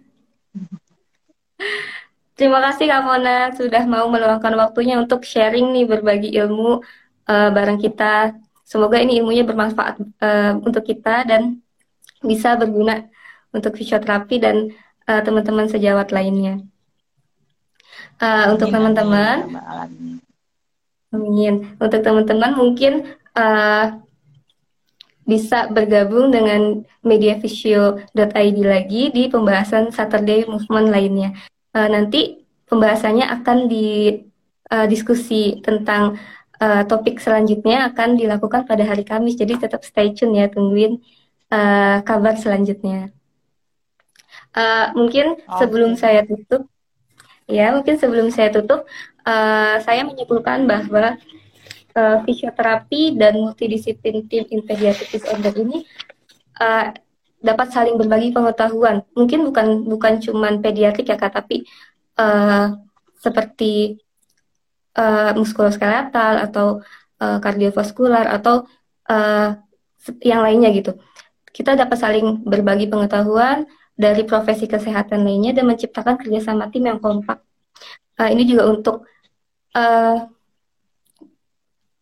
[2.36, 6.84] Terima kasih Kak Mona sudah mau meluangkan waktunya untuk sharing nih berbagi ilmu
[7.24, 8.36] uh, bareng kita.
[8.68, 11.63] Semoga ini ilmunya bermanfaat uh, untuk kita dan
[12.24, 13.06] bisa berguna
[13.54, 14.74] untuk fisioterapi dan
[15.06, 16.64] uh, teman-teman sejawat lainnya.
[18.18, 19.58] Uh, untuk teman-teman,
[21.14, 21.54] amin.
[21.78, 24.02] Untuk teman-teman mungkin uh,
[25.24, 31.32] bisa bergabung dengan mediavisio.id lagi di pembahasan Saturday Movement lainnya.
[31.72, 34.20] Uh, nanti pembahasannya akan di
[34.70, 36.20] uh, diskusi tentang
[36.60, 39.34] uh, topik selanjutnya akan dilakukan pada hari Kamis.
[39.40, 41.00] Jadi tetap stay tune ya, tungguin
[41.54, 43.14] uh, kabar selanjutnya.
[44.54, 45.58] Uh, mungkin okay.
[45.62, 46.66] sebelum saya tutup,
[47.46, 48.86] ya mungkin sebelum saya tutup,
[49.26, 51.18] uh, saya menyimpulkan bahwa
[51.94, 55.82] uh, fisioterapi dan multidisiplin tim in pediatric disorder ini
[56.62, 56.94] uh,
[57.42, 59.02] dapat saling berbagi pengetahuan.
[59.18, 61.66] Mungkin bukan bukan cuma pediatrik ya kak, tapi
[62.18, 62.78] uh,
[63.18, 63.98] seperti
[64.94, 66.78] uh, muskuloskeletal atau
[67.18, 68.70] uh, kardiovaskular atau
[69.10, 69.58] uh,
[70.22, 70.94] yang lainnya gitu.
[71.54, 77.38] Kita dapat saling berbagi pengetahuan dari profesi kesehatan lainnya dan menciptakan kerjasama tim yang kompak.
[78.18, 79.06] Uh, ini juga untuk
[79.78, 80.26] uh,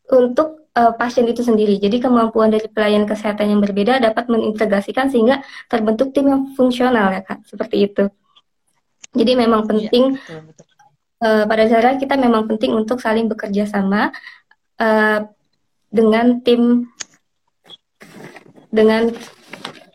[0.08, 1.76] untuk uh, pasien itu sendiri.
[1.76, 7.20] Jadi kemampuan dari pelayan kesehatan yang berbeda dapat mengintegrasikan sehingga terbentuk tim yang fungsional ya
[7.20, 8.04] kak, seperti itu.
[9.12, 10.66] Jadi memang iya, penting ya, betul, betul.
[11.22, 14.10] Uh, pada dasarnya kita memang penting untuk saling bekerja sama
[14.80, 15.28] uh,
[15.92, 16.88] dengan tim
[18.72, 19.12] dengan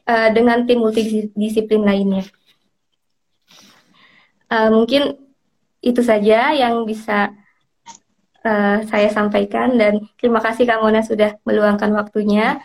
[0.07, 2.23] uh, dengan tim multidisiplin lainnya.
[4.47, 5.19] Uh, mungkin
[5.83, 7.35] itu saja yang bisa
[8.41, 12.63] uh, saya sampaikan dan terima kasih Kak Mona sudah meluangkan waktunya.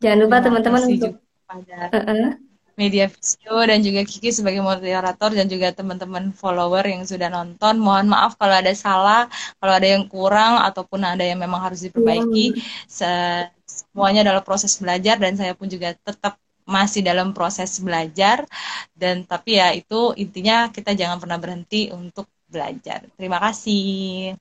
[0.00, 2.30] Jangan lupa teman-teman untuk pada uh -uh.
[2.74, 7.78] media video dan juga Kiki sebagai moderator dan juga teman-teman follower yang sudah nonton.
[7.78, 9.30] Mohon maaf kalau ada salah,
[9.60, 12.58] kalau ada yang kurang ataupun ada yang memang harus diperbaiki.
[12.90, 13.52] Yeah.
[13.64, 18.48] Semuanya adalah proses belajar dan saya pun juga tetap masih dalam proses belajar
[18.96, 23.04] dan tapi ya itu intinya kita jangan pernah berhenti untuk belajar.
[23.16, 24.34] Terima kasih.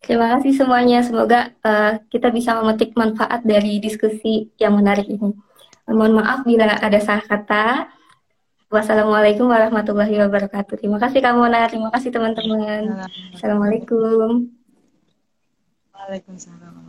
[0.00, 1.04] Terima kasih semuanya.
[1.04, 5.36] Semoga uh, kita bisa memetik manfaat dari diskusi yang menarik ini.
[5.90, 7.90] Mohon maaf bila ada salah kata.
[8.70, 10.78] Wassalamualaikum warahmatullahi wabarakatuh.
[10.78, 13.02] Terima kasih Kak Mona, terima kasih teman-teman.
[13.34, 14.46] Assalamualaikum.
[15.90, 16.79] Waalaikumsalam.